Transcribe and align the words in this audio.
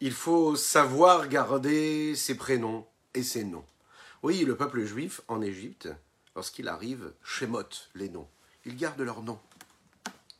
Il 0.00 0.12
faut 0.12 0.56
savoir 0.56 1.26
garder 1.26 2.14
ses 2.16 2.36
prénoms 2.36 2.86
et 3.14 3.22
ses 3.22 3.44
noms. 3.44 3.64
Oui, 4.22 4.44
le 4.44 4.54
peuple 4.54 4.84
juif 4.84 5.22
en 5.26 5.40
Égypte, 5.40 5.88
lorsqu'il 6.34 6.68
arrive, 6.68 7.12
chémote 7.24 7.88
les 7.94 8.10
noms. 8.10 8.28
Ils 8.66 8.76
gardent 8.76 9.00
leurs 9.00 9.22
noms. 9.22 9.40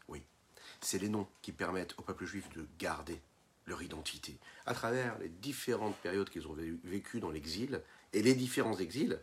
Oui, 0.08 0.20
c'est 0.82 0.98
les 0.98 1.08
noms 1.08 1.26
qui 1.40 1.52
permettent 1.52 1.94
au 1.96 2.02
peuple 2.02 2.26
juif 2.26 2.46
de 2.54 2.66
garder 2.78 3.18
leur 3.66 3.82
identité. 3.82 4.36
À 4.66 4.74
travers 4.74 5.18
les 5.20 5.30
différentes 5.30 5.96
périodes 5.96 6.28
qu'ils 6.28 6.46
ont 6.46 6.56
vécues 6.84 7.20
dans 7.20 7.30
l'exil 7.30 7.80
et 8.12 8.22
les 8.22 8.34
différents 8.34 8.76
exils, 8.76 9.18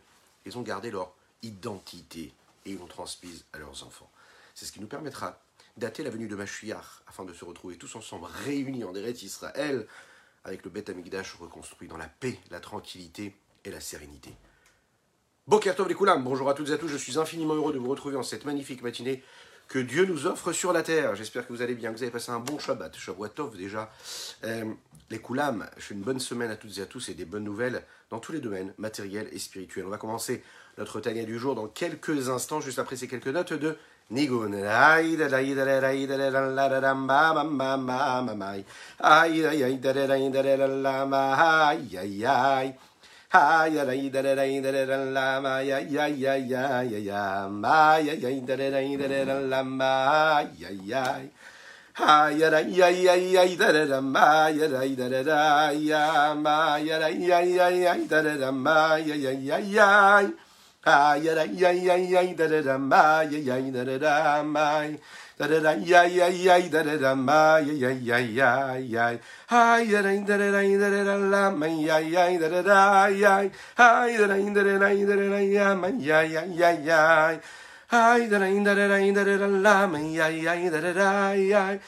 ils 0.46 0.58
ont 0.58 0.62
gardé 0.62 0.90
leur 0.90 1.14
identité 1.42 2.32
et 2.64 2.72
ils 2.72 2.78
l'ont 2.78 2.88
transmise 2.88 3.44
à 3.52 3.58
leurs 3.58 3.84
enfants. 3.86 4.10
C'est 4.56 4.64
ce 4.64 4.72
qui 4.72 4.80
nous 4.80 4.88
permettra 4.88 5.40
dater 5.76 6.02
la 6.02 6.10
venue 6.10 6.28
de 6.28 6.34
Mashiach 6.34 7.02
afin 7.06 7.24
de 7.24 7.32
se 7.32 7.44
retrouver 7.44 7.76
tous 7.76 7.94
ensemble 7.94 8.26
réunis 8.44 8.82
en 8.82 8.94
Eretz 8.96 9.22
Israël 9.22 9.86
avec 10.44 10.64
le 10.64 10.70
Beth 10.70 10.90
Amikdash 10.90 11.34
reconstruit 11.34 11.88
dans 11.88 11.96
la 11.96 12.08
paix, 12.08 12.38
la 12.50 12.60
tranquillité 12.60 13.34
et 13.64 13.70
la 13.70 13.80
sérénité. 13.80 14.34
Bokertov 15.46 15.88
les 15.88 15.94
Koulam, 15.94 16.22
bonjour 16.22 16.48
à 16.48 16.54
toutes 16.54 16.70
et 16.70 16.72
à 16.72 16.78
tous, 16.78 16.88
je 16.88 16.96
suis 16.96 17.18
infiniment 17.18 17.54
heureux 17.54 17.72
de 17.72 17.78
vous 17.78 17.90
retrouver 17.90 18.16
en 18.16 18.22
cette 18.22 18.44
magnifique 18.44 18.82
matinée 18.82 19.22
que 19.68 19.78
Dieu 19.78 20.04
nous 20.04 20.26
offre 20.26 20.52
sur 20.52 20.72
la 20.72 20.82
terre. 20.82 21.14
J'espère 21.16 21.46
que 21.46 21.52
vous 21.52 21.62
allez 21.62 21.74
bien, 21.74 21.90
que 21.90 21.96
vous 21.96 22.02
avez 22.02 22.12
passé 22.12 22.30
un 22.30 22.38
bon 22.38 22.58
Shabbat, 22.58 22.96
Tov 23.34 23.56
déjà. 23.56 23.90
Euh, 24.44 24.72
les 25.10 25.18
Koulam, 25.18 25.68
je 25.76 25.82
fais 25.82 25.94
une 25.94 26.02
bonne 26.02 26.20
semaine 26.20 26.50
à 26.50 26.56
toutes 26.56 26.78
et 26.78 26.82
à 26.82 26.86
tous 26.86 27.08
et 27.08 27.14
des 27.14 27.24
bonnes 27.24 27.44
nouvelles 27.44 27.82
dans 28.10 28.20
tous 28.20 28.32
les 28.32 28.40
domaines, 28.40 28.72
matériels 28.78 29.28
et 29.32 29.38
spirituels. 29.38 29.86
On 29.86 29.90
va 29.90 29.98
commencer 29.98 30.42
notre 30.78 31.00
Tania 31.00 31.24
du 31.24 31.38
jour 31.38 31.54
dans 31.54 31.68
quelques 31.68 32.28
instants, 32.28 32.60
juste 32.60 32.78
après 32.78 32.96
ces 32.96 33.08
quelques 33.08 33.28
notes 33.28 33.52
de 33.52 33.76
Nigun. 34.10 34.52
Ah, 60.86 61.14
yeah, 61.16 61.44
yeah, 61.44 61.70
yeah, 61.72 61.96
yeah, 61.96 62.34
da 62.34 62.46
da 62.46 62.60
da 62.60 62.76
ma, 62.76 63.22
yeah, 63.22 63.56
yeah, 63.56 63.70
da 63.72 63.84
da 63.84 63.96
da 63.98 64.42
ma, 64.42 64.84
da 65.38 65.46
da 65.48 65.58
da 65.60 65.72
yeah, 65.80 66.04
yeah, 66.04 66.28
yeah, 66.28 66.68
da 66.68 66.82
da 66.82 66.96
da 66.98 67.14
ma, 67.14 67.56
yeah, 67.56 67.88
yeah, 67.88 68.18
yeah, 68.18 68.76
yeah, 68.76 69.16
ah, 69.50 69.78
yeah, 69.78 70.02
da 70.02 70.12
da 70.12 70.36
da 70.36 70.50
da 70.52 70.90
da 70.90 71.04
da 71.04 71.16
la, 71.16 71.50
ma, 71.50 71.66
yeah, 71.66 71.98
yeah, 72.00 72.36
da 72.38 72.48
da 72.48 72.62
da, 72.62 73.06
yeah, 73.06 73.48
ah, 73.78 74.04
yeah, 74.04 74.26
da 74.26 74.26
da 74.26 74.60
da 74.62 74.78
da 74.78 75.16
da 75.16 75.28
da 75.30 75.38
yeah, 75.40 75.74
ma, 75.74 75.88
yeah, 75.88 76.20
yeah, 76.20 76.44
yeah, 76.44 76.76
yeah, 76.84 77.40
ah, 77.90 78.16
yeah, 78.16 78.28
da 78.28 78.38
da 78.38 78.74
da 78.74 78.98
da 79.00 79.24
da 79.24 79.36
da 79.38 79.46
la, 79.48 79.86
ma, 79.86 79.98
yeah, 79.98 80.28
yeah, 80.28 80.68
da 80.70 80.80
da 80.80 80.92
da, 80.92 81.32
yeah. 81.32 81.78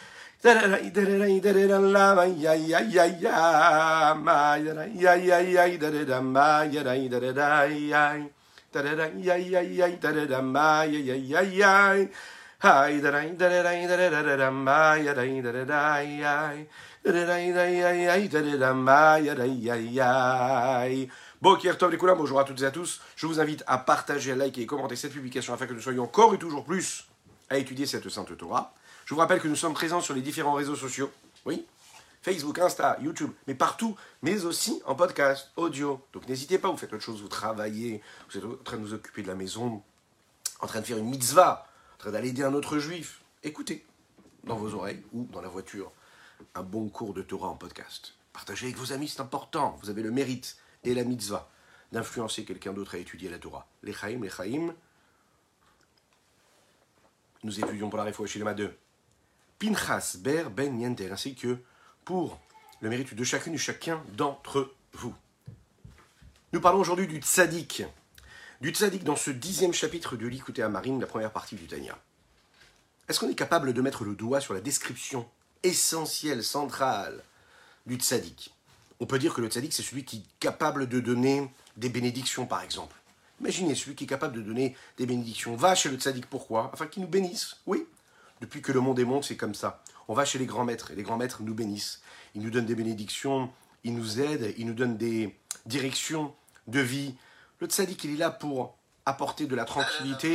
Yeah. 7.76 8.35
Bon, 21.42 21.58
Bonjour 22.16 22.40
à 22.40 22.44
toutes 22.44 22.62
et 22.62 22.64
à 22.64 22.70
tous. 22.70 23.00
Je 23.14 23.26
vous 23.26 23.40
invite 23.40 23.62
à 23.66 23.78
partager, 23.78 24.32
à 24.32 24.36
liker 24.36 24.62
et 24.62 24.66
commenter 24.66 24.96
cette 24.96 25.12
publication 25.12 25.54
afin 25.54 25.66
que 25.66 25.74
nous 25.74 25.80
soyons 25.80 26.04
encore 26.04 26.34
et 26.34 26.38
toujours 26.38 26.64
plus 26.64 27.06
à 27.50 27.58
étudier 27.58 27.86
cette 27.86 28.08
sainte 28.08 28.36
Torah. 28.36 28.74
Je 29.04 29.14
vous 29.14 29.20
rappelle 29.20 29.40
que 29.40 29.48
nous 29.48 29.56
sommes 29.56 29.74
présents 29.74 30.00
sur 30.00 30.14
les 30.14 30.22
différents 30.22 30.54
réseaux 30.54 30.74
sociaux. 30.74 31.10
Oui, 31.44 31.64
Facebook, 32.26 32.58
Insta, 32.58 32.98
YouTube, 33.00 33.30
mais 33.46 33.54
partout, 33.54 33.94
mais 34.20 34.44
aussi 34.44 34.82
en 34.84 34.96
podcast, 34.96 35.52
audio. 35.54 36.04
Donc 36.12 36.26
n'hésitez 36.26 36.58
pas, 36.58 36.68
vous 36.68 36.76
faites 36.76 36.92
autre 36.92 37.04
chose, 37.04 37.22
vous 37.22 37.28
travaillez, 37.28 38.02
vous 38.28 38.38
êtes 38.38 38.44
en 38.44 38.56
train 38.64 38.78
de 38.78 38.82
vous 38.82 38.94
occuper 38.94 39.22
de 39.22 39.28
la 39.28 39.36
maison, 39.36 39.80
en 40.58 40.66
train 40.66 40.80
de 40.80 40.86
faire 40.86 40.98
une 40.98 41.08
mitzvah 41.08 41.68
en 41.94 41.98
train 41.98 42.10
d'aller 42.10 42.30
aider 42.30 42.42
un 42.42 42.52
autre 42.52 42.78
juif, 42.80 43.22
écoutez 43.44 43.86
dans 44.42 44.56
vos 44.56 44.74
oreilles 44.74 45.04
ou 45.12 45.28
dans 45.30 45.40
la 45.40 45.46
voiture 45.46 45.92
un 46.56 46.64
bon 46.64 46.88
cours 46.88 47.14
de 47.14 47.22
Torah 47.22 47.46
en 47.46 47.54
podcast. 47.54 48.14
Partagez 48.32 48.66
avec 48.66 48.76
vos 48.76 48.92
amis, 48.92 49.06
c'est 49.06 49.20
important. 49.20 49.78
Vous 49.80 49.88
avez 49.88 50.02
le 50.02 50.10
mérite 50.10 50.56
et 50.82 50.94
la 50.94 51.04
mitzvah 51.04 51.48
d'influencer 51.92 52.44
quelqu'un 52.44 52.72
d'autre 52.72 52.96
à 52.96 52.98
étudier 52.98 53.30
la 53.30 53.38
Torah. 53.38 53.68
Les 53.84 53.92
Chaim, 53.92 54.18
les 54.20 54.30
Chaim, 54.30 54.74
nous 57.44 57.60
étudions 57.60 57.88
pour 57.88 57.98
la 57.98 58.04
réfoua 58.04 58.26
chez 58.26 58.42
les 58.42 58.52
2. 58.52 58.76
Pinchas 59.60 60.16
Ber 60.18 60.50
Ben 60.50 60.80
Yender, 60.80 61.12
ainsi 61.12 61.36
que 61.36 61.60
pour 62.06 62.38
le 62.80 62.88
mérite 62.88 63.14
de 63.14 63.24
chacune 63.24 63.54
et 63.54 63.58
chacun 63.58 64.02
d'entre 64.14 64.72
vous. 64.92 65.12
Nous 66.52 66.60
parlons 66.60 66.78
aujourd'hui 66.78 67.08
du 67.08 67.18
tzaddik, 67.18 67.82
du 68.60 68.70
tzaddik 68.70 69.02
dans 69.02 69.16
ce 69.16 69.30
dixième 69.30 69.74
chapitre 69.74 70.16
de 70.16 70.26
l'Ikouté 70.26 70.62
à 70.62 70.68
Marine, 70.68 71.00
la 71.00 71.08
première 71.08 71.32
partie 71.32 71.56
du 71.56 71.66
Tanya. 71.66 71.98
Est-ce 73.08 73.18
qu'on 73.18 73.28
est 73.28 73.34
capable 73.34 73.74
de 73.74 73.82
mettre 73.82 74.04
le 74.04 74.14
doigt 74.14 74.40
sur 74.40 74.54
la 74.54 74.60
description 74.60 75.28
essentielle, 75.64 76.44
centrale 76.44 77.22
du 77.86 77.96
tzaddik 77.96 78.54
On 79.00 79.06
peut 79.06 79.18
dire 79.18 79.34
que 79.34 79.40
le 79.40 79.48
tzaddik, 79.48 79.72
c'est 79.72 79.82
celui 79.82 80.04
qui 80.04 80.18
est 80.18 80.40
capable 80.40 80.88
de 80.88 81.00
donner 81.00 81.52
des 81.76 81.88
bénédictions, 81.88 82.46
par 82.46 82.62
exemple. 82.62 82.94
Imaginez 83.40 83.74
celui 83.74 83.96
qui 83.96 84.04
est 84.04 84.08
capable 84.08 84.36
de 84.36 84.42
donner 84.42 84.76
des 84.96 85.06
bénédictions. 85.06 85.56
Va 85.56 85.74
chez 85.74 85.88
le 85.88 85.96
tzaddik, 85.96 86.26
pourquoi? 86.26 86.70
Afin 86.72 86.86
qu'il 86.86 87.02
nous 87.02 87.08
bénisse. 87.08 87.56
Oui, 87.66 87.84
depuis 88.40 88.62
que 88.62 88.70
le 88.70 88.80
monde 88.80 89.00
est 89.00 89.04
monde, 89.04 89.24
c'est 89.24 89.36
comme 89.36 89.56
ça. 89.56 89.82
On 90.08 90.14
va 90.14 90.24
chez 90.24 90.38
les 90.38 90.46
grands 90.46 90.64
maîtres, 90.64 90.90
et 90.92 90.94
les 90.94 91.02
grands 91.02 91.16
maîtres 91.16 91.42
nous 91.42 91.54
bénissent. 91.54 92.00
Ils 92.34 92.42
nous 92.42 92.50
donnent 92.50 92.66
des 92.66 92.74
bénédictions, 92.74 93.50
ils 93.84 93.94
nous 93.94 94.20
aident, 94.20 94.54
ils 94.56 94.66
nous 94.66 94.74
donnent 94.74 94.96
des 94.96 95.36
directions 95.66 96.34
de 96.66 96.80
vie, 96.80 97.14
le 97.60 97.66
tzaddik, 97.66 98.04
il 98.04 98.14
est 98.14 98.16
là 98.16 98.30
pour 98.30 98.76
apporter 99.06 99.46
de 99.46 99.54
la 99.54 99.64
tranquillité 99.64 100.34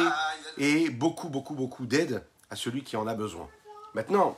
et 0.58 0.90
beaucoup, 0.90 1.30
beaucoup, 1.30 1.54
beaucoup 1.54 1.86
d'aide 1.86 2.24
à 2.50 2.56
celui 2.56 2.84
qui 2.84 2.98
en 2.98 3.06
a 3.06 3.14
besoin. 3.14 3.48
Maintenant, 3.94 4.38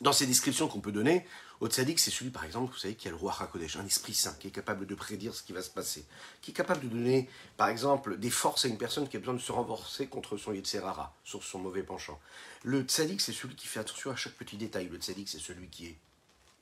dans 0.00 0.12
ces 0.12 0.26
descriptions 0.26 0.68
qu'on 0.68 0.80
peut 0.80 0.92
donner, 0.92 1.26
au 1.60 1.68
tzaddik, 1.68 1.98
c'est 1.98 2.10
celui, 2.10 2.30
par 2.30 2.44
exemple, 2.44 2.72
vous 2.72 2.78
savez, 2.78 2.94
qui 2.94 3.06
a 3.08 3.10
le 3.10 3.16
roi 3.16 3.36
Hakodesh, 3.38 3.76
un 3.76 3.84
esprit 3.84 4.14
saint, 4.14 4.32
qui 4.34 4.48
est 4.48 4.50
capable 4.50 4.86
de 4.86 4.94
prédire 4.94 5.34
ce 5.34 5.42
qui 5.42 5.52
va 5.52 5.60
se 5.62 5.68
passer, 5.68 6.06
qui 6.40 6.52
est 6.52 6.54
capable 6.54 6.80
de 6.80 6.88
donner, 6.88 7.28
par 7.58 7.68
exemple, 7.68 8.16
des 8.18 8.30
forces 8.30 8.64
à 8.64 8.68
une 8.68 8.78
personne 8.78 9.08
qui 9.08 9.16
a 9.16 9.20
besoin 9.20 9.34
de 9.34 9.40
se 9.40 9.52
renforcer 9.52 10.06
contre 10.06 10.38
son 10.38 10.52
Yetzerara, 10.52 11.14
sur 11.22 11.44
son 11.44 11.58
mauvais 11.58 11.82
penchant. 11.82 12.18
Le 12.62 12.80
tzaddik, 12.82 13.20
c'est 13.20 13.34
celui 13.34 13.56
qui 13.56 13.66
fait 13.66 13.80
attention 13.80 14.10
à 14.10 14.16
chaque 14.16 14.32
petit 14.34 14.56
détail. 14.56 14.88
Le 14.88 14.96
tzaddik, 14.96 15.28
c'est 15.28 15.38
celui 15.38 15.68
qui 15.68 15.86
est 15.88 15.98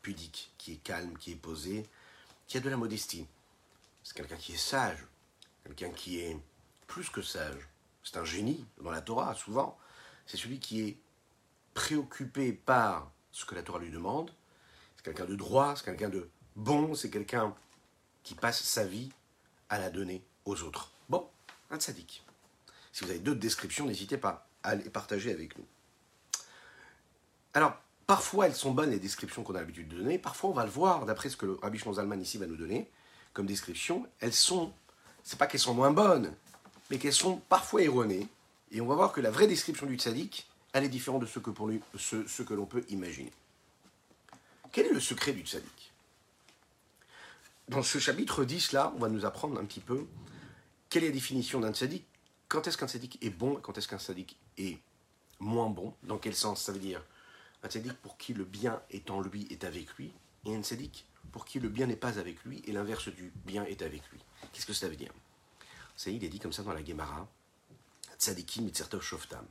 pudique, 0.03 0.50
qui 0.58 0.72
est 0.72 0.82
calme, 0.82 1.16
qui 1.16 1.31
est 1.31 1.37
posé, 1.37 1.87
qui 2.48 2.56
a 2.56 2.60
de 2.60 2.69
la 2.69 2.76
modestie. 2.76 3.26
C'est 4.03 4.16
quelqu'un 4.16 4.37
qui 4.37 4.54
est 4.54 4.56
sage, 4.56 4.98
quelqu'un 5.64 5.91
qui 5.91 6.19
est 6.19 6.37
plus 6.88 7.08
que 7.08 7.22
sage, 7.22 7.69
c'est 8.03 8.16
un 8.16 8.25
génie 8.25 8.64
dans 8.82 8.91
la 8.91 9.03
Torah 9.03 9.34
souvent, 9.34 9.78
c'est 10.26 10.38
celui 10.38 10.58
qui 10.58 10.81
est 10.81 10.97
préoccupé 11.75 12.53
par 12.53 13.12
ce 13.31 13.44
que 13.44 13.54
la 13.54 13.62
Torah 13.62 13.78
lui 13.78 13.91
demande, 13.91 14.32
quelqu'un 15.08 15.30
de 15.30 15.36
droit, 15.36 15.74
c'est 15.76 15.84
quelqu'un 15.84 16.08
de 16.08 16.28
bon, 16.56 16.94
c'est 16.94 17.10
quelqu'un 17.10 17.54
qui 18.22 18.34
passe 18.34 18.62
sa 18.62 18.84
vie 18.84 19.10
à 19.69 19.78
la 19.78 19.91
donner 19.91 20.22
aux 20.44 20.62
autres. 20.62 20.92
Bon, 21.08 21.26
un 21.70 21.78
tzaddik. 21.78 22.24
Si 22.92 23.04
vous 23.04 23.10
avez 23.10 23.20
d'autres 23.20 23.41
descriptions, 23.41 23.86
n'hésitez 23.86 24.19
pas 24.19 24.48
à 24.62 24.74
les 24.74 24.91
partager 24.91 25.32
avec 25.32 25.56
nous. 25.56 25.64
Alors, 27.54 27.74
parfois 28.06 28.46
elles 28.46 28.54
sont 28.54 28.72
bonnes 28.72 28.91
les 28.91 28.98
descriptions 28.98 29.42
qu'on 29.42 29.54
a 29.54 29.60
l'habitude 29.60 29.88
de 29.88 29.96
donner, 29.96 30.19
parfois 30.19 30.50
on 30.50 30.54
va 30.54 30.64
le 30.64 30.70
voir, 30.70 31.06
d'après 31.06 31.28
ce 31.28 31.36
que 31.36 31.46
le 31.46 31.54
Rabbi 31.54 31.78
Zalman 31.78 32.20
ici 32.20 32.38
va 32.38 32.46
nous 32.46 32.56
donner 32.56 32.90
comme 33.32 33.46
description, 33.46 34.06
elles 34.20 34.32
sont 34.32 34.72
c'est 35.22 35.38
pas 35.38 35.46
qu'elles 35.46 35.60
sont 35.60 35.75
moins 35.75 35.90
bonnes, 35.90 36.32
mais 36.90 36.99
qu'elles 36.99 37.12
sont 37.12 37.37
parfois 37.49 37.82
erronées. 37.82 38.26
Et 38.70 38.81
on 38.81 38.87
va 38.87 38.94
voir 38.94 39.12
que 39.12 39.20
la 39.20 39.31
vraie 39.31 39.46
description 39.46 39.87
du 39.87 39.96
tzaddik, 39.96 40.46
elle 40.72 40.84
est 40.84 40.88
différente 40.88 41.20
de 41.20 41.26
ce 41.26 41.38
que, 41.38 42.55
l'on 42.55 42.66
peut 42.66 42.84
imaginer. 42.88 43.32
Quel 44.78 44.86
est 44.86 44.94
le 44.94 45.00
secret 45.00 45.32
du 45.32 45.42
tzaddik 45.42 45.92
Dans 47.69 47.82
ce 47.82 47.98
chapitre 47.98 48.44
10, 48.44 48.70
là, 48.70 48.92
on 48.94 49.00
va 49.00 49.08
nous 49.08 49.25
apprendre 49.25 49.58
un 49.58 49.64
petit 49.64 49.80
peu 49.80 50.06
quelle 50.88 51.02
est 51.02 51.08
la 51.08 51.12
définition 51.12 51.58
d'un 51.58 51.72
tzaddik, 51.72 52.06
quand 52.46 52.64
est-ce 52.64 52.78
qu'un 52.78 52.86
tzaddik 52.86 53.19
est 53.20 53.30
bon 53.30 53.56
quand 53.56 53.76
est-ce 53.76 53.88
qu'un 53.88 53.98
tzaddik 53.98 54.36
est 54.56 54.78
moins 55.40 55.69
bon, 55.69 55.94
dans 56.04 56.16
quel 56.16 56.36
sens? 56.36 56.62
Ça 56.62 56.70
veut 56.70 56.78
dire 56.78 57.02
un 57.64 57.69
tzaddik 57.69 57.92
pour 57.94 58.19
qui 58.19 58.34
le 58.34 58.44
bien 58.44 58.80
est 58.92 59.10
en 59.10 59.20
lui 59.20 59.48
est 59.50 59.64
avec 59.64 59.92
lui, 59.94 60.12
et 60.46 60.54
un 60.54 60.62
tzaddik 60.62 61.06
pour 61.32 61.44
qui 61.44 61.58
le 61.58 61.69
bien 61.69 61.88
n'est 61.88 61.96
pas 61.96 62.20
avec 62.20 62.44
lui 62.44 62.62
et 62.64 62.70
l'inverse 62.70 63.08
du 63.08 63.32
bien 63.46 63.64
est 63.64 63.82
avec 63.82 64.08
lui. 64.12 64.20
Qu'est-ce 64.52 64.66
que 64.66 64.72
ça 64.72 64.88
veut 64.88 64.94
dire? 64.94 65.10
C'est 65.96 66.14
il 66.14 66.22
est 66.22 66.28
dit 66.28 66.38
comme 66.38 66.52
ça 66.52 66.62
dans 66.62 66.72
la 66.72 66.84
Gemara, 66.84 67.26
Tzadikim 68.16 68.62
mitzertov 68.62 69.02
shoftam. 69.02 69.44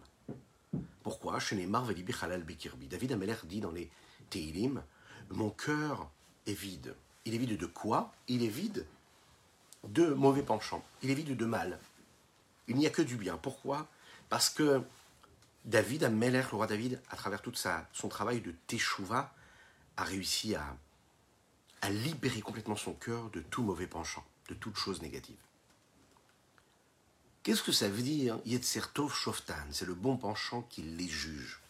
Pourquoi? 1.03 1.39
David 2.89 3.11
Ameler 3.11 3.35
dit 3.43 3.59
dans 3.59 3.71
les 3.71 3.91
Teilim, 4.29 4.81
mon 5.29 5.49
cœur 5.49 6.09
est 6.45 6.53
vide. 6.53 6.95
Il 7.25 7.35
est 7.35 7.37
vide 7.37 7.57
de 7.57 7.65
quoi? 7.65 8.13
Il 8.27 8.43
est 8.43 8.49
vide 8.49 8.85
de 9.83 10.07
mauvais 10.13 10.43
penchants. 10.43 10.83
Il 11.03 11.09
est 11.09 11.15
vide 11.15 11.35
de 11.35 11.45
mal. 11.45 11.79
Il 12.67 12.75
n'y 12.75 12.87
a 12.87 12.89
que 12.89 13.01
du 13.01 13.15
bien. 13.15 13.37
Pourquoi? 13.37 13.87
Parce 14.29 14.49
que 14.49 14.81
David, 15.65 16.03
Ameler, 16.03 16.43
le 16.51 16.55
roi 16.55 16.67
David, 16.67 17.01
à 17.09 17.15
travers 17.15 17.41
tout 17.41 17.53
son 17.55 18.07
travail 18.07 18.41
de 18.41 18.53
Teshuvah, 18.67 19.33
a 19.97 20.03
réussi 20.03 20.55
à, 20.55 20.77
libérer 21.89 22.41
complètement 22.41 22.75
son 22.75 22.93
cœur 22.93 23.29
de 23.29 23.39
tout 23.39 23.63
mauvais 23.63 23.87
penchant, 23.87 24.25
de 24.49 24.53
toute 24.53 24.75
chose 24.75 25.01
négative. 25.01 25.37
Qu'est-ce 27.43 27.63
que 27.63 27.71
ça 27.71 27.87
veut 27.87 28.01
dire 28.01 28.39
Yetzertov 28.45 29.13
Shoftan? 29.13 29.53
C'est 29.71 29.85
le 29.85 29.93
bon 29.93 30.17
penchant 30.17 30.63
qui 30.63 30.81
les 30.81 31.07
juge. 31.07 31.61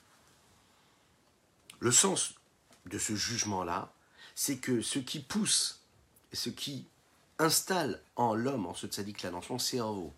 Le 1.80 1.92
sens 1.92 2.34
de 2.90 2.98
ce 2.98 3.16
jugement-là, 3.16 3.92
c'est 4.36 4.58
que 4.58 4.82
ce 4.82 5.00
qui 5.00 5.20
pousse, 5.20 5.82
ce 6.34 6.50
qui 6.50 6.86
installe 7.40 8.02
en 8.16 8.34
l'homme, 8.34 8.66
en 8.66 8.74
ce 8.74 8.88
tzaddik-là, 8.88 9.32
dans 9.32 9.42
son 9.42 9.60
cerveau, 9.60 10.14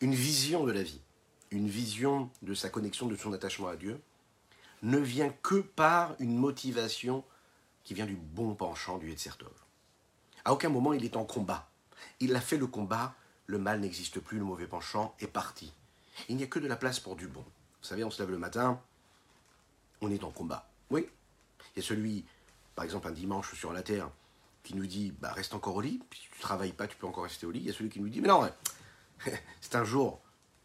une 0.00 0.14
vision 0.14 0.64
de 0.64 0.72
la 0.72 0.82
vie, 0.82 1.00
une 1.50 1.68
vision 1.68 2.30
de 2.42 2.54
sa 2.54 2.68
connexion, 2.68 3.06
de 3.06 3.16
son 3.16 3.32
attachement 3.32 3.68
à 3.68 3.76
Dieu, 3.76 4.00
ne 4.82 4.98
vient 4.98 5.32
que 5.42 5.60
par 5.60 6.14
une 6.18 6.36
motivation 6.36 7.24
qui 7.84 7.94
vient 7.94 8.06
du 8.06 8.16
bon 8.16 8.54
penchant 8.54 8.98
du 8.98 9.10
Yetzertov. 9.10 9.52
À 10.44 10.52
aucun 10.52 10.68
moment 10.68 10.92
il 10.92 11.04
est 11.04 11.16
en 11.16 11.24
combat. 11.24 11.68
Il 12.20 12.34
a 12.34 12.40
fait 12.40 12.56
le 12.56 12.66
combat, 12.66 13.14
le 13.46 13.58
mal 13.58 13.80
n'existe 13.80 14.18
plus, 14.18 14.38
le 14.38 14.44
mauvais 14.44 14.66
penchant 14.66 15.14
est 15.20 15.28
parti. 15.28 15.72
Il 16.28 16.36
n'y 16.36 16.42
a 16.42 16.46
que 16.46 16.58
de 16.58 16.66
la 16.66 16.76
place 16.76 17.00
pour 17.00 17.16
du 17.16 17.28
bon. 17.28 17.44
Vous 17.80 17.88
savez, 17.88 18.04
on 18.04 18.10
se 18.10 18.20
lève 18.22 18.30
le 18.30 18.38
matin, 18.38 18.80
on 20.00 20.10
est 20.10 20.24
en 20.24 20.30
combat. 20.30 20.68
Oui. 20.90 21.08
Il 21.74 21.82
y 21.82 21.84
a 21.84 21.88
celui, 21.88 22.24
par 22.74 22.84
exemple, 22.84 23.08
un 23.08 23.12
dimanche 23.12 23.54
sur 23.54 23.72
la 23.72 23.82
terre, 23.82 24.10
qui 24.62 24.74
nous 24.74 24.86
dit 24.86 25.12
bah, 25.20 25.32
reste 25.32 25.54
encore 25.54 25.76
au 25.76 25.80
lit, 25.80 26.00
puis 26.08 26.20
si 26.20 26.28
tu 26.28 26.36
ne 26.36 26.42
travailles 26.42 26.72
pas, 26.72 26.86
tu 26.86 26.96
peux 26.96 27.06
encore 27.06 27.24
rester 27.24 27.46
au 27.46 27.50
lit. 27.50 27.60
Il 27.60 27.66
y 27.66 27.70
a 27.70 27.72
celui 27.72 27.90
qui 27.90 28.00
nous 28.00 28.08
dit 28.08 28.20
mais 28.20 28.28
non, 28.28 28.48
c'est 29.60 29.74
un 29.74 29.84
jour 29.84 30.20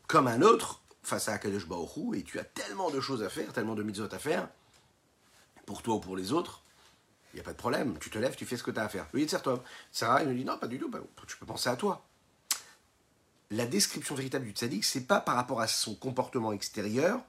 comme 0.07 0.27
un 0.27 0.42
autre 0.42 0.81
face 1.04 1.30
à 1.30 1.33
Akadosh 1.33 1.68
Baoru, 1.68 2.18
et 2.18 2.24
tu 2.24 2.39
as 2.39 2.44
tellement 2.44 2.92
de 2.92 3.00
choses 3.00 3.24
à 3.24 3.30
faire, 3.30 3.54
tellement 3.54 3.75
de 3.75 3.83
mitzvot 3.83 4.13
à 4.13 4.19
faire, 4.19 4.50
pour 5.65 5.81
toi 5.81 5.95
ou 5.95 6.00
pour 6.00 6.18
les 6.18 6.31
autres, 6.33 6.63
il 7.33 7.38
n'y 7.38 7.42
a 7.42 7.44
pas 7.44 7.54
de 7.54 7.57
problème. 7.57 7.98
Tu 8.00 8.09
te 8.09 8.18
lèves, 8.18 8.36
tu 8.36 8.45
fais 8.45 8.57
ce 8.57 8.63
que 8.63 8.71
tu 8.71 8.80
as 8.80 8.86
à 8.86 8.89
faire. 8.89 9.07
Oui, 9.13 9.25
toi. 9.27 9.63
Sarah, 9.92 10.24
il 10.24 10.30
nous 10.30 10.36
dit 10.36 10.45
non, 10.45 10.57
pas 10.57 10.68
du 10.68 10.80
tout, 10.80 10.89
bah, 10.89 11.00
tu 11.27 11.38
peux 11.38 11.45
penser 11.45 11.69
à 11.69 11.75
toi. 11.75 12.06
La 13.51 13.65
description 13.65 14.15
véritable 14.15 14.45
du 14.45 14.51
tzaddik, 14.51 14.83
c'est 14.83 15.06
pas 15.06 15.21
par 15.21 15.36
rapport 15.36 15.62
à 15.62 15.68
son 15.68 15.95
comportement 15.95 16.51
extérieur, 16.51 17.21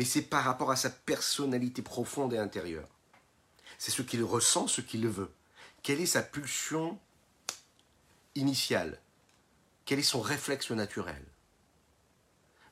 mais 0.00 0.06
c'est 0.06 0.22
par 0.22 0.44
rapport 0.44 0.70
à 0.70 0.76
sa 0.76 0.88
personnalité 0.88 1.82
profonde 1.82 2.32
et 2.32 2.38
intérieure. 2.38 2.88
C'est 3.76 3.90
ce 3.90 4.00
qu'il 4.00 4.24
ressent, 4.24 4.66
ce 4.66 4.80
qu'il 4.80 5.06
veut. 5.06 5.30
Quelle 5.82 6.00
est 6.00 6.06
sa 6.06 6.22
pulsion 6.22 6.98
initiale? 8.34 8.98
Quel 9.84 9.98
est 9.98 10.02
son 10.02 10.22
réflexe 10.22 10.70
naturel? 10.70 11.22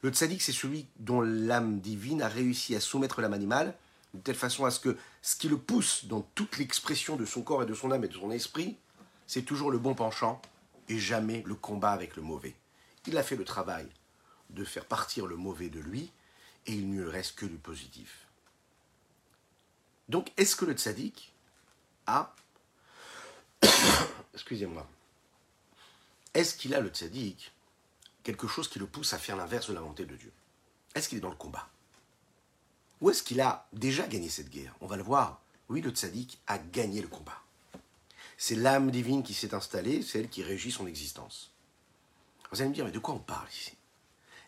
Le 0.00 0.08
tzaddik, 0.08 0.40
c'est 0.40 0.52
celui 0.52 0.86
dont 1.00 1.20
l'âme 1.20 1.80
divine 1.80 2.22
a 2.22 2.28
réussi 2.28 2.74
à 2.74 2.80
soumettre 2.80 3.20
l'âme 3.20 3.34
animale 3.34 3.74
de 4.14 4.20
telle 4.20 4.34
façon 4.34 4.64
à 4.64 4.70
ce 4.70 4.80
que 4.80 4.96
ce 5.20 5.36
qui 5.36 5.50
le 5.50 5.58
pousse 5.58 6.06
dans 6.06 6.22
toute 6.34 6.56
l'expression 6.56 7.16
de 7.16 7.26
son 7.26 7.42
corps 7.42 7.62
et 7.62 7.66
de 7.66 7.74
son 7.74 7.92
âme 7.92 8.04
et 8.04 8.08
de 8.08 8.14
son 8.14 8.30
esprit, 8.30 8.78
c'est 9.26 9.42
toujours 9.42 9.70
le 9.70 9.76
bon 9.76 9.94
penchant 9.94 10.40
et 10.88 10.98
jamais 10.98 11.42
le 11.44 11.56
combat 11.56 11.90
avec 11.90 12.16
le 12.16 12.22
mauvais. 12.22 12.54
Il 13.06 13.18
a 13.18 13.22
fait 13.22 13.36
le 13.36 13.44
travail 13.44 13.86
de 14.48 14.64
faire 14.64 14.86
partir 14.86 15.26
le 15.26 15.36
mauvais 15.36 15.68
de 15.68 15.80
lui 15.80 16.10
et 16.66 16.72
il 16.72 16.90
ne 16.90 17.06
reste 17.06 17.36
que 17.36 17.46
du 17.46 17.56
positif. 17.56 18.26
Donc, 20.08 20.32
est-ce 20.36 20.56
que 20.56 20.64
le 20.64 20.72
tzaddik 20.72 21.32
a. 22.06 22.34
Excusez-moi. 24.34 24.88
Est-ce 26.34 26.56
qu'il 26.56 26.74
a 26.74 26.80
le 26.80 26.88
tzaddik 26.88 27.52
quelque 28.22 28.46
chose 28.46 28.68
qui 28.68 28.78
le 28.78 28.86
pousse 28.86 29.12
à 29.12 29.18
faire 29.18 29.36
l'inverse 29.36 29.68
de 29.68 29.74
la 29.74 29.80
volonté 29.80 30.06
de 30.06 30.16
Dieu? 30.16 30.32
Est-ce 30.94 31.08
qu'il 31.08 31.18
est 31.18 31.22
dans 31.22 31.30
le 31.30 31.36
combat? 31.36 31.68
Ou 33.00 33.10
est-ce 33.10 33.22
qu'il 33.22 33.40
a 33.40 33.68
déjà 33.72 34.06
gagné 34.06 34.28
cette 34.28 34.50
guerre? 34.50 34.74
On 34.80 34.86
va 34.86 34.96
le 34.96 35.02
voir. 35.02 35.40
Oui, 35.68 35.80
le 35.80 35.90
tzaddik 35.90 36.38
a 36.46 36.58
gagné 36.58 37.00
le 37.00 37.08
combat. 37.08 37.42
C'est 38.36 38.54
l'âme 38.54 38.90
divine 38.90 39.22
qui 39.22 39.34
s'est 39.34 39.54
installée, 39.54 40.02
c'est 40.02 40.20
elle 40.20 40.28
qui 40.28 40.42
régit 40.42 40.70
son 40.70 40.86
existence. 40.86 41.50
Vous 42.50 42.60
allez 42.60 42.70
me 42.70 42.74
dire, 42.74 42.84
mais 42.84 42.92
de 42.92 42.98
quoi 42.98 43.14
on 43.14 43.18
parle 43.18 43.48
ici? 43.50 43.77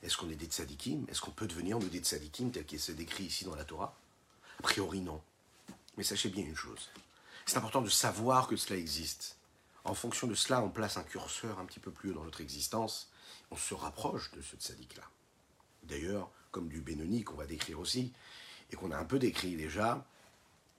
Est-ce 0.03 0.17
qu'on 0.17 0.31
est 0.31 0.37
des 0.37 0.47
tzadikim? 0.47 1.07
Est-ce 1.09 1.21
qu'on 1.21 1.31
peut 1.31 1.47
devenir 1.47 1.79
nous 1.79 1.89
des 1.89 1.99
tzadikim 1.99 2.51
tel 2.51 2.65
qu'il 2.65 2.81
se 2.81 2.93
décrit 2.93 3.25
ici 3.25 3.45
dans 3.45 3.55
la 3.55 3.65
Torah? 3.65 3.97
A 4.59 4.63
priori, 4.63 5.01
non. 5.01 5.21
Mais 5.97 6.05
sachez 6.05 6.29
bien 6.29 6.45
une 6.45 6.57
chose. 6.57 6.91
C'est 7.47 7.59
important 7.59 7.83
de 7.83 7.89
savoir 7.89 8.47
que 8.47 8.57
cela 8.57 8.79
existe. 8.79 9.37
En 9.85 9.95
fonction 9.95 10.27
de 10.27 10.35
cela, 10.35 10.63
on 10.63 10.71
place 10.71 10.97
un 10.97 11.03
curseur 11.03 11.59
un 11.59 11.65
petit 11.65 11.81
peu 11.81 11.91
plus 11.91 12.11
haut 12.11 12.15
dans 12.15 12.25
notre 12.25 12.41
existence. 12.41 13.11
On 13.51 13.57
se 13.57 13.75
rapproche 13.75 14.31
de 14.33 14.43
ce 14.43 14.57
tzaddik-là. 14.57 15.03
D'ailleurs, 15.85 16.31
comme 16.51 16.69
du 16.69 16.81
Benoni 16.81 17.25
qu'on 17.25 17.35
va 17.35 17.47
décrire 17.47 17.81
aussi, 17.81 18.13
et 18.71 18.77
qu'on 18.77 18.93
a 18.93 18.99
un 18.99 19.05
peu 19.05 19.19
décrit 19.19 19.57
déjà, 19.57 20.07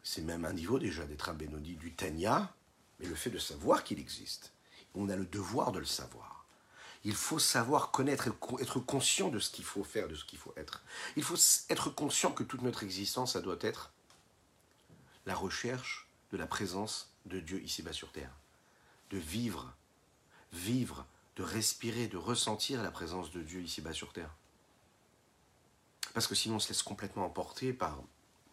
c'est 0.04 0.22
même 0.22 0.46
un 0.46 0.54
niveau 0.54 0.80
déjà 0.80 1.06
d'être 1.06 1.30
un 1.30 1.34
Benoni 1.34 1.76
du 1.76 1.94
Tanya, 1.94 2.54
mais 3.00 3.08
le 3.08 3.16
fait 3.16 3.30
de 3.30 3.40
savoir 3.40 3.84
qu'il 3.84 4.00
existe. 4.00 4.54
On 4.96 5.10
a 5.10 5.16
le 5.16 5.26
devoir 5.26 5.72
de 5.72 5.80
le 5.80 5.86
savoir. 5.86 6.31
Il 7.04 7.16
faut 7.16 7.40
savoir 7.40 7.92
connaître, 7.92 8.30
être 8.60 8.80
conscient 8.80 9.30
de 9.30 9.40
ce 9.40 9.50
qu'il 9.50 9.66
faut 9.66 9.84
faire, 9.84 10.08
de 10.08 10.16
ce 10.16 10.24
qu'il 10.24 10.38
faut 10.38 10.54
être. 10.56 10.84
Il 11.16 11.24
faut 11.24 11.38
être 11.70 11.90
conscient 11.90 12.32
que 12.32 12.44
toute 12.44 12.62
notre 12.62 12.84
existence, 12.84 13.34
ça 13.34 13.42
doit 13.42 13.58
être 13.62 13.92
la 15.26 15.36
recherche 15.36 16.08
de 16.32 16.38
la 16.38 16.48
présence 16.48 17.12
de 17.26 17.40
Dieu 17.40 17.62
ici-bas 17.64 17.94
sur 17.94 18.12
terre. 18.12 18.32
De 19.10 19.18
vivre, 19.18 19.74
vivre, 20.54 21.06
de 21.36 21.44
respirer, 21.44 22.08
de 22.08 22.18
ressentir 22.18 22.82
la 22.84 22.92
présence 22.92 23.32
de 23.32 23.42
Dieu 23.42 23.62
ici-bas 23.62 23.94
sur 23.94 24.14
terre. 24.14 24.36
Parce 26.14 26.28
que 26.28 26.36
sinon 26.36 26.56
on 26.56 26.60
se 26.60 26.70
laisse 26.70 26.84
complètement 26.84 27.26
emporter 27.26 27.74
par 27.74 28.02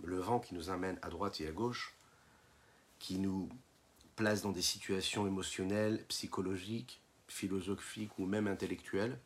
le 0.03 0.19
vent 0.19 0.39
qui 0.39 0.55
nous 0.55 0.71
amène 0.71 0.99
à 1.03 1.11
droite 1.11 1.41
et 1.41 1.49
à 1.49 1.53
gauche, 1.53 1.95
qui 2.99 3.19
nous 3.19 3.49
place 4.17 4.43
dans 4.43 4.53
des 4.53 4.62
situations 4.62 5.27
émotionnelles, 5.27 6.05
psychologiques, 6.09 7.00
philosophiques 7.28 8.19
ou 8.19 8.26
même 8.26 8.48
intellectuelles, 8.48 9.19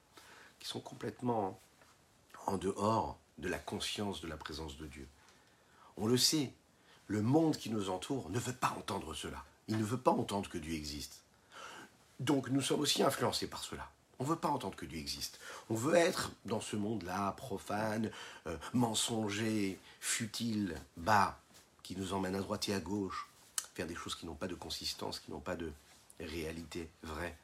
qui 0.59 0.69
sont 0.69 0.81
complètement 0.81 1.61
en 2.47 2.57
dehors 2.57 3.19
de 3.39 3.49
la 3.49 3.59
conscience 3.59 4.21
de 4.21 4.29
la 4.29 4.37
présence 4.37 4.77
de 4.77 4.87
Dieu. 4.87 5.09
On 5.97 6.07
le 6.07 6.17
sait, 6.17 6.53
le 7.07 7.23
monde 7.23 7.57
qui 7.57 7.71
nous 7.71 7.91
entoure 7.91 8.31
ne 8.31 8.39
veut 8.39 8.53
pas 8.53 8.75
entendre 8.79 9.15
cela. 9.15 9.45
Il 9.69 9.79
ne 9.79 9.85
veut 9.85 9.99
pas 9.99 10.11
entendre 10.11 10.49
que 10.49 10.59
Dieu 10.59 10.75
existe. 10.75 11.23
Donc 12.21 12.49
nous 12.49 12.61
sommes 12.61 12.81
aussi 12.81 13.03
influencés 13.03 13.49
par 13.49 13.65
cela. 13.65 13.91
On 14.19 14.25
ne 14.25 14.29
veut 14.29 14.37
pas 14.37 14.49
entendre 14.49 14.77
que 14.77 14.87
Dieu 14.87 14.99
existe. 14.99 15.41
On 15.69 15.75
veut 15.75 15.97
être 15.97 16.31
dans 16.45 16.61
ce 16.61 16.77
monde-là, 16.77 17.33
profane, 17.33 18.11
euh, 18.47 18.57
mensonger, 18.73 19.81
futile, 20.01 20.81
bas, 20.97 21.41
qui 21.83 21.97
nous 21.97 22.13
emmène 22.13 22.37
à 22.37 22.41
droite 22.41 22.69
et 22.69 22.75
à 22.75 22.81
gauche, 22.81 23.29
faire 23.75 23.87
des 23.87 23.95
choses 23.95 24.15
qui 24.15 24.27
n'ont 24.27 24.35
pas 24.35 24.47
de 24.47 24.55
consistance, 24.55 25.19
qui 25.19 25.31
n'ont 25.31 25.41
pas 25.41 25.57
de 25.57 25.73
réalité 26.21 26.89
vraie. 27.03 27.37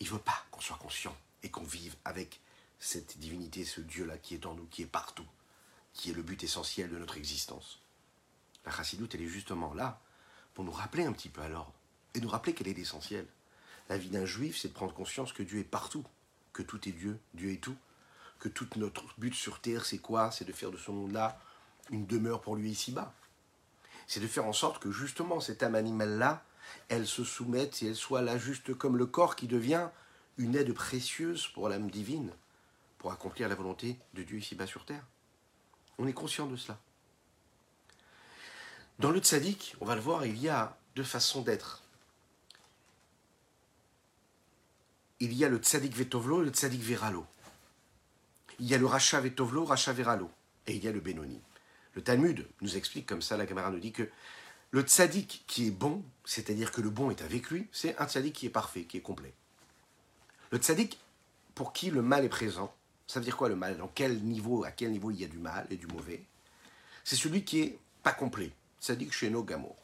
Il 0.00 0.06
ne 0.06 0.12
veut 0.12 0.18
pas 0.18 0.44
qu'on 0.50 0.60
soit 0.60 0.76
conscient 0.78 1.16
et 1.42 1.50
qu'on 1.50 1.64
vive 1.64 1.94
avec 2.04 2.40
cette 2.78 3.18
divinité, 3.18 3.64
ce 3.64 3.80
Dieu-là 3.80 4.18
qui 4.18 4.34
est 4.34 4.46
en 4.46 4.54
nous, 4.54 4.66
qui 4.66 4.82
est 4.82 4.86
partout, 4.86 5.26
qui 5.92 6.10
est 6.10 6.14
le 6.14 6.22
but 6.22 6.42
essentiel 6.42 6.90
de 6.90 6.98
notre 6.98 7.16
existence. 7.18 7.80
La 8.64 8.72
chassidoute, 8.72 9.14
elle 9.14 9.22
est 9.22 9.28
justement 9.28 9.74
là 9.74 10.00
pour 10.54 10.64
nous 10.64 10.72
rappeler 10.72 11.04
un 11.04 11.12
petit 11.12 11.28
peu 11.28 11.42
à 11.42 11.48
l'ordre 11.48 11.72
et 12.14 12.20
nous 12.20 12.28
rappeler 12.28 12.54
qu'elle 12.54 12.68
est 12.68 12.74
l'essentiel. 12.74 13.26
La 13.88 13.98
vie 13.98 14.08
d'un 14.08 14.24
juif, 14.24 14.58
c'est 14.58 14.68
de 14.68 14.72
prendre 14.72 14.94
conscience 14.94 15.32
que 15.32 15.42
Dieu 15.42 15.60
est 15.60 15.64
partout, 15.64 16.04
que 16.52 16.62
tout 16.62 16.88
est 16.88 16.92
Dieu, 16.92 17.18
Dieu 17.34 17.52
est 17.52 17.60
tout, 17.60 17.76
que 18.38 18.48
tout 18.48 18.68
notre 18.76 19.04
but 19.18 19.34
sur 19.34 19.60
terre, 19.60 19.84
c'est 19.84 19.98
quoi? 19.98 20.30
C'est 20.30 20.44
de 20.44 20.52
faire 20.52 20.70
de 20.70 20.76
ce 20.78 20.90
monde-là 20.90 21.38
une 21.90 22.06
demeure 22.06 22.40
pour 22.40 22.56
lui 22.56 22.70
ici-bas. 22.70 23.12
C'est 24.06 24.20
de 24.20 24.26
faire 24.26 24.46
en 24.46 24.52
sorte 24.52 24.82
que 24.82 24.90
justement 24.90 25.40
cette 25.40 25.62
âme 25.62 25.74
animale-là, 25.74 26.44
elle 26.88 27.06
se 27.06 27.24
soumette 27.24 27.82
et 27.82 27.88
elle 27.88 27.96
soit 27.96 28.22
là 28.22 28.38
juste 28.38 28.74
comme 28.74 28.96
le 28.96 29.06
corps 29.06 29.36
qui 29.36 29.46
devient 29.46 29.88
une 30.38 30.56
aide 30.56 30.72
précieuse 30.72 31.46
pour 31.48 31.68
l'âme 31.68 31.90
divine, 31.90 32.32
pour 32.98 33.12
accomplir 33.12 33.48
la 33.48 33.54
volonté 33.54 33.98
de 34.14 34.22
Dieu 34.22 34.38
ici-bas 34.38 34.66
sur 34.66 34.84
terre. 34.84 35.04
On 35.98 36.06
est 36.06 36.12
conscient 36.12 36.46
de 36.46 36.56
cela. 36.56 36.78
Dans 38.98 39.10
le 39.10 39.20
tzaddik, 39.20 39.76
on 39.80 39.86
va 39.86 39.94
le 39.94 40.00
voir, 40.00 40.26
il 40.26 40.38
y 40.38 40.48
a 40.48 40.76
deux 40.94 41.04
façons 41.04 41.42
d'être. 41.42 41.82
Il 45.20 45.32
y 45.34 45.44
a 45.44 45.48
le 45.48 45.58
tzaddik 45.58 45.94
vetovlo 45.94 46.42
et 46.42 46.44
le 46.46 46.50
tzaddik 46.50 46.82
veralo. 46.82 47.26
Il 48.58 48.66
y 48.66 48.74
a 48.74 48.78
le 48.78 48.86
racha 48.86 49.20
vetovlo, 49.20 49.64
racha 49.64 49.92
veralo. 49.92 50.30
Et 50.66 50.74
il 50.74 50.84
y 50.84 50.88
a 50.88 50.92
le 50.92 51.00
benoni. 51.00 51.40
Le 51.94 52.02
Talmud 52.02 52.46
nous 52.60 52.76
explique 52.76 53.06
comme 53.06 53.22
ça, 53.22 53.36
la 53.36 53.46
caméra 53.46 53.70
nous 53.70 53.80
dit 53.80 53.92
que 53.92 54.08
le 54.70 54.82
tzaddik 54.82 55.44
qui 55.46 55.66
est 55.66 55.72
bon, 55.72 56.02
c'est-à-dire 56.24 56.70
que 56.70 56.80
le 56.80 56.90
bon 56.90 57.10
est 57.10 57.22
avec 57.22 57.50
lui, 57.50 57.66
c'est 57.72 57.96
un 57.98 58.06
tzaddik 58.06 58.34
qui 58.34 58.46
est 58.46 58.50
parfait, 58.50 58.84
qui 58.84 58.96
est 58.96 59.02
complet. 59.02 59.34
Le 60.50 60.58
tzaddik 60.58 60.98
pour 61.54 61.72
qui 61.72 61.90
le 61.90 62.02
mal 62.02 62.24
est 62.24 62.28
présent, 62.28 62.72
ça 63.06 63.18
veut 63.18 63.24
dire 63.24 63.36
quoi 63.36 63.48
le 63.48 63.56
mal? 63.56 63.76
Dans 63.76 63.88
quel 63.88 64.22
niveau, 64.22 64.64
à 64.64 64.70
quel 64.70 64.92
niveau 64.92 65.10
il 65.10 65.20
y 65.20 65.24
a 65.24 65.28
du 65.28 65.38
mal 65.38 65.66
et 65.70 65.76
du 65.76 65.86
mauvais? 65.88 66.22
C'est 67.02 67.16
celui 67.16 67.44
qui 67.44 67.60
est 67.60 67.78
pas 68.02 68.12
complet. 68.12 68.52
Tzaddik 68.80 69.12
chez 69.12 69.30
nos 69.30 69.42
gamour. 69.42 69.76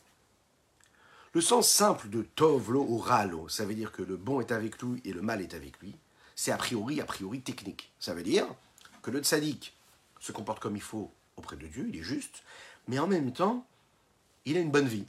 Le 1.32 1.40
sens 1.40 1.68
simple 1.68 2.08
de 2.08 2.22
tovlo 2.22 2.86
ou 2.88 2.98
ralo, 2.98 3.48
ça 3.48 3.64
veut 3.64 3.74
dire 3.74 3.92
que 3.92 4.02
le 4.02 4.16
bon 4.16 4.40
est 4.40 4.52
avec 4.52 4.80
lui 4.80 5.02
et 5.04 5.12
le 5.12 5.20
mal 5.20 5.42
est 5.42 5.54
avec 5.54 5.80
lui. 5.80 5.94
C'est 6.34 6.52
a 6.52 6.56
priori, 6.56 7.00
a 7.00 7.04
priori 7.04 7.40
technique. 7.40 7.92
Ça 7.98 8.14
veut 8.14 8.22
dire 8.22 8.46
que 9.02 9.10
le 9.10 9.18
tzaddik 9.18 9.74
se 10.20 10.32
comporte 10.32 10.60
comme 10.60 10.76
il 10.76 10.82
faut 10.82 11.12
auprès 11.36 11.56
de 11.56 11.66
Dieu, 11.66 11.86
il 11.88 11.96
est 11.96 12.02
juste, 12.02 12.42
mais 12.88 12.98
en 12.98 13.06
même 13.06 13.32
temps, 13.32 13.66
il 14.46 14.56
a 14.56 14.60
une 14.60 14.70
bonne 14.70 14.88
vie. 14.88 15.06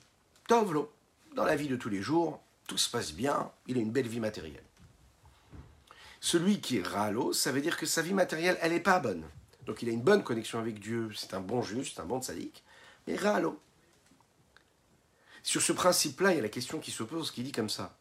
Tovlo, 0.48 0.92
dans 1.36 1.46
la 1.46 1.56
vie 1.56 1.68
de 1.68 1.76
tous 1.76 1.90
les 1.90 2.02
jours, 2.02 2.42
tout 2.68 2.78
se 2.78 2.90
passe 2.90 3.14
bien, 3.14 3.52
il 3.68 3.78
a 3.78 3.82
une 3.82 3.92
belle 3.92 4.08
vie 4.08 4.20
matérielle. 4.20 4.64
Celui 6.20 6.60
qui 6.60 6.78
est 6.78 6.86
ralo, 6.86 7.32
ça 7.32 7.52
veut 7.52 7.62
dire 7.62 7.78
que 7.78 7.86
sa 7.86 8.02
vie 8.02 8.14
matérielle, 8.14 8.58
elle 8.62 8.72
n'est 8.72 8.80
pas 8.80 9.00
bonne. 9.00 9.24
Donc 9.66 9.82
il 9.82 9.90
a 9.90 9.92
une 9.92 10.02
bonne 10.02 10.24
connexion 10.24 10.60
avec 10.60 10.80
Dieu, 10.80 11.12
c'est 11.16 11.34
un 11.34 11.40
bon 11.40 11.62
juste, 11.62 11.96
c'est 11.96 12.02
un 12.02 12.06
bon 12.06 12.22
tzaddik, 12.22 12.64
mais 13.06 13.16
ralo. 13.16 13.62
Sur 15.44 15.62
ce 15.62 15.72
principe-là, 15.72 16.32
il 16.32 16.38
y 16.38 16.40
a 16.40 16.44
la 16.44 16.50
question 16.50 16.80
qui 16.80 16.92
se 16.92 17.04
pose, 17.04 17.32
qui 17.32 17.44
dit 17.44 17.52
comme 17.52 17.70
ça. 17.70 17.96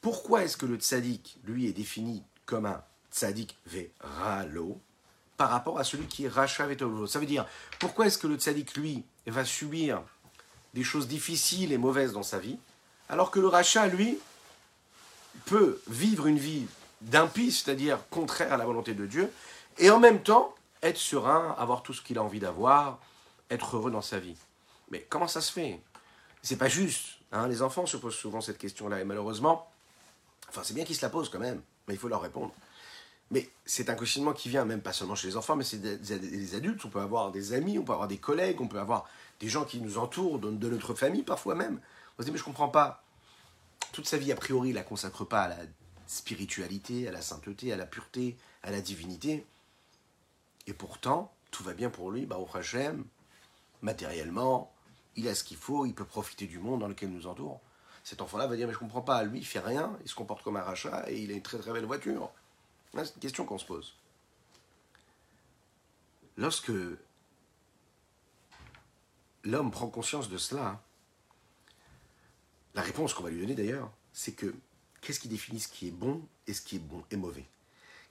Pourquoi 0.00 0.42
est-ce 0.42 0.56
que 0.56 0.66
le 0.66 0.76
tzaddik, 0.76 1.38
lui, 1.44 1.66
est 1.66 1.72
défini 1.72 2.24
comme 2.46 2.66
un 2.66 2.82
tzaddik 3.12 3.56
ralo 4.00 4.80
par 5.36 5.50
rapport 5.50 5.78
à 5.78 5.84
celui 5.84 6.06
qui 6.06 6.24
est 6.24 6.28
racha 6.28 6.66
vetovlo 6.66 7.06
Ça 7.06 7.18
veut 7.18 7.26
dire, 7.26 7.46
pourquoi 7.78 8.06
est-ce 8.06 8.18
que 8.18 8.26
le 8.26 8.36
tzaddik, 8.36 8.74
lui, 8.76 9.04
va 9.26 9.44
subir 9.44 10.02
des 10.74 10.84
choses 10.84 11.08
difficiles 11.08 11.72
et 11.72 11.78
mauvaises 11.78 12.12
dans 12.12 12.22
sa 12.22 12.38
vie, 12.38 12.58
alors 13.08 13.30
que 13.30 13.40
le 13.40 13.48
rachat, 13.48 13.86
lui, 13.86 14.18
peut 15.44 15.80
vivre 15.88 16.26
une 16.26 16.38
vie 16.38 16.66
d'impie, 17.00 17.52
c'est-à-dire 17.52 17.98
contraire 18.10 18.52
à 18.52 18.56
la 18.56 18.64
volonté 18.64 18.94
de 18.94 19.06
Dieu, 19.06 19.30
et 19.78 19.90
en 19.90 19.98
même 19.98 20.22
temps 20.22 20.54
être 20.82 20.98
serein, 20.98 21.54
avoir 21.58 21.82
tout 21.82 21.92
ce 21.92 22.02
qu'il 22.02 22.18
a 22.18 22.22
envie 22.22 22.40
d'avoir, 22.40 22.98
être 23.50 23.76
heureux 23.76 23.90
dans 23.90 24.02
sa 24.02 24.18
vie. 24.18 24.36
Mais 24.90 25.06
comment 25.08 25.28
ça 25.28 25.40
se 25.40 25.52
fait? 25.52 25.80
C'est 26.42 26.56
pas 26.56 26.68
juste. 26.68 27.18
Hein 27.30 27.48
les 27.48 27.62
enfants 27.62 27.86
se 27.86 27.96
posent 27.96 28.16
souvent 28.16 28.40
cette 28.40 28.58
question-là, 28.58 29.00
et 29.00 29.04
malheureusement, 29.04 29.70
enfin 30.48 30.62
c'est 30.64 30.74
bien 30.74 30.84
qu'ils 30.84 30.96
se 30.96 31.02
la 31.02 31.08
posent 31.08 31.28
quand 31.28 31.38
même, 31.38 31.62
mais 31.86 31.94
il 31.94 32.00
faut 32.00 32.08
leur 32.08 32.20
répondre. 32.20 32.52
Mais 33.32 33.48
c'est 33.64 33.88
un 33.88 33.94
questionnement 33.94 34.34
qui 34.34 34.50
vient 34.50 34.66
même 34.66 34.82
pas 34.82 34.92
seulement 34.92 35.14
chez 35.14 35.26
les 35.26 35.38
enfants, 35.38 35.56
mais 35.56 35.64
c'est 35.64 35.78
des, 35.78 36.54
adultes. 36.54 36.84
On 36.84 36.90
peut 36.90 37.00
avoir 37.00 37.32
des 37.32 37.54
amis, 37.54 37.78
on 37.78 37.82
peut 37.82 37.94
avoir 37.94 38.06
des 38.06 38.18
collègues, 38.18 38.60
on 38.60 38.68
peut 38.68 38.78
avoir 38.78 39.08
des 39.40 39.48
gens 39.48 39.64
qui 39.64 39.80
nous 39.80 39.96
entourent, 39.96 40.38
de, 40.38 40.68
notre 40.68 40.92
famille 40.92 41.22
parfois 41.22 41.54
même. 41.54 41.80
On 42.18 42.22
se 42.22 42.26
dit, 42.26 42.30
mais 42.30 42.38
je 42.38 42.44
comprends 42.44 42.68
pas. 42.68 43.02
Toute 43.92 44.06
sa 44.06 44.18
vie, 44.18 44.32
a 44.32 44.36
priori, 44.36 44.68
il 44.68 44.74
la 44.74 44.82
consacre 44.82 45.24
pas 45.24 45.44
à 45.44 45.48
la 45.48 45.56
spiritualité, 46.06 47.08
à 47.08 47.10
la 47.10 47.22
sainteté, 47.22 47.72
à 47.72 47.76
la 47.78 47.86
pureté, 47.86 48.36
à 48.62 48.70
la 48.70 48.82
divinité. 48.82 49.46
Et 50.66 50.74
pourtant, 50.74 51.32
tout 51.50 51.64
va 51.64 51.72
bien 51.72 51.88
pour 51.88 52.10
lui, 52.10 52.26
bah, 52.26 52.36
au 52.36 52.46
Hachem, 52.54 53.02
matériellement, 53.80 54.74
il 55.16 55.26
a 55.26 55.34
ce 55.34 55.42
qu'il 55.42 55.56
faut, 55.56 55.86
il 55.86 55.94
peut 55.94 56.04
profiter 56.04 56.46
du 56.46 56.58
monde 56.58 56.80
dans 56.80 56.88
lequel 56.88 57.08
il 57.08 57.16
nous 57.16 57.26
entoure. 57.26 57.62
Cet 58.04 58.20
enfant-là 58.20 58.46
va 58.46 58.56
dire, 58.56 58.66
mais 58.66 58.74
je 58.74 58.78
comprends 58.78 59.00
pas, 59.00 59.22
lui, 59.22 59.38
il 59.38 59.46
fait 59.46 59.58
rien, 59.58 59.96
il 60.04 60.10
se 60.10 60.14
comporte 60.14 60.42
comme 60.42 60.56
un 60.56 60.62
rachat 60.62 61.10
et 61.10 61.18
il 61.18 61.30
a 61.30 61.34
une 61.34 61.42
très 61.42 61.56
très 61.58 61.72
belle 61.72 61.86
voiture. 61.86 62.30
C'est 62.94 63.14
une 63.14 63.20
question 63.20 63.44
qu'on 63.44 63.58
se 63.58 63.64
pose. 63.64 63.94
Lorsque 66.36 66.72
l'homme 69.44 69.70
prend 69.70 69.88
conscience 69.88 70.28
de 70.28 70.38
cela, 70.38 70.82
la 72.74 72.82
réponse 72.82 73.14
qu'on 73.14 73.22
va 73.22 73.30
lui 73.30 73.40
donner 73.40 73.54
d'ailleurs, 73.54 73.90
c'est 74.12 74.32
que 74.32 74.54
qu'est-ce 75.00 75.20
qui 75.20 75.28
définit 75.28 75.60
ce 75.60 75.68
qui 75.68 75.88
est 75.88 75.92
bon 75.92 76.26
et 76.46 76.54
ce 76.54 76.60
qui 76.60 76.76
est 76.76 76.80
bon 76.80 77.02
et 77.10 77.16
mauvais? 77.16 77.46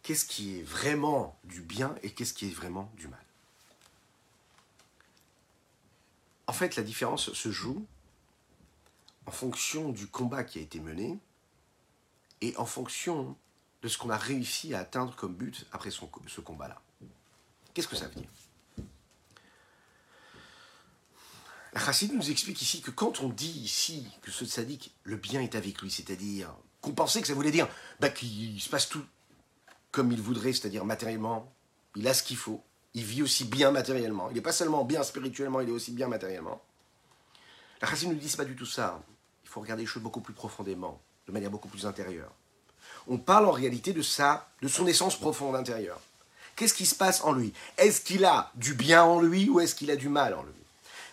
Qu'est-ce 0.03 0.25
qui 0.25 0.59
est 0.59 0.63
vraiment 0.63 1.37
du 1.43 1.61
bien 1.61 1.95
et 2.01 2.11
qu'est-ce 2.11 2.33
qui 2.33 2.47
est 2.47 2.53
vraiment 2.53 2.91
du 2.95 3.07
mal? 3.07 3.23
En 6.47 6.53
fait, 6.53 6.75
la 6.75 6.83
différence 6.83 7.31
se 7.33 7.51
joue 7.51 7.85
en 9.25 9.31
fonction 9.31 9.89
du 9.89 10.07
combat 10.07 10.43
qui 10.43 10.59
a 10.59 10.61
été 10.61 10.79
mené 10.79 11.17
et 12.41 12.57
en 12.57 12.65
fonction 12.65 13.37
de 13.81 13.87
ce 13.87 13.97
qu'on 13.97 14.09
a 14.09 14.17
réussi 14.17 14.73
à 14.73 14.79
atteindre 14.79 15.15
comme 15.15 15.35
but 15.35 15.65
après 15.71 15.91
ce 15.91 16.41
combat-là. 16.41 16.81
Qu'est-ce 17.73 17.87
que 17.87 17.95
ça 17.95 18.07
veut 18.07 18.15
dire? 18.15 18.29
La 21.73 21.79
Chassid 21.79 22.13
nous 22.13 22.29
explique 22.29 22.61
ici 22.61 22.81
que 22.81 22.91
quand 22.91 23.21
on 23.21 23.29
dit 23.29 23.59
ici 23.59 24.05
que 24.21 24.29
ce 24.29 24.45
sadique, 24.45 24.93
le 25.03 25.15
bien 25.15 25.41
est 25.41 25.55
avec 25.55 25.81
lui, 25.81 25.89
c'est-à-dire 25.89 26.53
qu'on 26.81 26.91
pensait 26.91 27.21
que 27.21 27.27
ça 27.27 27.33
voulait 27.33 27.51
dire 27.51 27.67
bah, 27.99 28.09
qu'il 28.09 28.59
se 28.61 28.69
passe 28.69 28.89
tout 28.89 29.05
comme 29.91 30.11
il 30.11 30.21
voudrait, 30.21 30.53
c'est-à-dire 30.53 30.83
matériellement, 30.85 31.53
il 31.95 32.07
a 32.07 32.13
ce 32.13 32.23
qu'il 32.23 32.37
faut, 32.37 32.63
il 32.93 33.03
vit 33.03 33.21
aussi 33.21 33.45
bien 33.45 33.71
matériellement, 33.71 34.29
il 34.29 34.35
n'est 34.35 34.41
pas 34.41 34.51
seulement 34.51 34.83
bien 34.83 35.03
spirituellement, 35.03 35.61
il 35.61 35.69
est 35.69 35.73
aussi 35.73 35.91
bien 35.91 36.07
matériellement. 36.07 36.61
La 37.81 37.87
Chassid 37.87 38.09
nous 38.09 38.15
dit 38.15 38.29
c'est 38.29 38.37
pas 38.37 38.45
du 38.45 38.55
tout 38.55 38.65
ça. 38.65 39.01
Il 39.43 39.49
faut 39.49 39.61
regarder 39.61 39.83
les 39.83 39.87
choses 39.87 40.03
beaucoup 40.03 40.21
plus 40.21 40.33
profondément, 40.33 41.01
de 41.27 41.31
manière 41.31 41.51
beaucoup 41.51 41.67
plus 41.67 41.85
intérieure. 41.85 42.31
On 43.07 43.17
parle 43.17 43.47
en 43.47 43.51
réalité 43.51 43.93
de 43.93 44.01
ça, 44.01 44.47
de 44.61 44.67
son 44.67 44.87
essence 44.87 45.17
profonde 45.17 45.55
intérieure. 45.55 45.99
Qu'est-ce 46.55 46.73
qui 46.73 46.85
se 46.85 46.95
passe 46.95 47.23
en 47.23 47.31
lui? 47.31 47.53
Est-ce 47.77 48.01
qu'il 48.01 48.25
a 48.25 48.51
du 48.55 48.73
bien 48.73 49.03
en 49.03 49.21
lui 49.21 49.49
ou 49.49 49.59
est-ce 49.59 49.75
qu'il 49.75 49.89
a 49.91 49.95
du 49.95 50.09
mal 50.09 50.33
en 50.33 50.43
lui? 50.43 50.53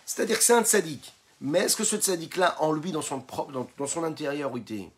C'est-à-dire 0.05 0.37
que 0.37 0.43
c'est 0.43 0.53
un 0.53 0.63
tzaddik. 0.63 1.13
Mais 1.41 1.59
est-ce 1.59 1.75
que 1.75 1.83
ce 1.83 1.95
tzaddik-là, 1.95 2.57
en 2.59 2.71
lui, 2.73 2.91
dans 2.91 3.01
son, 3.01 3.21
propre, 3.21 3.51
dans, 3.51 3.87
son 3.87 4.03
intériorité, 4.03 4.91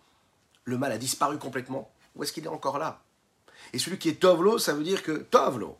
le 0.65 0.77
mal 0.77 0.91
a 0.91 0.97
disparu 0.97 1.37
complètement 1.37 1.91
Ou 2.15 2.23
est-ce 2.23 2.33
qu'il 2.33 2.45
est 2.45 2.49
encore 2.49 2.79
là? 2.79 2.99
Et 3.73 3.79
celui 3.79 3.99
qui 3.99 4.09
est 4.09 4.19
tovlo, 4.19 4.57
ça 4.57 4.73
veut 4.73 4.83
dire 4.83 5.03
que 5.03 5.11
tovlo, 5.11 5.77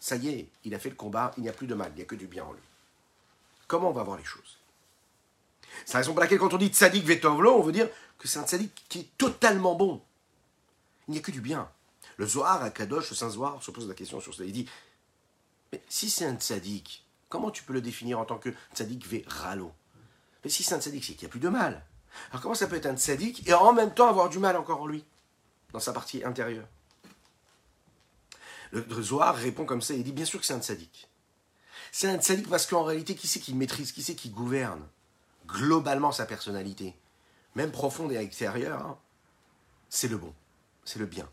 ça 0.00 0.16
y 0.16 0.28
est, 0.28 0.48
il 0.64 0.74
a 0.74 0.78
fait 0.78 0.88
le 0.88 0.94
combat, 0.94 1.32
il 1.36 1.42
n'y 1.42 1.48
a 1.48 1.52
plus 1.52 1.66
de 1.66 1.74
mal, 1.74 1.90
il 1.94 1.96
n'y 1.96 2.02
a 2.02 2.06
que 2.06 2.14
du 2.14 2.26
bien 2.26 2.44
en 2.44 2.52
lui. 2.52 2.62
Comment 3.66 3.90
on 3.90 3.92
va 3.92 4.02
voir 4.02 4.16
les 4.16 4.24
choses? 4.24 4.56
C'est 5.84 5.94
la 5.94 6.00
raison 6.00 6.12
pour 6.12 6.22
laquelle 6.22 6.38
quand 6.38 6.54
on 6.54 6.58
dit 6.58 6.68
tzaddik 6.68 7.04
vetovlo, 7.04 7.54
on 7.54 7.62
veut 7.62 7.72
dire 7.72 7.88
que 8.18 8.26
c'est 8.26 8.38
un 8.38 8.46
tzaddik 8.46 8.72
qui 8.88 9.00
est 9.00 9.18
totalement 9.18 9.74
bon. 9.74 10.00
Il 11.08 11.12
n'y 11.12 11.18
a 11.18 11.22
que 11.22 11.30
du 11.30 11.40
bien. 11.40 11.70
Le 12.16 12.26
Zohar 12.26 12.62
à 12.62 12.70
Kadosh, 12.70 13.10
le 13.10 13.16
Saint 13.16 13.30
Zohar, 13.30 13.62
se 13.62 13.70
pose 13.70 13.88
la 13.88 13.94
question 13.94 14.20
sur 14.20 14.34
cela. 14.34 14.46
Il 14.46 14.52
dit, 14.52 14.68
mais 15.72 15.82
si 15.88 16.10
c'est 16.10 16.24
un 16.24 16.36
tzaddik 16.36 17.04
Comment 17.28 17.50
tu 17.50 17.62
peux 17.62 17.74
le 17.74 17.82
définir 17.82 18.18
en 18.18 18.24
tant 18.24 18.38
que 18.38 18.50
tzaddik 18.74 19.06
ve 19.06 19.22
ralo 19.26 19.72
Mais 20.42 20.50
si 20.50 20.62
c'est 20.62 20.74
un 20.74 20.80
tzaddik, 20.80 21.04
c'est 21.04 21.12
qu'il 21.12 21.26
n'y 21.26 21.30
a 21.30 21.32
plus 21.32 21.40
de 21.40 21.48
mal. 21.48 21.84
Alors 22.30 22.40
comment 22.40 22.54
ça 22.54 22.66
peut 22.66 22.76
être 22.76 22.86
un 22.86 22.96
tzaddik 22.96 23.46
et 23.46 23.52
en 23.52 23.72
même 23.72 23.92
temps 23.92 24.08
avoir 24.08 24.30
du 24.30 24.38
mal 24.38 24.56
encore 24.56 24.80
en 24.80 24.86
lui, 24.86 25.04
dans 25.72 25.78
sa 25.78 25.92
partie 25.92 26.24
intérieure? 26.24 26.66
Le 28.72 29.02
Zohar 29.02 29.34
répond 29.36 29.64
comme 29.64 29.82
ça, 29.82 29.94
il 29.94 30.04
dit 30.04 30.12
bien 30.12 30.24
sûr 30.24 30.40
que 30.40 30.46
c'est 30.46 30.54
un 30.54 30.60
tzaddik. 30.60 31.08
C'est 31.92 32.08
un 32.08 32.18
tzaddik 32.18 32.48
parce 32.48 32.66
qu'en 32.66 32.84
réalité, 32.84 33.14
qui 33.14 33.28
c'est 33.28 33.40
qui 33.40 33.54
maîtrise, 33.54 33.92
qui 33.92 34.02
c'est 34.02 34.14
qui 34.14 34.30
gouverne 34.30 34.86
globalement 35.46 36.12
sa 36.12 36.26
personnalité, 36.26 36.94
même 37.54 37.72
profonde 37.72 38.12
et 38.12 38.16
extérieure, 38.16 38.80
hein? 38.80 38.98
C'est 39.90 40.08
le 40.08 40.18
bon, 40.18 40.34
c'est 40.88 40.98
le 40.98 41.06
bien. 41.06 41.28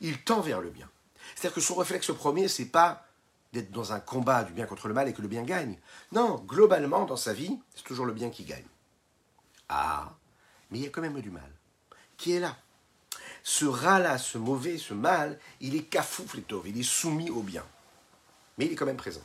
Il 0.00 0.18
tend 0.22 0.40
vers 0.40 0.60
le 0.60 0.70
bien. 0.70 0.90
C'est-à-dire 1.34 1.54
que 1.54 1.60
son 1.60 1.76
réflexe 1.76 2.12
premier, 2.12 2.48
c'est 2.48 2.66
pas 2.66 3.06
d'être 3.52 3.70
dans 3.70 3.92
un 3.92 4.00
combat 4.00 4.44
du 4.44 4.52
bien 4.52 4.66
contre 4.66 4.88
le 4.88 4.94
mal 4.94 5.08
et 5.08 5.12
que 5.12 5.22
le 5.22 5.28
bien 5.28 5.42
gagne. 5.42 5.78
Non, 6.12 6.36
globalement, 6.46 7.04
dans 7.04 7.16
sa 7.16 7.32
vie, 7.32 7.58
c'est 7.74 7.84
toujours 7.84 8.06
le 8.06 8.12
bien 8.12 8.30
qui 8.30 8.44
gagne. 8.44 8.66
Ah, 9.68 10.12
mais 10.70 10.78
il 10.78 10.84
y 10.84 10.86
a 10.86 10.90
quand 10.90 11.00
même 11.00 11.20
du 11.20 11.30
mal. 11.30 11.50
Qui 12.16 12.32
est 12.32 12.40
là 12.40 12.56
Ce 13.42 13.64
rat-là, 13.64 14.18
ce 14.18 14.38
mauvais, 14.38 14.76
ce 14.76 14.94
mal, 14.94 15.38
il 15.60 15.76
est 15.76 15.84
cafouf 15.84 16.34
les 16.34 16.44
il 16.66 16.78
est 16.78 16.82
soumis 16.82 17.30
au 17.30 17.42
bien. 17.42 17.64
Mais 18.58 18.66
il 18.66 18.72
est 18.72 18.76
quand 18.76 18.86
même 18.86 18.96
présent. 18.96 19.24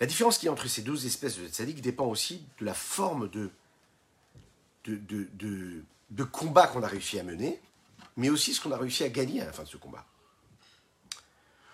La 0.00 0.06
différence 0.06 0.38
qu'il 0.38 0.46
y 0.46 0.48
a 0.48 0.52
entre 0.52 0.68
ces 0.68 0.82
deux 0.82 1.06
espèces 1.06 1.38
de 1.38 1.48
tzaddik 1.48 1.80
dépend 1.80 2.06
aussi 2.06 2.44
de 2.58 2.64
la 2.64 2.74
forme 2.74 3.28
de 3.28 3.50
combat 6.22 6.68
qu'on 6.68 6.82
a 6.82 6.86
réussi 6.86 7.18
à 7.18 7.24
mener, 7.24 7.60
mais 8.16 8.30
aussi 8.30 8.54
ce 8.54 8.60
qu'on 8.60 8.72
a 8.72 8.76
réussi 8.76 9.02
à 9.02 9.08
gagner 9.08 9.40
à 9.40 9.46
la 9.46 9.52
fin 9.52 9.64
de 9.64 9.68
ce 9.68 9.76
combat. 9.76 10.06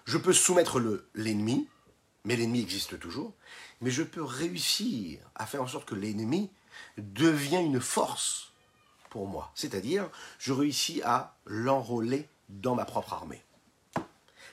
Je 0.06 0.18
peux 0.18 0.32
soumettre 0.32 0.80
l'ennemi, 1.14 1.68
mais 2.24 2.36
l'ennemi 2.36 2.60
existe 2.60 2.98
toujours, 2.98 3.34
mais 3.80 3.90
je 3.90 4.02
peux 4.02 4.22
réussir 4.22 5.20
à 5.34 5.46
faire 5.46 5.62
en 5.62 5.66
sorte 5.66 5.88
que 5.88 5.94
l'ennemi 5.94 6.50
devienne 6.96 7.66
une 7.66 7.80
force 7.80 8.52
pour 9.10 9.26
moi. 9.26 9.52
C'est-à-dire, 9.54 10.08
je 10.38 10.52
réussis 10.52 11.02
à 11.04 11.36
l'enrôler 11.44 12.28
dans 12.48 12.74
ma 12.74 12.84
propre 12.84 13.12
armée. 13.12 13.42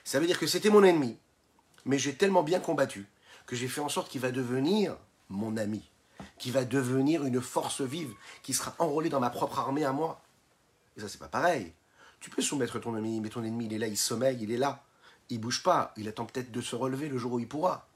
Ça 0.04 0.20
veut 0.20 0.26
dire 0.26 0.38
que 0.38 0.46
c'était 0.46 0.70
mon 0.70 0.84
ennemi, 0.84 1.16
mais 1.84 1.98
j'ai 1.98 2.14
tellement 2.14 2.42
bien 2.42 2.60
combattu 2.60 3.06
que 3.46 3.56
j'ai 3.56 3.68
fait 3.68 3.80
en 3.80 3.88
sorte 3.88 4.10
qu'il 4.10 4.20
va 4.20 4.30
devenir 4.30 4.96
mon 5.28 5.56
ami, 5.56 5.82
qui 6.38 6.50
va 6.50 6.64
devenir 6.64 7.24
une 7.24 7.40
force 7.40 7.80
vive, 7.80 8.14
qui 8.42 8.54
sera 8.54 8.74
enrôlée 8.78 9.08
dans 9.08 9.20
ma 9.20 9.30
propre 9.30 9.58
armée 9.58 9.84
à 9.84 9.92
moi. 9.92 10.20
Et 10.96 11.00
ça, 11.00 11.08
c'est 11.08 11.18
pas 11.18 11.28
pareil. 11.28 11.72
Tu 12.20 12.30
peux 12.30 12.42
soumettre 12.42 12.78
ton 12.80 12.96
ennemi, 12.96 13.20
mais 13.20 13.28
ton 13.28 13.44
ennemi, 13.44 13.66
il 13.66 13.72
est 13.74 13.78
là, 13.78 13.86
il 13.86 13.96
sommeille, 13.96 14.38
il 14.40 14.50
est 14.50 14.56
là 14.56 14.84
il 15.30 15.40
bouge 15.40 15.62
pas, 15.62 15.92
il 15.96 16.08
attend 16.08 16.24
peut-être 16.24 16.50
de 16.50 16.60
se 16.60 16.76
relever 16.76 17.08
le 17.08 17.18
jour 17.18 17.32
où 17.32 17.38
il 17.38 17.48
pourra. 17.48 17.86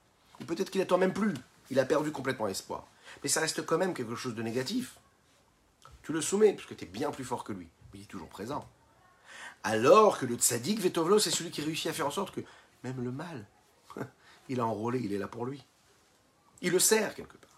Ou 0.41 0.45
peut-être 0.45 0.71
qu'il 0.71 0.81
attend 0.81 0.99
même 0.99 1.13
plus, 1.13 1.35
il 1.71 1.79
a 1.79 1.85
perdu 1.85 2.13
complètement 2.13 2.49
espoir. 2.49 2.87
Mais 3.23 3.29
ça 3.29 3.41
reste 3.41 3.65
quand 3.65 3.79
même 3.79 3.95
quelque 3.95 4.17
chose 4.17 4.35
de 4.35 4.43
négatif. 4.43 4.99
Tu 6.03 6.13
le 6.13 6.21
soumets, 6.21 6.53
parce 6.53 6.67
que 6.67 6.75
tu 6.75 6.85
es 6.85 6.89
bien 6.89 7.11
plus 7.11 7.25
fort 7.25 7.45
que 7.45 7.53
lui, 7.53 7.69
mais 7.93 8.01
il 8.01 8.03
est 8.03 8.07
toujours 8.07 8.29
présent. 8.29 8.69
Alors 9.63 10.19
que 10.19 10.27
le 10.27 10.35
tzaddik 10.35 10.81
Vetovlo, 10.81 11.19
c'est 11.19 11.31
celui 11.31 11.51
qui 11.51 11.63
réussit 11.63 11.87
à 11.87 11.93
faire 11.93 12.07
en 12.07 12.11
sorte 12.11 12.35
que 12.35 12.41
même 12.83 13.03
le 13.03 13.13
mal, 13.13 13.47
il 14.49 14.61
a 14.61 14.67
enrôlé, 14.67 15.01
il 15.03 15.13
est 15.13 15.19
là 15.19 15.29
pour 15.29 15.47
lui. 15.47 15.65
Il 16.61 16.73
le 16.73 16.79
sert 16.79 17.15
quelque 17.15 17.37
part. 17.37 17.51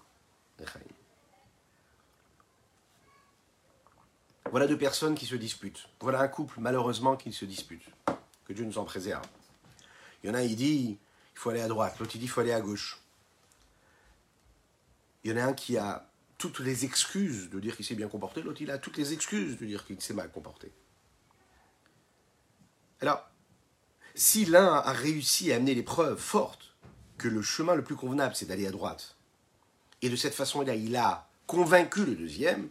Voilà 4.50 4.66
deux 4.66 4.78
personnes 4.78 5.14
qui 5.14 5.26
se 5.26 5.34
disputent. 5.34 5.88
Voilà 6.00 6.20
un 6.20 6.28
couple, 6.28 6.60
malheureusement, 6.60 7.16
qui 7.16 7.32
se 7.32 7.44
dispute. 7.44 7.82
Que 8.44 8.52
Dieu 8.52 8.64
nous 8.64 8.78
en 8.78 8.84
préserve. 8.84 9.26
Il 10.22 10.28
y 10.28 10.30
en 10.30 10.34
a, 10.34 10.42
il 10.42 10.54
dit, 10.54 10.98
il 11.34 11.38
faut 11.38 11.50
aller 11.50 11.60
à 11.60 11.68
droite. 11.68 11.98
L'autre, 11.98 12.12
il 12.14 12.18
dit, 12.18 12.26
il 12.26 12.28
faut 12.28 12.40
aller 12.40 12.52
à 12.52 12.60
gauche. 12.60 13.00
Il 15.24 15.30
y 15.30 15.34
en 15.34 15.38
a 15.38 15.44
un 15.44 15.54
qui 15.54 15.76
a 15.76 16.08
toutes 16.38 16.60
les 16.60 16.84
excuses 16.84 17.50
de 17.50 17.58
dire 17.58 17.74
qu'il 17.74 17.84
s'est 17.84 17.94
bien 17.94 18.08
comporté. 18.08 18.42
L'autre, 18.42 18.60
il 18.62 18.70
a 18.70 18.78
toutes 18.78 18.96
les 18.96 19.12
excuses 19.12 19.58
de 19.58 19.66
dire 19.66 19.84
qu'il 19.84 20.00
s'est 20.00 20.14
mal 20.14 20.30
comporté. 20.30 20.70
Alors, 23.00 23.26
si 24.14 24.44
l'un 24.44 24.74
a 24.74 24.92
réussi 24.92 25.52
à 25.52 25.56
amener 25.56 25.74
les 25.74 25.82
preuves 25.82 26.20
fortes 26.20 26.76
que 27.18 27.28
le 27.28 27.42
chemin 27.42 27.74
le 27.74 27.82
plus 27.82 27.96
convenable, 27.96 28.36
c'est 28.36 28.46
d'aller 28.46 28.66
à 28.66 28.70
droite, 28.70 29.16
et 30.04 30.10
de 30.10 30.16
cette 30.16 30.34
façon-là, 30.34 30.74
il 30.74 30.96
a 30.96 31.26
convaincu 31.46 32.04
le 32.04 32.14
deuxième, 32.14 32.68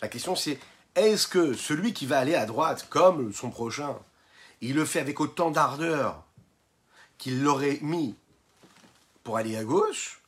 la 0.00 0.08
question 0.08 0.34
c'est 0.34 0.58
est-ce 0.94 1.28
que 1.28 1.52
celui 1.52 1.92
qui 1.92 2.06
va 2.06 2.18
aller 2.18 2.34
à 2.34 2.46
droite, 2.46 2.86
comme 2.88 3.34
son 3.34 3.50
prochain, 3.50 3.98
il 4.62 4.74
le 4.74 4.86
fait 4.86 5.00
avec 5.00 5.20
autant 5.20 5.50
d'ardeur 5.50 6.24
qu'il 7.18 7.42
l'aurait 7.42 7.78
mis 7.82 8.16
pour 9.24 9.36
aller 9.36 9.58
à 9.58 9.64
gauche, 9.64 10.22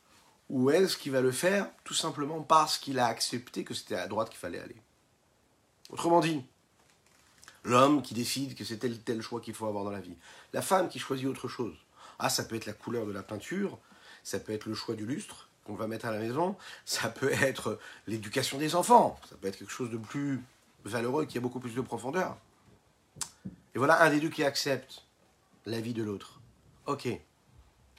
ou 0.51 0.71
est-ce 0.71 0.99
qu'il 0.99 1.13
va 1.13 1.23
le 1.23 1.33
faire 1.33 1.67
tout 1.85 1.95
simplement 1.95 2.43
parce 2.43 2.77
qu'il 2.77 2.99
a 2.99 3.07
accepté 3.07 3.65
que 3.65 3.73
c'était 3.73 3.95
à 3.95 4.07
droite 4.07 4.29
qu'il 4.29 4.39
fallait 4.39 4.61
aller? 4.61 4.77
Autrement 5.89 6.21
dit, 6.21 6.45
l'homme 7.65 8.03
qui 8.03 8.13
décide 8.13 8.55
que 8.55 8.65
c'est 8.65 8.77
tel 8.77 8.99
tel 9.01 9.23
choix 9.23 9.41
qu'il 9.41 9.55
faut 9.55 9.67
avoir 9.67 9.85
dans 9.85 9.91
la 9.91 10.01
vie, 10.01 10.19
la 10.53 10.61
femme 10.61 10.91
qui 10.91 10.99
choisit 10.99 11.27
autre 11.27 11.49
chose. 11.49 11.77
Ah, 12.19 12.29
ça 12.29 12.45
peut 12.45 12.57
être 12.57 12.67
la 12.67 12.75
couleur 12.75 13.07
de 13.07 13.13
la 13.13 13.23
peinture, 13.23 13.79
ça 14.23 14.39
peut 14.39 14.53
être 14.53 14.67
le 14.67 14.75
choix 14.75 14.95
du 14.95 15.07
lustre 15.07 15.47
qu'on 15.71 15.77
va 15.77 15.87
mettre 15.87 16.07
à 16.07 16.11
la 16.11 16.19
maison, 16.19 16.57
ça 16.85 17.09
peut 17.09 17.33
être 17.33 17.79
l'éducation 18.07 18.59
des 18.59 18.75
enfants, 18.75 19.19
ça 19.29 19.37
peut 19.37 19.47
être 19.47 19.57
quelque 19.57 19.73
chose 19.73 19.91
de 19.91 19.99
plus 19.99 20.43
valeureux, 20.85 21.27
qui 21.27 21.39
a 21.39 21.41
beaucoup 21.41 21.61
plus 21.61 21.75
de 21.75 21.81
profondeur. 21.81 22.37
Et 23.75 23.79
voilà 23.79 24.03
un 24.03 24.11
des 24.11 24.19
deux 24.19 24.31
qui 24.31 24.43
accepte 24.43 25.05
la 25.65 25.81
vie 25.81 25.95
de 25.95 26.03
l'autre. 26.03 26.41
Ok. 26.87 27.09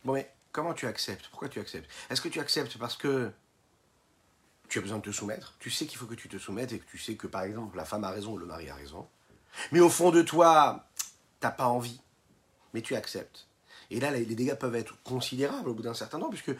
Bon, 0.03 0.13
mais 0.13 0.29
comment 0.51 0.73
tu 0.73 0.85
acceptes? 0.85 1.27
Pourquoi 1.29 1.47
tu 1.47 1.59
acceptes? 1.59 1.89
Est-ce 2.09 2.19
que 2.19 2.27
tu 2.27 2.39
acceptes 2.39 2.77
parce 2.77 2.97
que 2.97 3.31
tu 4.67 4.79
as 4.79 4.81
besoin 4.81 4.97
de 4.97 5.03
te 5.03 5.11
soumettre? 5.11 5.55
Tu 5.59 5.69
sais 5.69 5.85
qu'il 5.85 5.97
faut 5.97 6.07
que 6.07 6.15
tu 6.15 6.27
te 6.27 6.37
soumettes 6.37 6.73
et 6.73 6.79
que 6.79 6.89
tu 6.89 6.97
sais 6.97 7.15
que, 7.15 7.27
par 7.27 7.43
exemple, 7.43 7.77
la 7.77 7.85
femme 7.85 8.03
a 8.03 8.09
raison 8.09 8.33
ou 8.33 8.37
le 8.37 8.45
mari 8.45 8.69
a 8.69 8.75
raison. 8.75 9.07
Mais 9.71 9.79
au 9.79 9.89
fond 9.89 10.11
de 10.11 10.21
toi, 10.21 10.85
t'as 11.39 11.51
pas 11.51 11.67
envie. 11.67 12.01
Mais 12.73 12.81
tu 12.81 12.95
acceptes. 12.95 13.47
Et 13.91 13.99
là, 13.99 14.11
les 14.11 14.25
dégâts 14.25 14.55
peuvent 14.55 14.75
être 14.75 15.01
considérables 15.03 15.69
au 15.69 15.73
bout 15.73 15.83
d'un 15.83 15.93
certain 15.93 16.19
temps, 16.19 16.29
puisque 16.29 16.51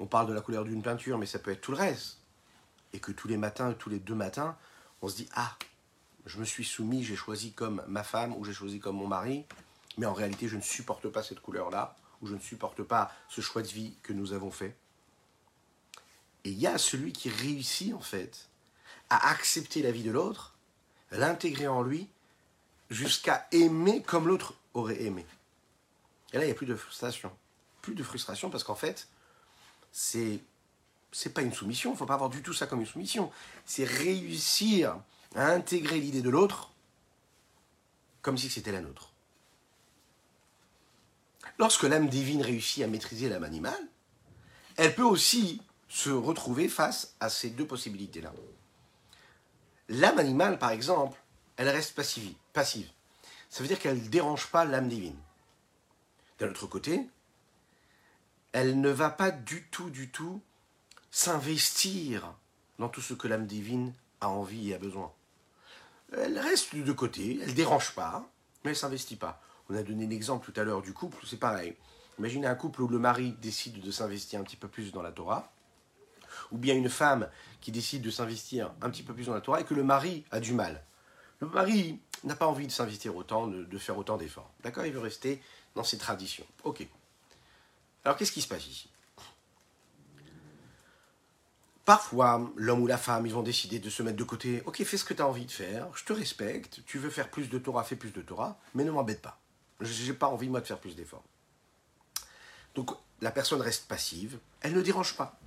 on 0.00 0.06
parle 0.06 0.26
de 0.26 0.32
la 0.32 0.40
couleur 0.40 0.64
d'une 0.64 0.82
peinture, 0.82 1.18
mais 1.18 1.26
ça 1.26 1.38
peut 1.38 1.52
être 1.52 1.60
tout 1.60 1.72
le 1.72 1.76
reste. 1.76 2.16
Et 2.92 2.98
que 2.98 3.12
tous 3.12 3.28
les 3.28 3.36
matins, 3.36 3.72
tous 3.74 3.90
les 3.90 4.00
deux 4.00 4.14
matins, 4.14 4.56
on 5.02 5.08
se 5.08 5.16
dit 5.16 5.28
Ah, 5.34 5.56
je 6.26 6.38
me 6.38 6.44
suis 6.44 6.64
soumis, 6.64 7.04
j'ai 7.04 7.16
choisi 7.16 7.52
comme 7.52 7.84
ma 7.86 8.02
femme 8.02 8.34
ou 8.36 8.44
j'ai 8.44 8.54
choisi 8.54 8.80
comme 8.80 8.96
mon 8.96 9.06
mari, 9.06 9.44
mais 9.98 10.06
en 10.06 10.14
réalité, 10.14 10.48
je 10.48 10.56
ne 10.56 10.62
supporte 10.62 11.08
pas 11.08 11.22
cette 11.22 11.40
couleur-là, 11.40 11.94
ou 12.22 12.26
je 12.26 12.34
ne 12.34 12.40
supporte 12.40 12.82
pas 12.82 13.12
ce 13.28 13.42
choix 13.42 13.62
de 13.62 13.68
vie 13.68 13.94
que 14.02 14.12
nous 14.12 14.32
avons 14.32 14.50
fait. 14.50 14.74
Et 16.44 16.50
il 16.50 16.58
y 16.58 16.66
a 16.66 16.78
celui 16.78 17.12
qui 17.12 17.28
réussit, 17.28 17.94
en 17.94 18.00
fait, 18.00 18.48
à 19.10 19.30
accepter 19.30 19.82
la 19.82 19.92
vie 19.92 20.02
de 20.02 20.10
l'autre, 20.10 20.54
l'intégrer 21.10 21.68
en 21.68 21.82
lui, 21.82 22.08
jusqu'à 22.88 23.46
aimer 23.52 24.02
comme 24.02 24.26
l'autre 24.26 24.54
aurait 24.72 25.02
aimé. 25.02 25.26
Et 26.32 26.38
là, 26.38 26.44
il 26.44 26.46
n'y 26.46 26.52
a 26.52 26.56
plus 26.56 26.66
de 26.66 26.74
frustration. 26.74 27.30
Plus 27.82 27.94
de 27.94 28.02
frustration 28.02 28.48
parce 28.48 28.64
qu'en 28.64 28.74
fait, 28.74 29.08
c'est 29.92 30.40
c'est 31.12 31.34
pas 31.34 31.42
une 31.42 31.52
soumission, 31.52 31.92
il 31.92 31.96
faut 31.96 32.06
pas 32.06 32.14
avoir 32.14 32.30
du 32.30 32.42
tout 32.42 32.52
ça 32.52 32.66
comme 32.66 32.80
une 32.80 32.86
soumission. 32.86 33.32
C'est 33.64 33.84
réussir 33.84 34.96
à 35.34 35.46
intégrer 35.46 35.98
l'idée 35.98 36.22
de 36.22 36.30
l'autre 36.30 36.72
comme 38.22 38.38
si 38.38 38.48
c'était 38.48 38.72
la 38.72 38.80
nôtre. 38.80 39.12
Lorsque 41.58 41.82
l'âme 41.82 42.08
divine 42.08 42.42
réussit 42.42 42.84
à 42.84 42.86
maîtriser 42.86 43.28
l'âme 43.28 43.44
animale, 43.44 43.88
elle 44.76 44.94
peut 44.94 45.02
aussi 45.02 45.60
se 45.88 46.10
retrouver 46.10 46.68
face 46.68 47.16
à 47.20 47.28
ces 47.28 47.50
deux 47.50 47.66
possibilités-là. 47.66 48.32
L'âme 49.88 50.18
animale, 50.18 50.58
par 50.58 50.70
exemple, 50.70 51.18
elle 51.56 51.68
reste 51.68 51.94
passive. 51.94 52.88
Ça 53.50 53.62
veut 53.62 53.68
dire 53.68 53.78
qu'elle 53.78 54.02
ne 54.02 54.08
dérange 54.08 54.46
pas 54.46 54.64
l'âme 54.64 54.88
divine. 54.88 55.18
D'un 56.38 56.48
autre 56.48 56.66
côté, 56.66 57.06
elle 58.52 58.80
ne 58.80 58.90
va 58.90 59.10
pas 59.10 59.30
du 59.30 59.64
tout, 59.70 59.90
du 59.90 60.10
tout 60.10 60.42
s'investir 61.10 62.34
dans 62.78 62.88
tout 62.88 63.00
ce 63.00 63.14
que 63.14 63.28
l'âme 63.28 63.46
divine 63.46 63.92
a 64.20 64.28
envie 64.28 64.70
et 64.70 64.74
a 64.74 64.78
besoin. 64.78 65.12
Elle 66.16 66.38
reste 66.38 66.74
de 66.74 66.92
côté, 66.92 67.38
elle 67.42 67.54
dérange 67.54 67.94
pas, 67.94 68.28
mais 68.64 68.70
elle 68.70 68.76
s'investit 68.76 69.16
pas. 69.16 69.40
On 69.68 69.76
a 69.76 69.82
donné 69.82 70.06
l'exemple 70.06 70.50
tout 70.50 70.60
à 70.60 70.64
l'heure 70.64 70.82
du 70.82 70.92
couple, 70.92 71.24
c'est 71.26 71.38
pareil. 71.38 71.76
Imaginez 72.18 72.46
un 72.46 72.54
couple 72.54 72.82
où 72.82 72.88
le 72.88 72.98
mari 72.98 73.34
décide 73.40 73.80
de 73.80 73.90
s'investir 73.90 74.40
un 74.40 74.42
petit 74.42 74.56
peu 74.56 74.68
plus 74.68 74.92
dans 74.92 75.02
la 75.02 75.12
Torah, 75.12 75.52
ou 76.50 76.58
bien 76.58 76.74
une 76.74 76.88
femme 76.88 77.28
qui 77.60 77.70
décide 77.70 78.02
de 78.02 78.10
s'investir 78.10 78.72
un 78.82 78.90
petit 78.90 79.02
peu 79.02 79.14
plus 79.14 79.26
dans 79.26 79.34
la 79.34 79.40
Torah 79.40 79.60
et 79.60 79.64
que 79.64 79.74
le 79.74 79.84
mari 79.84 80.24
a 80.30 80.40
du 80.40 80.52
mal. 80.52 80.82
Le 81.38 81.48
mari 81.48 81.98
n'a 82.24 82.34
pas 82.34 82.46
envie 82.46 82.66
de 82.66 82.72
s'investir 82.72 83.16
autant, 83.16 83.46
de, 83.46 83.78
faire 83.78 83.96
autant 83.96 84.16
d'efforts. 84.16 84.50
D'accord 84.62 84.84
Il 84.84 84.92
veut 84.92 85.00
rester 85.00 85.40
dans 85.74 85.84
ses 85.84 85.98
traditions. 85.98 86.44
Ok. 86.64 86.86
Alors 88.04 88.16
qu'est-ce 88.16 88.32
qui 88.32 88.40
se 88.40 88.48
passe 88.48 88.66
ici? 88.66 88.88
Parfois, 91.84 92.52
l'homme 92.56 92.82
ou 92.82 92.86
la 92.86 92.98
femme, 92.98 93.26
ils 93.26 93.32
vont 93.32 93.42
décider 93.42 93.78
de 93.80 93.90
se 93.90 94.02
mettre 94.02 94.16
de 94.16 94.24
côté. 94.24 94.62
Ok, 94.64 94.82
fais 94.84 94.96
ce 94.96 95.04
que 95.04 95.14
tu 95.14 95.22
as 95.22 95.26
envie 95.26 95.46
de 95.46 95.50
faire, 95.50 95.88
je 95.96 96.04
te 96.04 96.12
respecte, 96.12 96.84
tu 96.86 96.98
veux 96.98 97.10
faire 97.10 97.28
plus 97.28 97.48
de 97.48 97.58
Torah, 97.58 97.82
fais 97.82 97.96
plus 97.96 98.12
de 98.12 98.22
Torah, 98.22 98.60
mais 98.74 98.84
ne 98.84 98.90
m'embête 98.90 99.20
pas. 99.20 99.40
Je 99.80 100.06
n'ai 100.06 100.12
pas 100.12 100.28
envie, 100.28 100.48
moi, 100.48 100.60
de 100.60 100.66
faire 100.66 100.78
plus 100.78 100.94
d'efforts. 100.94 101.24
Donc, 102.74 102.90
la 103.20 103.30
personne 103.32 103.60
reste 103.60 103.88
passive, 103.88 104.38
elle 104.60 104.74
ne 104.74 104.82
dérange 104.82 105.16
pas. 105.16 105.38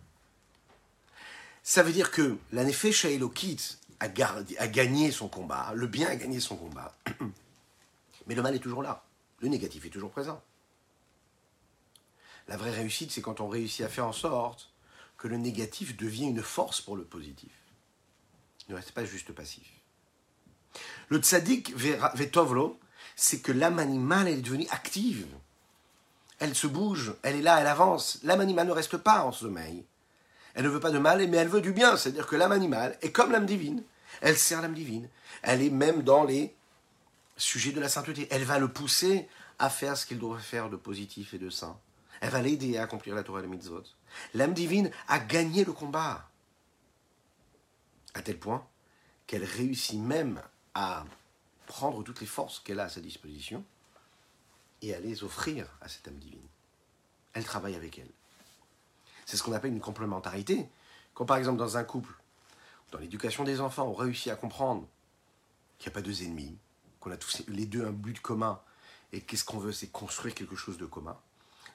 Ça 1.64 1.82
veut 1.82 1.94
dire 1.94 2.12
que 2.12 2.38
l'aneffet 2.52 2.92
Shailokit 2.92 3.78
a, 4.02 4.08
a 4.60 4.68
gagné 4.68 5.12
son 5.12 5.30
combat, 5.30 5.72
le 5.74 5.88
bien 5.88 6.10
a 6.10 6.16
gagné 6.16 6.42
son 6.42 6.58
combat, 6.58 6.94
mais 8.28 8.36
le 8.36 8.42
mal 8.42 8.54
est 8.54 8.60
toujours 8.60 8.84
là, 8.84 9.06
le 9.40 9.48
négatif 9.48 9.86
est 9.86 9.90
toujours 9.90 10.12
présent. 10.12 10.44
La 12.48 12.58
vraie 12.58 12.72
réussite, 12.72 13.12
c'est 13.12 13.22
quand 13.22 13.42
on 13.42 13.48
réussit 13.48 13.86
à 13.86 13.90
faire 13.90 14.08
en 14.08 14.14
sorte 14.14 14.70
que 15.18 15.28
le 15.28 15.38
négatif 15.38 15.96
devient 15.96 16.26
une 16.26 16.44
force 16.44 16.82
pour 16.82 16.98
le 16.98 17.04
positif. 17.04 17.52
Ne 18.70 18.76
reste 18.76 18.92
pas 18.92 19.06
juste 19.06 19.32
passif. 19.32 19.68
Le 21.10 21.20
tzaddik 21.20 21.76
vetovlo, 21.76 22.80
c'est 23.16 23.40
que 23.40 23.52
l'âme 23.52 23.80
animale 23.80 24.28
est 24.28 24.42
devenue 24.42 24.68
active. 24.72 25.28
Elle 26.40 26.56
se 26.56 26.68
bouge, 26.68 27.14
elle 27.24 27.36
est 27.38 27.42
là, 27.42 27.60
elle 27.62 27.68
avance. 27.68 28.20
L'âme 28.24 28.42
animale 28.42 28.68
ne 28.68 28.74
reste 28.74 28.98
pas 28.98 29.24
en 29.24 29.32
sommeil. 29.32 29.86
Elle 30.56 30.66
ne 30.66 30.70
veut 30.70 30.80
pas 30.80 30.92
de 30.92 31.00
mal, 31.00 31.26
mais 31.28 31.38
elle 31.38 31.48
veut 31.48 31.62
du 31.62 31.72
bien. 31.72 31.96
C'est-à-dire 31.98 32.28
que 32.28 32.36
l'âme 32.36 32.52
animale 32.52 32.98
est 33.02 33.12
comme 33.12 33.32
l'âme 33.32 33.46
divine. 33.46 33.84
Elle 34.22 34.38
sert 34.38 34.62
l'âme 34.62 34.74
divine. 34.74 35.10
Elle 35.42 35.62
est 35.62 35.70
même 35.70 36.04
dans 36.04 36.24
les 36.24 36.54
sujets 37.38 37.72
de 37.72 37.80
la 37.80 37.90
sainteté. 37.90 38.28
Elle 38.30 38.44
va 38.44 38.60
le 38.60 38.68
pousser 38.68 39.28
à 39.60 39.70
faire 39.70 39.98
ce 39.98 40.06
qu'il 40.06 40.20
doit 40.20 40.40
faire 40.40 40.70
de 40.70 40.76
positif 40.76 41.34
et 41.34 41.38
de 41.38 41.50
saint. 41.50 41.78
Elle 42.24 42.30
va 42.30 42.42
l'aider 42.42 42.78
à 42.78 42.84
accomplir 42.84 43.16
la 43.16 43.24
Torah 43.24 43.40
et 43.40 43.42
les 43.42 43.50
mitzvot. 43.50 43.84
L'âme 44.34 44.54
divine 44.54 44.90
a 45.10 45.20
gagné 45.20 45.66
le 45.66 45.74
combat. 45.74 46.30
À 48.14 48.22
tel 48.22 48.40
point 48.40 48.66
qu'elle 49.28 49.44
réussit 49.44 50.00
même 50.00 50.42
à 50.74 51.04
prendre 51.66 52.02
toutes 52.02 52.22
les 52.22 52.26
forces 52.26 52.62
qu'elle 52.62 52.80
a 52.80 52.86
à 52.86 52.90
sa 52.90 53.02
disposition 53.02 53.66
et 54.82 54.96
à 54.96 55.02
les 55.02 55.26
offrir 55.26 55.68
à 55.82 55.90
cette 55.90 56.08
âme 56.08 56.16
divine. 56.16 56.48
Elle 57.34 57.44
travaille 57.44 57.76
avec 57.76 58.00
elle. 58.00 58.12
C'est 59.26 59.36
ce 59.36 59.44
qu'on 59.44 59.52
appelle 59.52 59.74
une 59.74 59.82
complémentarité. 59.82 60.70
Quand 61.14 61.26
par 61.26 61.36
exemple 61.36 61.58
dans 61.58 61.76
un 61.76 61.84
couple, 61.84 62.14
dans 62.92 63.00
l'éducation 63.00 63.44
des 63.44 63.60
enfants, 63.60 63.86
on 63.86 63.94
réussit 63.94 64.32
à 64.32 64.38
comprendre 64.38 64.88
qu'il 65.78 65.90
n'y 65.90 65.94
a 65.94 65.96
pas 65.96 66.02
deux 66.02 66.24
ennemis, 66.24 66.58
qu'on 67.02 67.12
a 67.12 67.18
tous 67.18 67.44
les 67.50 67.66
deux 67.66 67.86
un 67.86 67.92
but 67.92 68.22
commun, 68.22 68.62
et 69.12 69.20
qu'est-ce 69.20 69.44
qu'on 69.44 69.60
veut, 69.60 69.74
c'est 69.74 69.88
construire 69.88 70.34
quelque 70.34 70.56
chose 70.56 70.78
de 70.78 70.86
commun. 70.86 71.18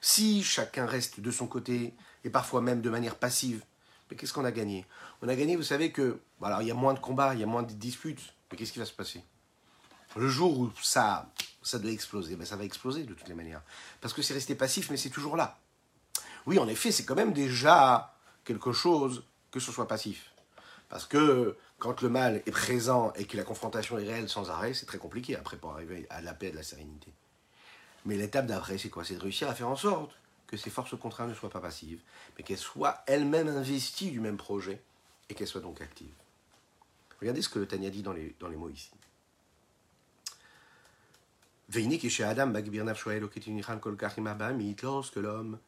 Si 0.01 0.43
chacun 0.43 0.85
reste 0.85 1.19
de 1.19 1.31
son 1.31 1.47
côté, 1.47 1.93
et 2.23 2.29
parfois 2.29 2.61
même 2.61 2.81
de 2.81 2.89
manière 2.89 3.15
passive, 3.15 3.63
mais 4.09 4.17
qu'est-ce 4.17 4.33
qu'on 4.33 4.45
a 4.45 4.51
gagné? 4.51 4.85
On 5.21 5.27
a 5.27 5.35
gagné, 5.35 5.55
vous 5.55 5.63
savez 5.63 5.91
que, 5.91 6.19
alors 6.41 6.61
il 6.61 6.67
y 6.67 6.71
a 6.71 6.75
moins 6.75 6.93
de 6.93 6.99
combats, 6.99 7.33
il 7.33 7.39
y 7.39 7.43
a 7.43 7.47
moins 7.47 7.63
de 7.63 7.73
disputes, 7.73 8.33
mais 8.51 8.57
qu'est-ce 8.57 8.71
qui 8.71 8.79
va 8.79 8.85
se 8.85 8.93
passer? 8.93 9.23
Le 10.15 10.27
jour 10.27 10.57
où 10.57 10.71
ça, 10.81 11.31
ça 11.61 11.77
doit 11.77 11.91
exploser, 11.91 12.35
ben 12.35 12.45
ça 12.45 12.55
va 12.55 12.63
exploser 12.63 13.03
de 13.03 13.13
toutes 13.13 13.27
les 13.27 13.35
manières. 13.35 13.61
Parce 14.01 14.13
que 14.13 14.21
c'est 14.21 14.33
resté 14.33 14.55
passif, 14.55 14.89
mais 14.89 14.97
c'est 14.97 15.11
toujours 15.11 15.37
là. 15.37 15.59
Oui, 16.45 16.57
en 16.57 16.67
effet, 16.67 16.91
c'est 16.91 17.05
quand 17.05 17.15
même 17.15 17.33
déjà 17.33 18.15
quelque 18.43 18.71
chose 18.71 19.23
que 19.51 19.59
ce 19.59 19.71
soit 19.71 19.87
passif. 19.87 20.31
Parce 20.89 21.05
que 21.05 21.55
quand 21.77 22.01
le 22.01 22.09
mal 22.09 22.41
est 22.47 22.51
présent 22.51 23.13
et 23.15 23.25
que 23.25 23.37
la 23.37 23.43
confrontation 23.43 23.99
est 23.99 24.07
réelle 24.07 24.29
sans 24.29 24.49
arrêt, 24.49 24.73
c'est 24.73 24.87
très 24.87 24.97
compliqué 24.97 25.35
après 25.35 25.57
pour 25.57 25.71
arriver 25.71 26.07
à 26.09 26.21
la 26.21 26.33
paix 26.33 26.47
et 26.47 26.51
à 26.53 26.55
la 26.55 26.63
sérénité. 26.63 27.13
Mais 28.05 28.15
l'étape 28.17 28.45
d'après, 28.45 28.77
c'est 28.77 28.89
quoi? 28.89 29.03
C'est 29.03 29.15
de 29.15 29.21
réussir 29.21 29.49
à 29.49 29.55
faire 29.55 29.69
en 29.69 29.75
sorte 29.75 30.15
que 30.47 30.57
ces 30.57 30.69
forces 30.69 30.97
contraires 30.97 31.27
ne 31.27 31.33
soient 31.33 31.49
pas 31.49 31.59
passives, 31.59 32.01
mais 32.37 32.43
qu'elles 32.43 32.57
soient 32.57 33.03
elles-mêmes 33.05 33.49
investies 33.49 34.11
du 34.11 34.19
même 34.19 34.37
projet 34.37 34.81
et 35.29 35.35
qu'elles 35.35 35.47
soient 35.47 35.61
donc 35.61 35.79
actives. 35.81 36.07
Regardez 37.19 37.41
ce 37.41 37.49
que 37.49 37.59
le 37.59 37.67
Tanya 37.67 37.89
dit 37.89 38.01
dans 38.01 38.13
les, 38.13 38.35
dans 38.39 38.47
les 38.47 38.55
mots 38.55 38.69
ici. 38.69 38.89
Lorsque 44.81 45.15
l'homme 45.17 45.59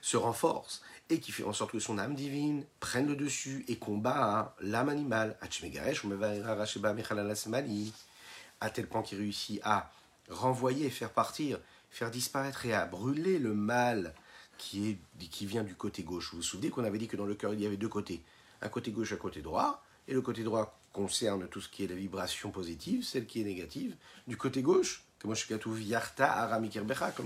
se 0.00 0.16
renforce 0.16 0.82
et 1.10 1.20
qui 1.20 1.30
fait 1.30 1.44
en 1.44 1.52
sorte 1.52 1.70
que 1.70 1.78
son 1.78 1.98
âme 1.98 2.16
divine 2.16 2.64
prenne 2.80 3.06
le 3.06 3.14
dessus 3.14 3.64
et 3.68 3.76
combat 3.76 4.56
l'âme 4.60 4.88
animale, 4.88 5.38
à 8.60 8.70
tel 8.70 8.86
point 8.88 9.02
qu'il 9.02 9.18
réussit 9.18 9.60
à 9.62 9.92
renvoyer, 10.28 10.90
faire 10.90 11.12
partir, 11.12 11.60
faire 11.94 12.10
disparaître 12.10 12.66
et 12.66 12.74
à 12.74 12.86
brûler 12.86 13.38
le 13.38 13.54
mal 13.54 14.14
qui, 14.58 14.90
est, 14.90 14.98
qui 15.28 15.46
vient 15.46 15.62
du 15.62 15.76
côté 15.76 16.02
gauche. 16.02 16.30
Vous 16.32 16.38
vous 16.38 16.42
souvenez 16.42 16.70
qu'on 16.70 16.82
avait 16.84 16.98
dit 16.98 17.06
que 17.06 17.16
dans 17.16 17.24
le 17.24 17.36
cœur, 17.36 17.54
il 17.54 17.60
y 17.60 17.66
avait 17.66 17.76
deux 17.76 17.88
côtés, 17.88 18.20
un 18.62 18.68
côté 18.68 18.90
gauche 18.90 19.12
un 19.12 19.16
côté 19.16 19.42
droit, 19.42 19.84
et 20.08 20.12
le 20.12 20.20
côté 20.20 20.42
droit 20.42 20.76
concerne 20.92 21.46
tout 21.48 21.60
ce 21.60 21.68
qui 21.68 21.84
est 21.84 21.86
la 21.86 21.94
vibration 21.94 22.50
positive, 22.50 23.04
celle 23.04 23.26
qui 23.26 23.40
est 23.40 23.44
négative. 23.44 23.94
Du 24.26 24.36
côté 24.36 24.60
gauche, 24.60 25.04
comme 25.20 25.32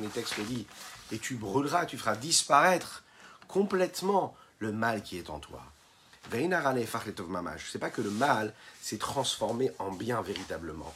les 0.03 0.09
textes 0.09 0.37
le 0.37 0.45
disent, 0.45 0.67
et 1.13 1.19
tu 1.19 1.37
brûleras, 1.37 1.87
tu 1.87 1.97
feras 1.97 2.17
disparaître 2.17 3.05
complètement 3.49 4.37
le 4.59 4.73
mal 4.73 5.03
qui 5.03 5.17
est 5.17 5.31
en 5.31 5.39
toi. 5.39 5.63
C'est 6.31 7.79
pas 7.79 7.91
que 7.91 8.03
le 8.03 8.11
mal 8.11 8.53
s'est 8.83 8.99
transformé 8.99 9.71
en 9.79 9.93
bien 9.93 10.21
véritablement. 10.21 10.95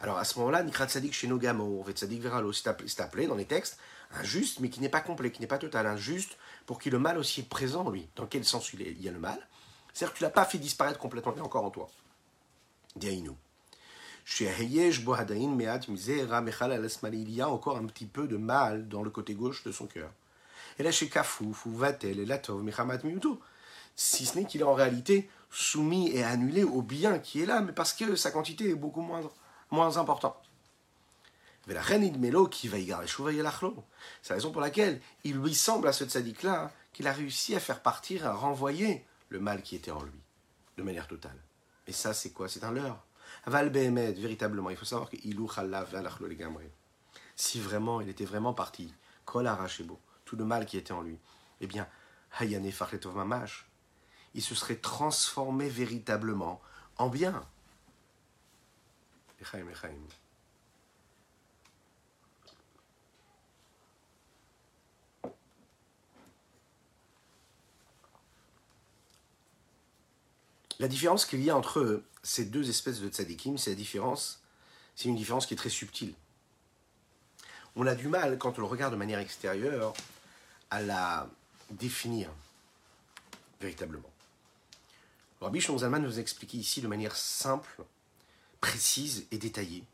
Alors 0.00 0.18
à 0.18 0.24
ce 0.24 0.38
moment-là, 0.38 0.62
Nikrat 0.62 0.86
Tzadik 0.86 1.12
chez 1.12 1.26
Nogamo, 1.26 1.84
Tzadik 1.90 2.22
Veralo, 2.22 2.52
c'est 2.52 3.00
appelé 3.00 3.26
dans 3.26 3.34
les 3.34 3.46
textes 3.46 3.78
un 4.12 4.22
juste, 4.22 4.60
mais 4.60 4.70
qui 4.70 4.80
n'est 4.80 4.88
pas 4.88 5.00
complet, 5.00 5.30
qui 5.30 5.40
n'est 5.40 5.46
pas 5.46 5.58
total, 5.58 5.86
un 5.86 5.96
juste, 5.96 6.38
pour 6.66 6.78
qui 6.78 6.90
le 6.90 6.98
mal 6.98 7.18
aussi 7.18 7.40
est 7.40 7.48
présent, 7.48 7.90
lui. 7.90 8.08
Dans 8.16 8.26
quel 8.26 8.44
sens 8.44 8.72
il 8.72 9.02
y 9.02 9.08
a 9.08 9.12
le 9.12 9.18
mal? 9.18 9.38
C'est-à-dire 9.92 10.12
que 10.12 10.18
tu 10.18 10.24
l'as 10.24 10.30
pas 10.30 10.44
fait 10.44 10.58
disparaître 10.58 10.98
complètement, 10.98 11.32
il 11.34 11.38
est 11.38 11.42
encore 11.42 11.64
en 11.64 11.70
toi. 11.70 11.90
Diaïnou. 12.96 13.36
Il 14.40 14.46
y 17.30 17.40
a 17.40 17.48
encore 17.48 17.76
un 17.76 17.86
petit 17.86 18.06
peu 18.06 18.28
de 18.28 18.36
mal 18.36 18.88
dans 18.88 19.02
le 19.02 19.10
côté 19.10 19.34
gauche 19.34 19.64
de 19.64 19.72
son 19.72 19.86
cœur. 19.86 20.10
Et 20.78 20.82
là, 20.82 20.92
chez 20.92 21.08
Kafouf, 21.08 21.66
ou 21.66 21.72
Vatel, 21.72 22.20
et 22.20 22.26
Latov, 22.26 22.62
Mechamat 22.62 22.98
si 23.96 24.26
ce 24.26 24.38
n'est 24.38 24.44
qu'il 24.44 24.60
est 24.60 24.64
en 24.64 24.74
réalité 24.74 25.28
soumis 25.50 26.12
et 26.12 26.22
annulé 26.22 26.62
au 26.62 26.82
bien 26.82 27.18
qui 27.18 27.42
est 27.42 27.46
là, 27.46 27.60
mais 27.62 27.72
parce 27.72 27.92
que 27.92 28.14
sa 28.14 28.30
quantité 28.30 28.70
est 28.70 28.74
beaucoup 28.74 29.00
moindre 29.00 29.32
moins 29.70 29.96
important. 29.96 30.40
C'est 31.66 31.74
la 31.74 31.82
raison 34.34 34.50
pour 34.50 34.60
laquelle 34.62 35.00
il 35.24 35.36
lui 35.36 35.54
semble 35.54 35.88
à 35.88 35.92
ce 35.92 36.04
tzaddik-là 36.04 36.72
qu'il 36.92 37.06
a 37.06 37.12
réussi 37.12 37.54
à 37.54 37.60
faire 37.60 37.82
partir, 37.82 38.26
à 38.26 38.32
renvoyer 38.32 39.04
le 39.28 39.38
mal 39.38 39.62
qui 39.62 39.76
était 39.76 39.90
en 39.90 40.02
lui, 40.02 40.20
de 40.78 40.82
manière 40.82 41.06
totale. 41.06 41.38
Et 41.86 41.92
ça, 41.92 42.14
c'est 42.14 42.30
quoi? 42.30 42.48
C'est 42.48 42.64
un 42.64 42.72
leurre. 42.72 43.04
Val 43.46 43.68
véritablement, 43.68 44.70
il 44.70 44.76
faut 44.76 44.86
savoir 44.86 45.10
qu'il 45.10 45.38
Si 47.36 47.60
vraiment 47.60 48.00
il 48.00 48.08
était 48.08 48.24
vraiment 48.24 48.54
parti, 48.54 48.92
kol 49.24 49.50
tout 50.24 50.36
le 50.36 50.44
mal 50.44 50.66
qui 50.66 50.78
était 50.78 50.92
en 50.92 51.02
lui, 51.02 51.18
eh 51.60 51.66
bien, 51.66 51.86
hayane 52.40 52.70
mamash, 53.14 53.66
il 54.34 54.42
se 54.42 54.54
serait 54.54 54.76
transformé 54.76 55.68
véritablement 55.68 56.60
en 56.96 57.08
bien. 57.08 57.42
La 70.80 70.86
différence 70.86 71.24
qu'il 71.26 71.42
y 71.42 71.50
a 71.50 71.56
entre 71.56 72.02
ces 72.22 72.44
deux 72.44 72.68
espèces 72.68 73.00
de 73.00 73.08
tzadikim, 73.08 73.58
c'est 73.58 73.72
une 73.72 75.16
différence 75.16 75.46
qui 75.46 75.54
est 75.54 75.56
très 75.56 75.70
subtile. 75.70 76.14
On 77.74 77.86
a 77.86 77.94
du 77.94 78.08
mal, 78.08 78.38
quand 78.38 78.58
on 78.58 78.62
le 78.62 78.66
regarde 78.66 78.92
de 78.92 78.98
manière 78.98 79.18
extérieure, 79.18 79.94
à 80.70 80.80
la 80.82 81.28
définir 81.70 82.30
véritablement. 83.60 84.10
Rabbi 85.40 85.60
Shonzalman 85.60 86.00
nous 86.00 86.18
a 86.18 86.20
expliqué 86.20 86.58
ici 86.58 86.80
de 86.80 86.88
manière 86.88 87.16
simple 87.16 87.84
précise 88.60 89.26
et 89.30 89.38
détaillée. 89.38 89.84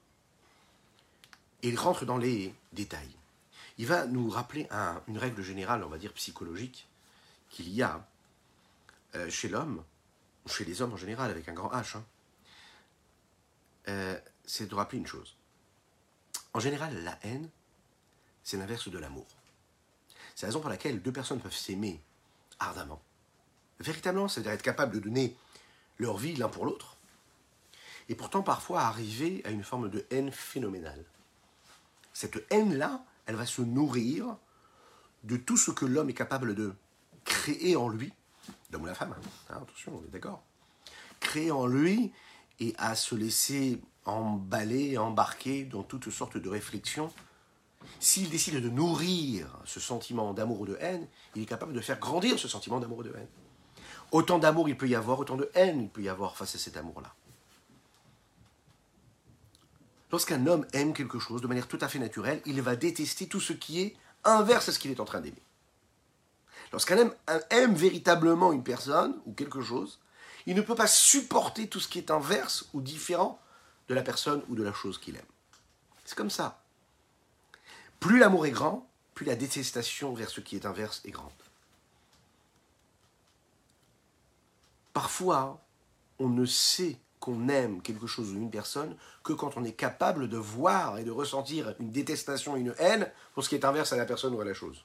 Et 1.62 1.68
il 1.68 1.78
rentre 1.78 2.04
dans 2.04 2.18
les 2.18 2.54
détails. 2.72 3.14
Il 3.78 3.86
va 3.86 4.06
nous 4.06 4.30
rappeler 4.30 4.68
une 5.08 5.18
règle 5.18 5.42
générale, 5.42 5.82
on 5.82 5.88
va 5.88 5.98
dire 5.98 6.12
psychologique, 6.12 6.86
qu'il 7.50 7.68
y 7.70 7.82
a 7.82 8.06
euh, 9.14 9.30
chez 9.30 9.48
l'homme, 9.48 9.82
ou 10.44 10.48
chez 10.48 10.64
les 10.64 10.82
hommes 10.82 10.92
en 10.92 10.96
général, 10.96 11.30
avec 11.30 11.48
un 11.48 11.52
grand 11.52 11.70
H. 11.70 11.96
Hein. 11.96 12.04
Euh, 13.88 14.18
c'est 14.44 14.66
de 14.68 14.74
rappeler 14.74 14.98
une 14.98 15.06
chose. 15.06 15.36
En 16.52 16.60
général, 16.60 17.02
la 17.02 17.18
haine, 17.22 17.48
c'est 18.44 18.56
l'inverse 18.56 18.88
de 18.88 18.98
l'amour. 18.98 19.26
C'est 20.34 20.46
la 20.46 20.48
raison 20.48 20.60
pour 20.60 20.70
laquelle 20.70 21.02
deux 21.02 21.12
personnes 21.12 21.40
peuvent 21.40 21.54
s'aimer 21.54 22.00
ardemment. 22.58 23.00
Véritablement, 23.80 24.28
c'est-à-dire 24.28 24.52
être 24.52 24.62
capable 24.62 24.94
de 24.94 25.00
donner 25.00 25.36
leur 25.98 26.16
vie 26.16 26.36
l'un 26.36 26.48
pour 26.48 26.64
l'autre, 26.64 26.93
et 28.08 28.14
pourtant 28.14 28.42
parfois 28.42 28.82
arriver 28.82 29.42
à 29.44 29.50
une 29.50 29.64
forme 29.64 29.88
de 29.88 30.04
haine 30.10 30.30
phénoménale. 30.30 31.04
Cette 32.12 32.44
haine-là, 32.50 33.04
elle 33.26 33.36
va 33.36 33.46
se 33.46 33.62
nourrir 33.62 34.36
de 35.24 35.36
tout 35.36 35.56
ce 35.56 35.70
que 35.70 35.86
l'homme 35.86 36.10
est 36.10 36.14
capable 36.14 36.54
de 36.54 36.74
créer 37.24 37.76
en 37.76 37.88
lui, 37.88 38.12
l'homme 38.70 38.82
ou 38.82 38.86
la 38.86 38.94
femme, 38.94 39.14
hein, 39.50 39.56
attention, 39.62 39.92
on 40.00 40.06
est 40.06 40.10
d'accord, 40.10 40.42
créer 41.20 41.50
en 41.50 41.66
lui 41.66 42.12
et 42.60 42.74
à 42.78 42.94
se 42.94 43.14
laisser 43.14 43.80
emballer, 44.04 44.98
embarquer 44.98 45.64
dans 45.64 45.82
toutes 45.82 46.10
sortes 46.10 46.36
de 46.36 46.48
réflexions. 46.48 47.10
S'il 48.00 48.30
décide 48.30 48.62
de 48.62 48.68
nourrir 48.68 49.58
ce 49.64 49.80
sentiment 49.80 50.32
d'amour 50.34 50.60
ou 50.60 50.66
de 50.66 50.76
haine, 50.80 51.06
il 51.34 51.42
est 51.42 51.46
capable 51.46 51.72
de 51.72 51.80
faire 51.80 51.98
grandir 51.98 52.38
ce 52.38 52.48
sentiment 52.48 52.80
d'amour 52.80 52.98
ou 52.98 53.02
de 53.02 53.14
haine. 53.14 53.28
Autant 54.12 54.38
d'amour 54.38 54.68
il 54.68 54.76
peut 54.76 54.88
y 54.88 54.94
avoir, 54.94 55.18
autant 55.18 55.36
de 55.36 55.50
haine 55.54 55.80
il 55.80 55.88
peut 55.88 56.02
y 56.02 56.08
avoir 56.08 56.36
face 56.36 56.54
à 56.54 56.58
cet 56.58 56.76
amour-là. 56.76 57.14
Lorsqu'un 60.12 60.46
homme 60.46 60.66
aime 60.72 60.92
quelque 60.92 61.18
chose 61.18 61.40
de 61.40 61.46
manière 61.46 61.66
tout 61.66 61.78
à 61.80 61.88
fait 61.88 61.98
naturelle, 61.98 62.40
il 62.46 62.60
va 62.62 62.76
détester 62.76 63.26
tout 63.26 63.40
ce 63.40 63.52
qui 63.52 63.80
est 63.80 63.96
inverse 64.24 64.68
à 64.68 64.72
ce 64.72 64.78
qu'il 64.78 64.90
est 64.90 65.00
en 65.00 65.04
train 65.04 65.20
d'aimer. 65.20 65.42
Lorsqu'un 66.72 66.98
homme 66.98 67.14
aime 67.50 67.74
véritablement 67.74 68.52
une 68.52 68.64
personne 68.64 69.20
ou 69.26 69.32
quelque 69.32 69.60
chose, 69.60 70.00
il 70.46 70.56
ne 70.56 70.62
peut 70.62 70.74
pas 70.74 70.86
supporter 70.86 71.68
tout 71.68 71.80
ce 71.80 71.88
qui 71.88 71.98
est 71.98 72.10
inverse 72.10 72.66
ou 72.74 72.80
différent 72.80 73.40
de 73.88 73.94
la 73.94 74.02
personne 74.02 74.42
ou 74.48 74.54
de 74.54 74.62
la 74.62 74.72
chose 74.72 74.98
qu'il 74.98 75.16
aime. 75.16 75.22
C'est 76.04 76.16
comme 76.16 76.30
ça. 76.30 76.62
Plus 78.00 78.18
l'amour 78.18 78.46
est 78.46 78.50
grand, 78.50 78.88
plus 79.14 79.24
la 79.24 79.36
détestation 79.36 80.12
vers 80.12 80.28
ce 80.30 80.40
qui 80.40 80.56
est 80.56 80.66
inverse 80.66 81.00
est 81.04 81.10
grande. 81.10 81.30
Parfois, 84.92 85.60
on 86.18 86.28
ne 86.28 86.44
sait 86.44 86.98
qu'on 87.24 87.48
aime 87.48 87.80
quelque 87.80 88.06
chose 88.06 88.32
ou 88.32 88.34
une 88.34 88.50
personne 88.50 88.94
que 89.22 89.32
quand 89.32 89.56
on 89.56 89.64
est 89.64 89.72
capable 89.72 90.28
de 90.28 90.36
voir 90.36 90.98
et 90.98 91.04
de 91.04 91.10
ressentir 91.10 91.74
une 91.80 91.90
détestation, 91.90 92.54
une 92.54 92.74
haine 92.78 93.10
pour 93.32 93.42
ce 93.42 93.48
qui 93.48 93.54
est 93.54 93.64
inverse 93.64 93.94
à 93.94 93.96
la 93.96 94.04
personne 94.04 94.34
ou 94.34 94.42
à 94.42 94.44
la 94.44 94.52
chose. 94.52 94.84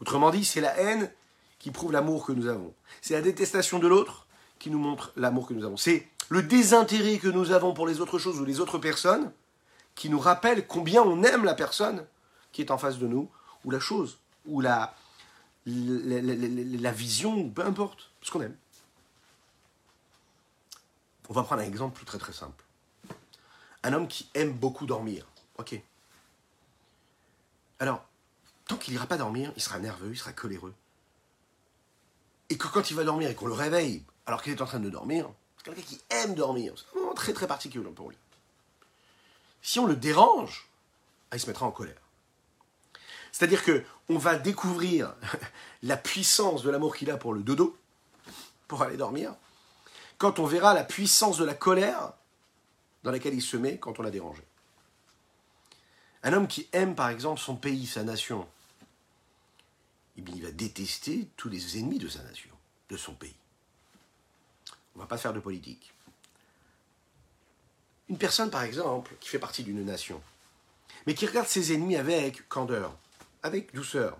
Autrement 0.00 0.30
dit, 0.30 0.44
c'est 0.44 0.60
la 0.60 0.78
haine 0.78 1.10
qui 1.58 1.72
prouve 1.72 1.90
l'amour 1.90 2.24
que 2.24 2.30
nous 2.30 2.46
avons. 2.46 2.72
C'est 3.00 3.14
la 3.14 3.22
détestation 3.22 3.80
de 3.80 3.88
l'autre 3.88 4.28
qui 4.60 4.70
nous 4.70 4.78
montre 4.78 5.12
l'amour 5.16 5.48
que 5.48 5.52
nous 5.52 5.64
avons. 5.64 5.76
C'est 5.76 6.06
le 6.28 6.44
désintérêt 6.44 7.18
que 7.18 7.26
nous 7.26 7.50
avons 7.50 7.74
pour 7.74 7.88
les 7.88 8.00
autres 8.00 8.20
choses 8.20 8.38
ou 8.38 8.44
les 8.44 8.60
autres 8.60 8.78
personnes 8.78 9.32
qui 9.96 10.10
nous 10.10 10.20
rappelle 10.20 10.64
combien 10.68 11.02
on 11.02 11.24
aime 11.24 11.44
la 11.44 11.54
personne 11.54 12.06
qui 12.52 12.62
est 12.62 12.70
en 12.70 12.78
face 12.78 12.98
de 12.98 13.08
nous, 13.08 13.28
ou 13.64 13.72
la 13.72 13.80
chose, 13.80 14.18
ou 14.46 14.60
la, 14.60 14.94
la, 15.66 16.92
vision, 16.92 17.50
peu 17.50 17.66
importe, 17.66 18.12
ce 18.22 18.30
qu'on 18.30 18.42
aime. 18.42 18.54
On 21.28 21.34
va 21.34 21.42
prendre 21.42 21.62
un 21.62 21.66
exemple 21.66 22.04
très 22.04 22.18
très 22.18 22.32
simple. 22.32 22.64
Un 23.82 23.92
homme 23.92 24.08
qui 24.08 24.28
aime 24.34 24.52
beaucoup 24.52 24.86
dormir. 24.86 25.26
Ok. 25.58 25.80
Alors, 27.78 28.04
tant 28.66 28.76
qu'il 28.76 28.94
n'ira 28.94 29.06
pas 29.06 29.18
dormir, 29.18 29.52
il 29.56 29.62
sera 29.62 29.78
nerveux, 29.78 30.10
il 30.10 30.18
sera 30.18 30.32
coléreux. 30.32 30.74
Et 32.50 32.56
que 32.56 32.66
quand 32.66 32.90
il 32.90 32.96
va 32.96 33.04
dormir 33.04 33.30
et 33.30 33.34
qu'on 33.34 33.46
le 33.46 33.52
réveille 33.52 34.02
alors 34.26 34.42
qu'il 34.42 34.52
est 34.52 34.62
en 34.62 34.66
train 34.66 34.80
de 34.80 34.90
dormir, 34.90 35.28
c'est 35.58 35.64
quelqu'un 35.64 35.82
qui 35.82 36.00
aime 36.10 36.34
dormir. 36.34 36.72
C'est 36.76 36.98
un 36.98 37.00
moment 37.02 37.14
très 37.14 37.32
très 37.32 37.46
particulier 37.46 37.84
pour 37.90 38.10
lui. 38.10 38.16
Si 39.60 39.78
on 39.78 39.86
le 39.86 39.96
dérange, 39.96 40.68
ah, 41.30 41.36
il 41.36 41.40
se 41.40 41.46
mettra 41.46 41.66
en 41.66 41.70
colère. 41.70 42.00
C'est-à-dire 43.32 43.62
que 43.62 43.84
on 44.08 44.16
va 44.16 44.36
découvrir 44.36 45.14
la 45.82 45.96
puissance 45.96 46.62
de 46.62 46.70
l'amour 46.70 46.96
qu'il 46.96 47.10
a 47.10 47.18
pour 47.18 47.34
le 47.34 47.42
dodo, 47.42 47.76
pour 48.66 48.82
aller 48.82 48.96
dormir, 48.96 49.34
quand 50.18 50.40
on 50.40 50.46
verra 50.46 50.74
la 50.74 50.84
puissance 50.84 51.38
de 51.38 51.44
la 51.44 51.54
colère 51.54 52.12
dans 53.04 53.12
laquelle 53.12 53.34
il 53.34 53.42
se 53.42 53.56
met 53.56 53.78
quand 53.78 53.98
on 53.98 54.02
l'a 54.02 54.10
dérangé. 54.10 54.42
Un 56.24 56.32
homme 56.32 56.48
qui 56.48 56.68
aime 56.72 56.96
par 56.96 57.08
exemple 57.08 57.40
son 57.40 57.56
pays, 57.56 57.86
sa 57.86 58.02
nation, 58.02 58.46
eh 60.16 60.22
il 60.34 60.42
va 60.42 60.50
détester 60.50 61.28
tous 61.36 61.48
les 61.48 61.78
ennemis 61.78 61.98
de 61.98 62.08
sa 62.08 62.22
nation, 62.24 62.50
de 62.90 62.96
son 62.96 63.14
pays. 63.14 63.36
On 64.94 64.98
ne 64.98 65.04
va 65.04 65.08
pas 65.08 65.16
faire 65.16 65.32
de 65.32 65.38
politique. 65.38 65.94
Une 68.08 68.18
personne, 68.18 68.50
par 68.50 68.62
exemple, 68.62 69.14
qui 69.20 69.28
fait 69.28 69.38
partie 69.38 69.62
d'une 69.62 69.84
nation, 69.84 70.20
mais 71.06 71.14
qui 71.14 71.26
regarde 71.26 71.46
ses 71.46 71.72
ennemis 71.72 71.96
avec 71.96 72.48
candeur, 72.48 72.96
avec 73.44 73.72
douceur, 73.74 74.18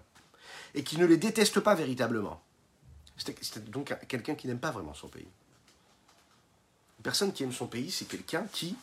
et 0.75 0.85
qui 0.85 0.99
ne 0.99 1.07
les 1.07 1.17
déteste 1.17 1.59
pas 1.59 1.75
véritablement, 1.75 2.41
c'est 3.17 3.69
donc 3.71 3.93
quelqu'un 4.07 4.37
qui 4.37 4.47
n'aime 4.47 4.61
pas 4.61 4.71
vraiment 4.71 4.95
son 4.95 5.09
pays. 5.09 5.27
Une 6.99 7.03
personne 7.03 7.33
qui 7.33 7.45
aime 7.45 7.53
son 7.53 7.67
pays, 7.67 7.91
c'est 7.91 8.07
quelqu'un 8.07 8.47
qui, 8.53 8.77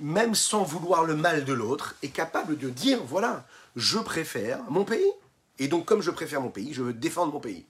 même 0.00 0.34
sans 0.34 0.62
vouloir 0.62 1.04
le 1.04 1.14
mal 1.14 1.44
de 1.44 1.52
l'autre, 1.52 1.94
est 2.02 2.08
capable 2.08 2.56
de 2.56 2.70
dire, 2.70 3.02
voilà, 3.04 3.46
je 3.76 3.98
préfère 3.98 4.62
mon 4.70 4.84
pays. 4.84 5.12
Et 5.58 5.68
donc, 5.68 5.84
comme 5.84 6.02
je 6.02 6.10
préfère 6.10 6.40
mon 6.40 6.50
pays, 6.50 6.72
je 6.72 6.82
veux 6.82 6.94
défendre 6.94 7.32
mon 7.32 7.40
pays. 7.40 7.64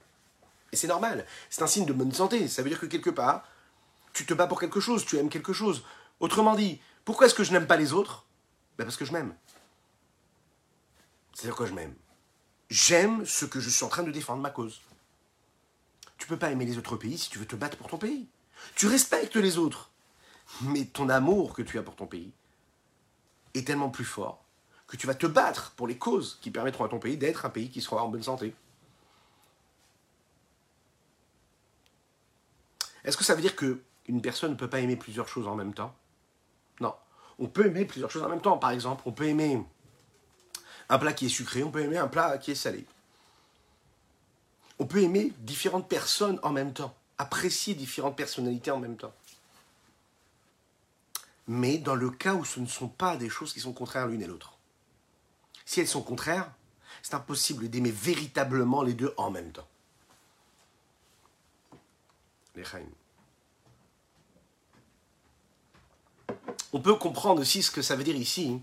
Et 0.72 0.76
c'est 0.76 0.86
normal. 0.86 1.26
C'est 1.50 1.62
un 1.62 1.66
signe 1.66 1.86
de 1.86 1.92
bonne 1.92 2.12
santé. 2.12 2.48
Ça 2.48 2.62
veut 2.62 2.68
dire 2.68 2.80
que 2.80 2.86
quelque 2.86 3.10
part, 3.10 3.46
tu 4.12 4.24
te 4.24 4.34
bats 4.34 4.46
pour 4.46 4.60
quelque 4.60 4.80
chose, 4.80 5.04
tu 5.04 5.16
aimes 5.18 5.28
quelque 5.28 5.52
chose. 5.52 5.84
Autrement 6.20 6.54
dit, 6.54 6.80
pourquoi 7.04 7.26
est-ce 7.26 7.34
que 7.34 7.44
je 7.44 7.52
n'aime 7.52 7.66
pas 7.66 7.76
les 7.76 7.92
autres? 7.92 8.24
Ben 8.78 8.84
Parce 8.84 8.96
que 8.96 9.04
je 9.04 9.12
m'aime. 9.12 9.34
C'est-à-dire 11.34 11.56
que 11.56 11.66
je 11.66 11.74
m'aime? 11.74 11.94
J'aime 12.70 13.26
ce 13.26 13.44
que 13.44 13.60
je 13.60 13.68
suis 13.68 13.84
en 13.84 13.88
train 13.88 14.02
de 14.04 14.10
défendre, 14.10 14.40
ma 14.40 14.50
cause. 14.50 14.80
Tu 16.16 16.26
peux 16.26 16.38
pas 16.38 16.50
aimer 16.50 16.64
les 16.64 16.78
autres 16.78 16.96
pays 16.96 17.18
si 17.18 17.28
tu 17.28 17.38
veux 17.38 17.46
te 17.46 17.56
battre 17.56 17.76
pour 17.76 17.88
ton 17.88 17.98
pays. 17.98 18.26
Tu 18.74 18.86
respectes 18.86 19.36
les 19.36 19.58
autres. 19.58 19.90
Mais 20.62 20.84
ton 20.84 21.08
amour 21.08 21.54
que 21.54 21.62
tu 21.62 21.78
as 21.78 21.82
pour 21.82 21.96
ton 21.96 22.06
pays 22.06 22.32
est 23.54 23.66
tellement 23.66 23.90
plus 23.90 24.04
fort 24.04 24.44
que 24.86 24.96
tu 24.96 25.06
vas 25.06 25.14
te 25.14 25.26
battre 25.26 25.72
pour 25.72 25.86
les 25.86 25.98
causes 25.98 26.38
qui 26.40 26.50
permettront 26.50 26.84
à 26.84 26.88
ton 26.88 26.98
pays 26.98 27.16
d'être 27.16 27.46
un 27.46 27.50
pays 27.50 27.70
qui 27.70 27.80
sera 27.80 28.04
en 28.04 28.08
bonne 28.08 28.22
santé. 28.22 28.54
Est-ce 33.04 33.16
que 33.16 33.24
ça 33.24 33.34
veut 33.34 33.42
dire 33.42 33.56
qu'une 33.56 34.22
personne 34.22 34.52
ne 34.52 34.56
peut 34.56 34.68
pas 34.68 34.80
aimer 34.80 34.96
plusieurs 34.96 35.28
choses 35.28 35.46
en 35.46 35.54
même 35.54 35.74
temps? 35.74 35.94
Non. 36.80 36.94
On 37.38 37.48
peut 37.48 37.66
aimer 37.66 37.84
plusieurs 37.84 38.10
choses 38.10 38.22
en 38.22 38.28
même 38.28 38.40
temps. 38.40 38.56
Par 38.56 38.70
exemple, 38.70 39.02
on 39.06 39.12
peut 39.12 39.26
aimer 39.26 39.62
un 40.88 40.98
plat 40.98 41.12
qui 41.12 41.26
est 41.26 41.30
sucré, 41.30 41.62
on 41.62 41.70
peut 41.70 41.80
aimer 41.80 41.98
un 41.98 42.08
plat 42.08 42.38
qui 42.38 42.52
est 42.52 42.54
salé. 42.54 42.86
On 44.78 44.86
peut 44.86 45.02
aimer 45.02 45.32
différentes 45.38 45.88
personnes 45.88 46.38
en 46.42 46.50
même 46.50 46.72
temps, 46.72 46.94
apprécier 47.18 47.74
différentes 47.74 48.16
personnalités 48.16 48.70
en 48.70 48.80
même 48.80 48.96
temps. 48.96 49.14
Mais 51.46 51.78
dans 51.78 51.94
le 51.94 52.10
cas 52.10 52.34
où 52.34 52.44
ce 52.44 52.60
ne 52.60 52.66
sont 52.66 52.88
pas 52.88 53.16
des 53.16 53.28
choses 53.28 53.52
qui 53.52 53.60
sont 53.60 53.72
contraires 53.72 54.06
l'une 54.06 54.22
et 54.22 54.26
l'autre. 54.26 54.56
Si 55.66 55.80
elles 55.80 55.88
sont 55.88 56.02
contraires, 56.02 56.50
c'est 57.02 57.14
impossible 57.14 57.68
d'aimer 57.68 57.90
véritablement 57.90 58.82
les 58.82 58.94
deux 58.94 59.12
en 59.16 59.30
même 59.30 59.52
temps. 59.52 59.68
Les 62.54 62.64
On 66.72 66.80
peut 66.80 66.94
comprendre 66.94 67.40
aussi 67.40 67.62
ce 67.62 67.70
que 67.70 67.82
ça 67.82 67.96
veut 67.96 68.04
dire 68.04 68.16
ici, 68.16 68.60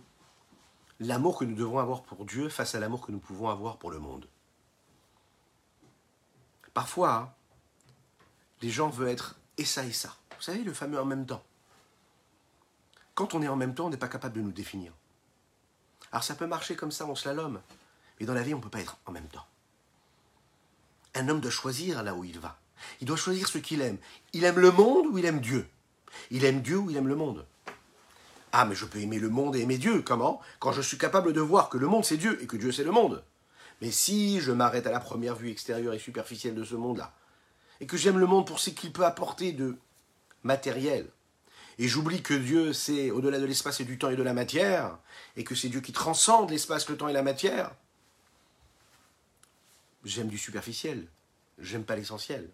l'amour 1.00 1.38
que 1.38 1.46
nous 1.46 1.56
devons 1.56 1.80
avoir 1.80 2.04
pour 2.04 2.26
Dieu 2.26 2.50
face 2.50 2.74
à 2.76 2.80
l'amour 2.80 3.06
que 3.06 3.12
nous 3.12 3.20
pouvons 3.20 3.50
avoir 3.50 3.78
pour 3.78 3.92
le 3.92 4.00
monde. 4.00 4.28
Parfois, 6.74 7.36
les 8.62 8.70
gens 8.70 8.90
veulent 8.90 9.10
être 9.10 9.36
et 9.58 9.66
ça 9.66 9.84
et 9.86 9.92
ça. 9.92 10.16
Vous 10.38 10.44
savez, 10.44 10.64
le 10.64 10.74
fameux 10.74 11.00
en 11.00 11.06
même 11.06 11.26
temps. 11.26 11.44
Quand 13.14 13.34
on 13.34 13.42
est 13.42 13.48
en 13.48 13.56
même 13.56 13.76
temps, 13.76 13.88
on 13.88 13.90
n'est 13.90 13.98
pas 13.98 14.08
capable 14.08 14.36
de 14.36 14.42
nous 14.42 14.52
définir. 14.52 14.94
Alors 16.12 16.24
ça 16.24 16.36
peut 16.36 16.48
marcher 16.48 16.76
comme 16.76 16.92
ça 16.92 17.06
en 17.06 17.16
slalom, 17.16 17.62
mais 18.20 18.26
dans 18.26 18.34
la 18.34 18.44
vie, 18.44 18.54
on 18.54 18.58
ne 18.58 18.64
peut 18.64 18.70
pas 18.70 18.82
être 18.82 18.98
en 19.06 19.12
même 19.12 19.28
temps. 19.28 19.46
Un 21.16 21.28
homme 21.30 21.42
doit 21.42 21.52
choisir 21.52 22.04
là 22.04 22.16
où 22.16 22.24
il 22.24 22.40
va. 22.40 22.58
Il 23.00 23.08
doit 23.08 23.18
choisir 23.18 23.48
ce 23.48 23.58
qu'il 23.58 23.82
aime. 23.82 23.98
Il 24.34 24.44
aime 24.44 24.60
le 24.60 24.72
monde 24.72 25.08
ou 25.08 25.18
il 25.18 25.26
aime 25.26 25.40
Dieu? 25.40 25.68
Il 26.30 26.46
aime 26.46 26.62
Dieu 26.62 26.78
ou 26.78 26.90
il 26.90 26.98
aime 26.98 27.08
le 27.08 27.16
monde? 27.16 27.46
Ah, 28.54 28.66
mais 28.66 28.76
je 28.76 28.86
peux 28.86 29.00
aimer 29.00 29.20
le 29.20 29.30
monde 29.30 29.56
et 29.56 29.62
aimer 29.62 29.78
Dieu. 29.78 30.02
Comment? 30.02 30.42
Quand 30.60 30.72
je 30.72 30.82
suis 30.82 30.98
capable 30.98 31.32
de 31.34 31.42
voir 31.42 31.70
que 31.70 31.78
le 31.78 31.88
monde 31.88 32.06
c'est 32.06 32.18
Dieu 32.18 32.42
et 32.42 32.48
que 32.48 32.58
Dieu 32.58 32.72
c'est 32.72 32.84
le 32.84 32.92
monde. 32.92 33.24
Mais 33.82 33.92
si 33.92 34.42
je 34.42 34.52
m'arrête 34.52 34.88
à 34.88 34.92
la 34.92 35.00
première 35.00 35.36
vue 35.36 35.50
extérieure 35.50 35.94
et 35.94 36.00
superficielle 36.00 36.56
de 36.56 36.64
ce 36.64 36.76
monde-là, 36.76 37.14
et 37.82 37.88
que 37.88 37.98
j'aime 37.98 38.20
le 38.20 38.28
monde 38.28 38.48
pour 38.48 38.60
ce 38.60 38.70
qu'il 38.70 38.94
peut 38.94 39.06
apporter 39.06 39.52
de 39.52 39.76
matériel, 40.44 41.10
et 41.80 41.88
j'oublie 41.88 42.22
que 42.22 42.34
Dieu 42.34 42.72
c'est 42.74 43.12
au-delà 43.12 43.40
de 43.40 43.46
l'espace 43.46 43.82
et 43.82 43.86
du 43.86 43.98
temps 43.98 44.10
et 44.10 44.16
de 44.16 44.24
la 44.24 44.34
matière, 44.34 44.98
et 45.36 45.44
que 45.44 45.56
c'est 45.56 45.68
Dieu 45.68 45.82
qui 45.82 45.92
transcende 45.92 46.50
l'espace, 46.50 46.88
le 46.88 46.96
temps 46.96 47.10
et 47.10 47.14
la 47.14 47.24
matière, 47.24 47.76
j'aime 50.06 50.28
du 50.28 50.38
superficiel, 50.38 51.08
j'aime 51.60 51.84
pas 51.84 51.96
l'essentiel. 51.96 52.50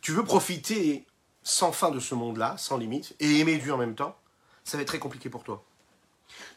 Tu 0.00 0.12
veux 0.12 0.24
profiter 0.24 1.06
sans 1.42 1.72
fin 1.72 1.90
de 1.90 1.98
ce 1.98 2.14
monde-là, 2.14 2.58
sans 2.58 2.76
limite, 2.76 3.16
et 3.20 3.40
aimer 3.40 3.56
Dieu 3.56 3.72
en 3.72 3.78
même 3.78 3.94
temps? 3.94 4.18
Ça 4.64 4.76
va 4.76 4.82
être 4.82 4.88
très 4.88 4.98
compliqué 4.98 5.30
pour 5.30 5.44
toi. 5.44 5.64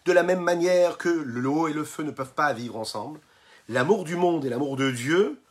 De 0.05 0.11
la 0.11 0.23
même 0.23 0.41
manière 0.41 0.97
que 0.97 1.09
l'eau 1.09 1.67
et 1.67 1.73
le 1.73 1.83
feu 1.83 2.03
ne 2.03 2.11
peuvent 2.11 2.33
pas 2.33 2.53
vivre 2.53 2.77
ensemble, 2.77 3.19
l'amour 3.67 4.03
du 4.03 4.15
monde 4.15 4.45
et 4.45 4.49
l'amour 4.49 4.77
de 4.77 4.91
Dieu 4.91 5.41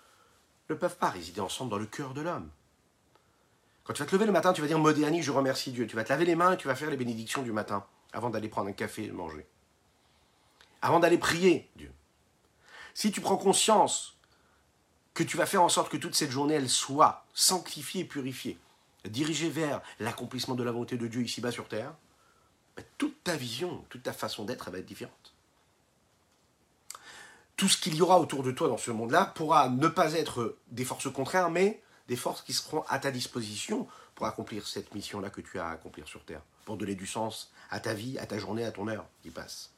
ne 0.71 0.75
peuvent 0.75 0.97
pas 0.97 1.11
résider 1.11 1.41
ensemble 1.41 1.71
dans 1.71 1.79
le 1.79 1.87
cœur 1.87 2.15
de 2.15 2.23
l'homme. 2.23 2.51
Quand 3.85 3.93
tu 3.93 4.03
vas 4.03 4.07
te 4.07 4.15
lever 4.15 4.27
le 4.27 4.33
matin, 4.33 4.53
tu 4.53 4.61
vas 4.61 4.67
dire 4.67 4.81
Modéani, 4.81 5.23
je 5.23 5.31
remercie 5.31 5.71
Dieu. 5.71 5.87
Tu 5.87 5.95
vas 5.95 6.03
te 6.03 6.09
laver 6.09 6.25
les 6.25 6.35
mains 6.35 6.53
et 6.53 6.57
tu 6.57 6.67
vas 6.67 6.75
faire 6.75 6.91
les 6.91 6.97
bénédictions 6.97 7.43
du 7.43 7.53
matin 7.53 7.85
avant 8.13 8.31
d'aller 8.31 8.49
prendre 8.49 8.69
un 8.69 8.73
café 8.73 9.05
et 9.05 9.13
manger. 9.13 9.47
Avant 10.83 10.99
d'aller 10.99 11.19
prier 11.19 11.71
Dieu. 11.77 11.93
Si 12.95 13.13
tu 13.13 13.21
prends 13.21 13.37
conscience 13.37 14.17
que 15.15 15.23
tu 15.23 15.37
vas 15.37 15.47
faire 15.47 15.63
en 15.63 15.69
sorte 15.69 15.91
que 15.91 15.97
toute 15.97 16.15
cette 16.15 16.31
journée, 16.31 16.55
elle 16.55 16.69
soit 16.69 17.25
sanctifiée 17.33 18.03
et 18.03 18.05
purifiée, 18.05 18.59
dirigée 19.05 19.51
vers 19.51 19.81
l'accomplissement 20.01 20.55
de 20.55 20.65
la 20.65 20.73
volonté 20.73 20.97
de 20.97 21.07
Dieu 21.07 21.23
ici-bas 21.23 21.53
sur 21.53 21.69
terre, 21.69 21.95
toute 22.99 23.23
ta 23.25 23.37
vision, 23.37 23.85
toute 23.89 24.03
ta 24.03 24.13
façon 24.13 24.45
d'être, 24.45 24.71
va 24.71 24.79
être 24.79 24.87
différente. 24.87 25.35
Tout 27.57 27.69
ce 27.69 27.79
qu'il 27.79 27.95
y 27.95 28.03
aura 28.03 28.21
autour 28.21 28.43
de 28.43 28.53
toi 28.53 28.69
dans 28.69 28.77
ce 28.77 28.91
monde-là 28.91 29.33
pourra 29.35 29.71
ne 29.71 29.89
pas 29.89 30.13
être 30.13 30.57
des 30.69 30.85
forces 30.85 31.11
contraires, 31.11 31.51
mais 31.51 31.83
des 32.09 32.17
forces 32.17 32.43
qui 32.43 32.53
seront 32.53 32.83
à 32.89 32.99
ta 32.99 33.11
disposition 33.11 33.89
pour 34.15 34.27
accomplir 34.27 34.67
cette 34.67 34.95
mission-là 34.95 35.31
que 35.31 35.41
tu 35.41 35.59
as 35.59 35.67
à 35.67 35.73
accomplir 35.73 36.07
sur 36.07 36.25
Terre, 36.25 36.43
pour 36.65 36.77
donner 36.77 36.95
du 36.95 37.07
sens 37.07 37.53
à 37.71 37.81
ta 37.81 37.95
vie, 37.95 38.19
à 38.19 38.27
ta 38.27 38.39
journée, 38.39 38.65
à 38.65 38.73
ton 38.73 38.89
heure 38.89 39.07
qui 39.23 39.31
passe. 39.31 39.71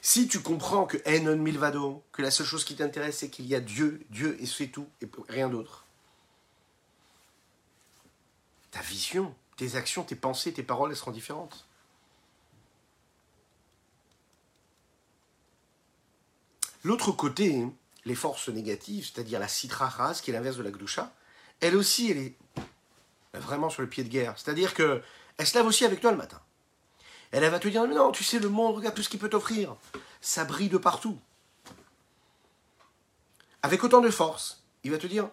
Si 0.00 0.28
tu 0.28 0.40
comprends 0.40 0.86
que 0.86 0.98
Enon 1.06 1.36
Milvado, 1.36 2.02
que 2.12 2.22
la 2.22 2.30
seule 2.30 2.46
chose 2.46 2.64
qui 2.64 2.76
t'intéresse, 2.76 3.18
c'est 3.18 3.30
qu'il 3.30 3.46
y 3.46 3.54
a 3.54 3.60
Dieu, 3.60 4.04
Dieu 4.10 4.36
et 4.40 4.46
c'est 4.46 4.68
tout, 4.68 4.88
et 5.00 5.08
rien 5.28 5.48
d'autre, 5.48 5.84
ta 8.70 8.80
vision 8.80 9.34
tes 9.56 9.76
actions, 9.76 10.02
tes 10.02 10.16
pensées, 10.16 10.52
tes 10.52 10.62
paroles, 10.62 10.90
elles 10.90 10.96
seront 10.96 11.10
différentes. 11.10 11.66
L'autre 16.82 17.12
côté, 17.12 17.66
les 18.04 18.14
forces 18.14 18.48
négatives, 18.48 19.10
c'est-à-dire 19.12 19.40
la 19.40 19.48
citra 19.48 19.88
ras, 19.88 20.20
qui 20.20 20.30
est 20.30 20.34
l'inverse 20.34 20.56
de 20.56 20.62
la 20.62 20.70
gdusha, 20.70 21.12
elle 21.60 21.76
aussi, 21.76 22.10
elle 22.10 22.18
est 22.18 22.36
vraiment 23.32 23.70
sur 23.70 23.82
le 23.82 23.88
pied 23.88 24.04
de 24.04 24.08
guerre. 24.08 24.34
C'est-à-dire 24.36 24.74
que 24.74 25.02
elle 25.38 25.46
se 25.46 25.56
lève 25.56 25.66
aussi 25.66 25.84
avec 25.84 26.00
toi 26.00 26.10
le 26.10 26.16
matin. 26.16 26.40
Elle, 27.32 27.48
va 27.50 27.58
te 27.58 27.66
dire, 27.66 27.84
non, 27.86 28.12
tu 28.12 28.22
sais, 28.22 28.38
le 28.38 28.48
monde, 28.48 28.76
regarde 28.76 28.94
tout 28.94 29.02
ce 29.02 29.08
qu'il 29.08 29.18
peut 29.18 29.28
t'offrir. 29.28 29.74
Ça 30.20 30.44
brille 30.44 30.68
de 30.68 30.78
partout. 30.78 31.18
Avec 33.62 33.82
autant 33.82 34.00
de 34.00 34.10
force, 34.10 34.62
il 34.84 34.92
va 34.92 34.98
te 34.98 35.08
dire, 35.08 35.28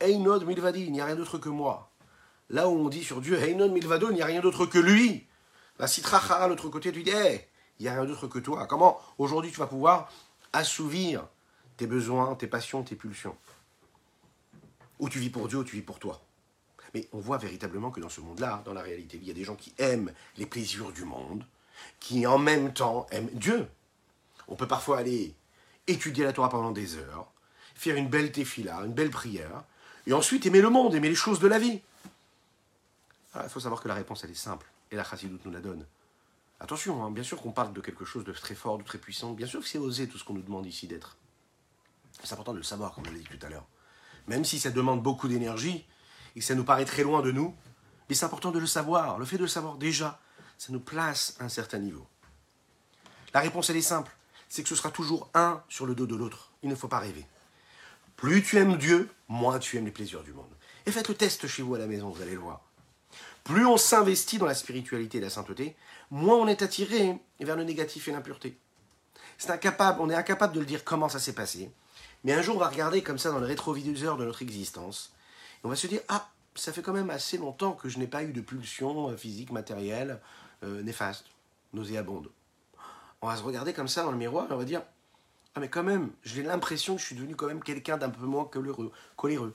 Einod 0.00 0.44
milvadi, 0.44 0.82
il 0.82 0.92
n'y 0.92 1.00
a 1.00 1.04
rien 1.04 1.14
d'autre 1.14 1.38
que 1.38 1.48
moi. 1.48 1.87
Là 2.50 2.68
où 2.68 2.72
on 2.72 2.88
dit 2.88 3.04
sur 3.04 3.20
Dieu, 3.20 3.38
Heinon 3.38 3.70
Milvado, 3.70 4.10
il 4.10 4.14
n'y 4.14 4.22
a 4.22 4.26
rien 4.26 4.40
d'autre 4.40 4.66
que 4.66 4.78
lui. 4.78 5.26
La 5.78 5.86
Sitra 5.86 6.20
Chara, 6.20 6.48
l'autre 6.48 6.68
côté, 6.68 6.92
tu 6.92 7.02
dis, 7.02 7.10
il 7.10 7.82
n'y 7.82 7.88
a 7.88 7.92
rien 7.92 8.04
d'autre 8.04 8.26
que 8.26 8.38
toi. 8.38 8.66
Comment 8.66 8.98
aujourd'hui 9.18 9.50
tu 9.50 9.58
vas 9.58 9.66
pouvoir 9.66 10.10
assouvir 10.52 11.26
tes 11.76 11.86
besoins, 11.86 12.34
tes 12.34 12.46
passions, 12.46 12.82
tes 12.82 12.96
pulsions? 12.96 13.36
Ou 14.98 15.08
tu 15.08 15.18
vis 15.18 15.30
pour 15.30 15.46
Dieu, 15.46 15.58
ou 15.58 15.64
tu 15.64 15.76
vis 15.76 15.82
pour 15.82 15.98
toi. 15.98 16.20
Mais 16.94 17.06
on 17.12 17.18
voit 17.18 17.38
véritablement 17.38 17.90
que 17.90 18.00
dans 18.00 18.08
ce 18.08 18.20
monde-là, 18.20 18.62
dans 18.64 18.72
la 18.72 18.80
réalité, 18.80 19.18
il 19.20 19.28
y 19.28 19.30
a 19.30 19.34
des 19.34 19.44
gens 19.44 19.54
qui 19.54 19.74
aiment 19.78 20.12
les 20.38 20.46
plaisirs 20.46 20.90
du 20.90 21.04
monde, 21.04 21.44
qui 22.00 22.26
en 22.26 22.38
même 22.38 22.72
temps 22.72 23.06
aiment 23.10 23.30
Dieu. 23.34 23.68
On 24.48 24.56
peut 24.56 24.66
parfois 24.66 24.98
aller 24.98 25.34
étudier 25.86 26.24
la 26.24 26.32
Torah 26.32 26.48
pendant 26.48 26.70
des 26.70 26.96
heures, 26.96 27.30
faire 27.74 27.96
une 27.96 28.08
belle 28.08 28.32
tefila, 28.32 28.80
une 28.84 28.94
belle 28.94 29.10
prière, 29.10 29.64
et 30.06 30.14
ensuite 30.14 30.46
aimer 30.46 30.62
le 30.62 30.70
monde, 30.70 30.94
aimer 30.94 31.10
les 31.10 31.14
choses 31.14 31.40
de 31.40 31.46
la 31.46 31.58
vie. 31.58 31.80
Ah, 33.34 33.42
il 33.44 33.50
faut 33.50 33.60
savoir 33.60 33.80
que 33.80 33.88
la 33.88 33.94
réponse, 33.94 34.24
elle 34.24 34.30
est 34.30 34.34
simple, 34.34 34.66
et 34.90 34.96
la 34.96 35.04
chassidoute 35.04 35.44
nous 35.44 35.50
la 35.50 35.60
donne. 35.60 35.86
Attention, 36.60 37.04
hein, 37.04 37.10
bien 37.10 37.22
sûr 37.22 37.40
qu'on 37.40 37.52
parle 37.52 37.72
de 37.72 37.80
quelque 37.80 38.04
chose 38.04 38.24
de 38.24 38.32
très 38.32 38.54
fort, 38.54 38.78
de 38.78 38.82
très 38.82 38.98
puissant, 38.98 39.32
bien 39.32 39.46
sûr 39.46 39.60
que 39.60 39.68
c'est 39.68 39.78
osé 39.78 40.08
tout 40.08 40.18
ce 40.18 40.24
qu'on 40.24 40.34
nous 40.34 40.42
demande 40.42 40.66
ici 40.66 40.86
d'être. 40.86 41.16
C'est 42.22 42.32
important 42.32 42.52
de 42.52 42.58
le 42.58 42.64
savoir, 42.64 42.92
comme 42.92 43.04
je 43.06 43.10
l'ai 43.10 43.20
dit 43.20 43.28
tout 43.38 43.46
à 43.46 43.48
l'heure. 43.48 43.66
Même 44.26 44.44
si 44.44 44.58
ça 44.58 44.70
demande 44.70 45.02
beaucoup 45.02 45.28
d'énergie, 45.28 45.86
et 46.34 46.40
que 46.40 46.44
ça 46.44 46.54
nous 46.54 46.64
paraît 46.64 46.84
très 46.84 47.02
loin 47.02 47.22
de 47.22 47.30
nous, 47.30 47.54
mais 48.08 48.14
c'est 48.14 48.24
important 48.24 48.50
de 48.50 48.58
le 48.58 48.66
savoir. 48.66 49.18
Le 49.18 49.24
fait 49.24 49.36
de 49.36 49.42
le 49.42 49.48
savoir 49.48 49.76
déjà, 49.76 50.20
ça 50.56 50.72
nous 50.72 50.80
place 50.80 51.36
à 51.38 51.44
un 51.44 51.48
certain 51.48 51.78
niveau. 51.78 52.06
La 53.34 53.40
réponse, 53.40 53.70
elle 53.70 53.76
est 53.76 53.82
simple. 53.82 54.14
C'est 54.48 54.62
que 54.62 54.68
ce 54.68 54.74
sera 54.74 54.90
toujours 54.90 55.30
un 55.34 55.62
sur 55.68 55.86
le 55.86 55.94
dos 55.94 56.06
de 56.06 56.16
l'autre. 56.16 56.52
Il 56.62 56.70
ne 56.70 56.74
faut 56.74 56.88
pas 56.88 56.98
rêver. 56.98 57.26
Plus 58.16 58.42
tu 58.42 58.56
aimes 58.56 58.76
Dieu, 58.78 59.10
moins 59.28 59.58
tu 59.58 59.76
aimes 59.76 59.84
les 59.84 59.92
plaisirs 59.92 60.22
du 60.22 60.32
monde. 60.32 60.50
Et 60.86 60.90
faites 60.90 61.08
le 61.08 61.14
test 61.14 61.46
chez 61.46 61.62
vous 61.62 61.74
à 61.74 61.78
la 61.78 61.86
maison, 61.86 62.10
vous 62.10 62.22
allez 62.22 62.32
le 62.32 62.40
voir. 62.40 62.67
Plus 63.48 63.64
on 63.64 63.78
s'investit 63.78 64.36
dans 64.36 64.44
la 64.44 64.54
spiritualité 64.54 65.16
et 65.16 65.20
la 65.22 65.30
sainteté, 65.30 65.74
moins 66.10 66.36
on 66.36 66.46
est 66.48 66.60
attiré 66.60 67.18
vers 67.40 67.56
le 67.56 67.64
négatif 67.64 68.06
et 68.06 68.12
l'impureté. 68.12 68.58
C'est 69.38 69.50
incapable, 69.50 70.02
on 70.02 70.10
est 70.10 70.14
incapable 70.14 70.52
de 70.52 70.60
le 70.60 70.66
dire 70.66 70.84
comment 70.84 71.08
ça 71.08 71.18
s'est 71.18 71.32
passé. 71.32 71.70
Mais 72.24 72.34
un 72.34 72.42
jour, 72.42 72.56
on 72.56 72.58
va 72.58 72.68
regarder 72.68 73.02
comme 73.02 73.16
ça 73.16 73.30
dans 73.30 73.38
le 73.38 73.46
rétroviseur 73.46 74.18
de 74.18 74.26
notre 74.26 74.42
existence. 74.42 75.14
Et 75.54 75.66
on 75.66 75.70
va 75.70 75.76
se 75.76 75.86
dire, 75.86 76.02
ah, 76.08 76.28
ça 76.56 76.74
fait 76.74 76.82
quand 76.82 76.92
même 76.92 77.08
assez 77.08 77.38
longtemps 77.38 77.72
que 77.72 77.88
je 77.88 77.98
n'ai 77.98 78.06
pas 78.06 78.22
eu 78.22 78.34
de 78.34 78.42
pulsion 78.42 79.08
euh, 79.08 79.16
physique, 79.16 79.50
matérielle, 79.50 80.20
euh, 80.62 80.82
néfaste, 80.82 81.24
nauséabonde. 81.72 82.28
On 83.22 83.28
va 83.28 83.36
se 83.36 83.42
regarder 83.42 83.72
comme 83.72 83.88
ça 83.88 84.02
dans 84.02 84.10
le 84.10 84.18
miroir 84.18 84.46
et 84.50 84.52
on 84.52 84.58
va 84.58 84.66
dire, 84.66 84.82
ah 85.54 85.60
mais 85.60 85.70
quand 85.70 85.84
même, 85.84 86.10
j'ai 86.22 86.42
l'impression 86.42 86.96
que 86.96 87.00
je 87.00 87.06
suis 87.06 87.16
devenu 87.16 87.34
quand 87.34 87.46
même 87.46 87.64
quelqu'un 87.64 87.96
d'un 87.96 88.10
peu 88.10 88.26
moins 88.26 88.44
coléreux, 88.44 88.92
coléreux. 89.16 89.54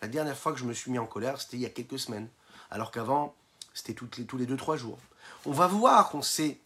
La 0.00 0.06
dernière 0.06 0.38
fois 0.38 0.52
que 0.52 0.60
je 0.60 0.64
me 0.64 0.74
suis 0.74 0.92
mis 0.92 1.00
en 1.00 1.06
colère, 1.06 1.40
c'était 1.40 1.56
il 1.56 1.62
y 1.62 1.66
a 1.66 1.70
quelques 1.70 1.98
semaines. 1.98 2.28
Alors 2.72 2.90
qu'avant, 2.90 3.34
c'était 3.74 3.94
les, 4.16 4.24
tous 4.24 4.38
les 4.38 4.46
deux, 4.46 4.56
trois 4.56 4.78
jours. 4.78 4.98
On 5.44 5.52
va 5.52 5.66
voir 5.66 6.08
qu'on 6.08 6.22
s'est 6.22 6.58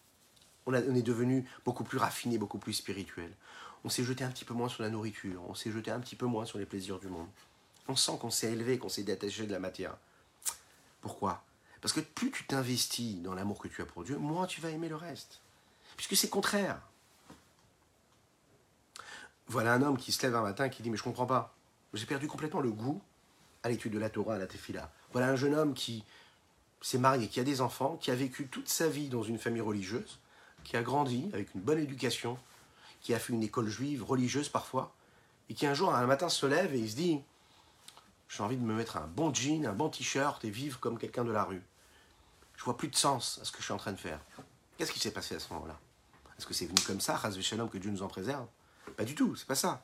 on, 0.66 0.72
est 0.72 1.02
devenu 1.02 1.48
beaucoup 1.64 1.82
plus 1.82 1.98
raffiné, 1.98 2.38
beaucoup 2.38 2.58
plus 2.58 2.74
spirituel. 2.74 3.32
On 3.84 3.88
s'est 3.88 4.04
jeté 4.04 4.22
un 4.22 4.30
petit 4.30 4.44
peu 4.44 4.54
moins 4.54 4.68
sur 4.68 4.84
la 4.84 4.88
nourriture, 4.88 5.42
on 5.48 5.54
s'est 5.54 5.70
jeté 5.70 5.90
un 5.90 5.98
petit 5.98 6.14
peu 6.14 6.26
moins 6.26 6.44
sur 6.44 6.58
les 6.58 6.66
plaisirs 6.66 7.00
du 7.00 7.08
monde. 7.08 7.28
On 7.88 7.96
sent 7.96 8.18
qu'on 8.20 8.30
s'est 8.30 8.52
élevé, 8.52 8.78
qu'on 8.78 8.88
s'est 8.88 9.02
détaché 9.02 9.46
de 9.46 9.52
la 9.52 9.58
matière. 9.58 9.96
Pourquoi? 11.00 11.44
Parce 11.80 11.92
que 11.92 12.00
plus 12.00 12.30
tu 12.30 12.46
t'investis 12.46 13.20
dans 13.22 13.34
l'amour 13.34 13.58
que 13.58 13.68
tu 13.68 13.82
as 13.82 13.86
pour 13.86 14.04
Dieu, 14.04 14.16
moins 14.16 14.46
tu 14.46 14.60
vas 14.60 14.70
aimer 14.70 14.88
le 14.88 14.96
reste. 14.96 15.40
Puisque 15.96 16.16
c'est 16.16 16.28
contraire. 16.28 16.80
Voilà 19.48 19.74
un 19.74 19.82
homme 19.82 19.98
qui 19.98 20.12
se 20.12 20.22
lève 20.22 20.36
un 20.36 20.42
matin 20.42 20.66
et 20.66 20.70
qui 20.70 20.82
dit 20.82 20.90
Mais 20.90 20.96
je 20.96 21.04
comprends 21.04 21.26
pas. 21.26 21.54
J'ai 21.94 22.06
perdu 22.06 22.28
complètement 22.28 22.60
le 22.60 22.70
goût 22.70 23.02
à 23.66 23.68
l'étude 23.68 23.92
de 23.92 23.98
la 23.98 24.11
Torah, 24.11 24.37
à 24.37 24.38
la 24.38 24.46
Tefila. 24.46 24.90
Voilà 25.12 25.29
un 25.29 25.37
jeune 25.37 25.55
homme 25.55 25.74
qui 25.74 26.05
s'est 26.81 26.98
marié, 26.98 27.26
qui 27.26 27.40
a 27.40 27.44
des 27.44 27.61
enfants, 27.61 27.96
qui 27.96 28.12
a 28.12 28.14
vécu 28.14 28.46
toute 28.46 28.68
sa 28.68 28.88
vie 28.88 29.09
dans 29.09 29.24
une 29.24 29.38
famille 29.38 29.61
religieuse, 29.61 30.20
qui 30.62 30.76
a 30.76 30.83
grandi 30.83 31.29
avec 31.33 31.52
une 31.55 31.61
bonne 31.61 31.81
éducation, 31.81 32.38
qui 33.00 33.12
a 33.12 33.18
fait 33.18 33.33
une 33.33 33.42
école 33.42 33.68
juive 33.68 34.05
religieuse 34.05 34.48
parfois, 34.48 34.94
et 35.48 35.55
qui 35.55 35.66
un 35.66 35.74
jour, 35.74 35.92
un 35.92 36.07
matin, 36.07 36.29
se 36.29 36.46
lève 36.46 36.74
et 36.74 36.79
il 36.79 36.88
se 36.88 36.94
dit 36.94 37.20
J'ai 38.29 38.42
envie 38.44 38.57
de 38.57 38.62
me 38.62 38.74
mettre 38.74 38.98
un 38.98 39.09
bon 39.09 39.35
jean, 39.35 39.66
un 39.66 39.72
bon 39.72 39.88
t-shirt 39.88 40.44
et 40.44 40.50
vivre 40.50 40.79
comme 40.79 40.96
quelqu'un 40.96 41.24
de 41.24 41.33
la 41.33 41.42
rue. 41.42 41.62
Je 42.57 42.62
vois 42.62 42.76
plus 42.76 42.88
de 42.88 42.96
sens 42.96 43.40
à 43.42 43.44
ce 43.44 43.50
que 43.50 43.59
je 43.59 43.64
suis 43.64 43.72
en 43.72 43.79
train 43.79 43.92
de 43.92 43.98
faire. 43.98 44.20
Qu'est-ce 44.79 44.92
qui 44.92 45.00
s'est 45.00 45.11
passé 45.11 45.35
à 45.35 45.40
ce 45.40 45.52
moment-là? 45.55 45.79
Est-ce 46.38 46.46
que 46.46 46.55
c'est 46.55 46.66
venu 46.66 46.81
comme 46.87 47.00
ça, 47.00 47.16
Ras 47.16 47.37
Shalom, 47.40 47.68
que 47.68 47.79
Dieu 47.79 47.90
nous 47.90 48.02
en 48.02 48.09
préserve? 48.09 48.46
Pas 48.96 49.05
du 49.05 49.16
tout, 49.16 49.35
c'est 49.35 49.46
pas 49.46 49.57
ça. 49.57 49.83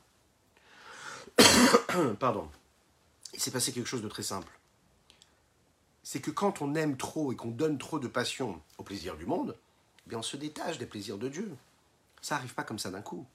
Pardon. 2.19 2.49
Il 3.33 3.39
s'est 3.39 3.51
passé 3.51 3.71
quelque 3.71 3.87
chose 3.87 4.01
de 4.01 4.07
très 4.07 4.23
simple. 4.23 4.59
C'est 6.03 6.21
que 6.21 6.31
quand 6.31 6.61
on 6.61 6.75
aime 6.75 6.97
trop 6.97 7.31
et 7.31 7.35
qu'on 7.35 7.51
donne 7.51 7.77
trop 7.77 7.99
de 7.99 8.07
passion 8.07 8.61
au 8.77 8.83
plaisir 8.83 9.15
du 9.15 9.25
monde, 9.25 9.57
eh 10.05 10.09
bien 10.09 10.19
on 10.19 10.23
se 10.23 10.37
détache 10.37 10.77
des 10.77 10.85
plaisirs 10.85 11.17
de 11.17 11.29
Dieu. 11.29 11.55
Ça 12.21 12.35
n'arrive 12.35 12.53
pas 12.53 12.63
comme 12.63 12.79
ça 12.79 12.91
d'un 12.91 13.01
coup. 13.01 13.25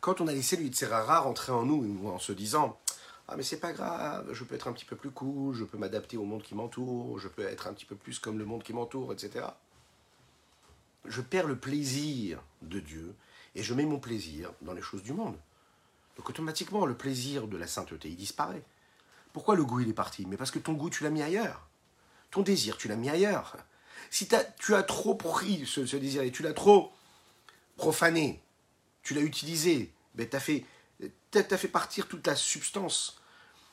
Quand 0.00 0.20
on 0.20 0.28
a 0.28 0.32
laissé 0.32 0.56
de 0.56 0.86
rares 0.86 1.24
rentrer 1.24 1.52
en 1.52 1.64
nous 1.64 2.08
en 2.08 2.18
se 2.18 2.32
disant 2.32 2.78
Ah, 3.26 3.36
mais 3.36 3.42
c'est 3.42 3.58
pas 3.58 3.72
grave, 3.72 4.32
je 4.32 4.44
peux 4.44 4.54
être 4.54 4.68
un 4.68 4.72
petit 4.72 4.84
peu 4.84 4.96
plus 4.96 5.10
cool, 5.10 5.54
je 5.54 5.64
peux 5.64 5.78
m'adapter 5.78 6.16
au 6.16 6.24
monde 6.24 6.42
qui 6.42 6.54
m'entoure, 6.54 7.18
je 7.18 7.28
peux 7.28 7.42
être 7.42 7.66
un 7.66 7.72
petit 7.72 7.84
peu 7.84 7.96
plus 7.96 8.18
comme 8.20 8.38
le 8.38 8.44
monde 8.44 8.62
qui 8.62 8.72
m'entoure, 8.72 9.12
etc. 9.12 9.46
Je 11.04 11.20
perds 11.20 11.48
le 11.48 11.58
plaisir 11.58 12.42
de 12.62 12.78
Dieu 12.78 13.14
et 13.54 13.62
je 13.62 13.74
mets 13.74 13.84
mon 13.84 13.98
plaisir 13.98 14.52
dans 14.62 14.72
les 14.72 14.82
choses 14.82 15.02
du 15.02 15.12
monde. 15.12 15.36
Donc 16.16 16.30
automatiquement, 16.30 16.86
le 16.86 16.96
plaisir 16.96 17.48
de 17.48 17.56
la 17.56 17.66
sainteté, 17.66 18.08
il 18.08 18.16
disparaît. 18.16 18.62
Pourquoi 19.38 19.54
le 19.54 19.64
goût, 19.64 19.78
il 19.78 19.88
est 19.88 19.92
parti? 19.92 20.26
Mais 20.26 20.36
parce 20.36 20.50
que 20.50 20.58
ton 20.58 20.72
goût, 20.72 20.90
tu 20.90 21.04
l'as 21.04 21.10
mis 21.10 21.22
ailleurs. 21.22 21.68
Ton 22.32 22.42
désir, 22.42 22.76
tu 22.76 22.88
l'as 22.88 22.96
mis 22.96 23.08
ailleurs. 23.08 23.56
Si 24.10 24.26
tu 24.26 24.74
as 24.74 24.82
trop 24.82 25.14
pris 25.14 25.64
ce, 25.64 25.78
désir 25.94 26.22
et 26.22 26.32
tu 26.32 26.42
l'as 26.42 26.52
trop 26.52 26.92
profané, 27.76 28.42
tu 29.04 29.14
l'as 29.14 29.20
utilisé, 29.20 29.92
ben, 30.16 30.28
tu 30.28 30.34
as, 30.34 30.40
fait, 30.40 30.64
as 31.36 31.56
fait 31.56 31.68
partir 31.68 32.08
toute 32.08 32.26
la 32.26 32.34
substance 32.34 33.20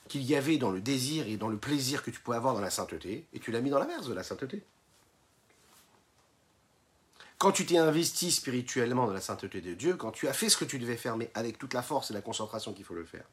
qu'il 0.07 0.21
y 0.21 0.35
avait 0.35 0.59
dans 0.59 0.69
le 0.69 0.81
désir 0.81 1.27
et 1.27 1.35
dans 1.35 1.49
le 1.49 1.57
plaisir 1.57 2.03
que 2.03 2.11
tu 2.11 2.19
pouvais 2.19 2.37
avoir 2.37 2.53
dans 2.53 2.61
la 2.61 2.69
sainteté, 2.69 3.25
et 3.33 3.39
tu 3.39 3.51
l'as 3.51 3.61
mis 3.61 3.71
dans 3.71 3.79
la 3.79 3.87
verse 3.87 4.05
de 4.05 4.13
la 4.13 4.21
sainteté. 4.21 4.63
Quand 7.39 7.53
tu 7.53 7.65
t'es 7.65 7.79
investi 7.79 8.31
spirituellement 8.31 9.07
dans 9.07 9.13
la 9.13 9.19
sainteté 9.19 9.61
de 9.61 9.73
Dieu, 9.73 9.95
quand 9.95 10.11
tu 10.11 10.27
as 10.27 10.33
fait 10.33 10.49
ce 10.49 10.57
que 10.57 10.65
tu 10.65 10.77
devais 10.77 10.95
faire, 10.95 11.17
mais 11.17 11.31
avec 11.33 11.57
toute 11.57 11.73
la 11.73 11.81
force 11.81 12.11
et 12.11 12.13
la 12.13 12.21
concentration 12.21 12.71
qu'il 12.71 12.85
faut 12.85 12.93
le 12.93 13.03
faire, 13.03 13.25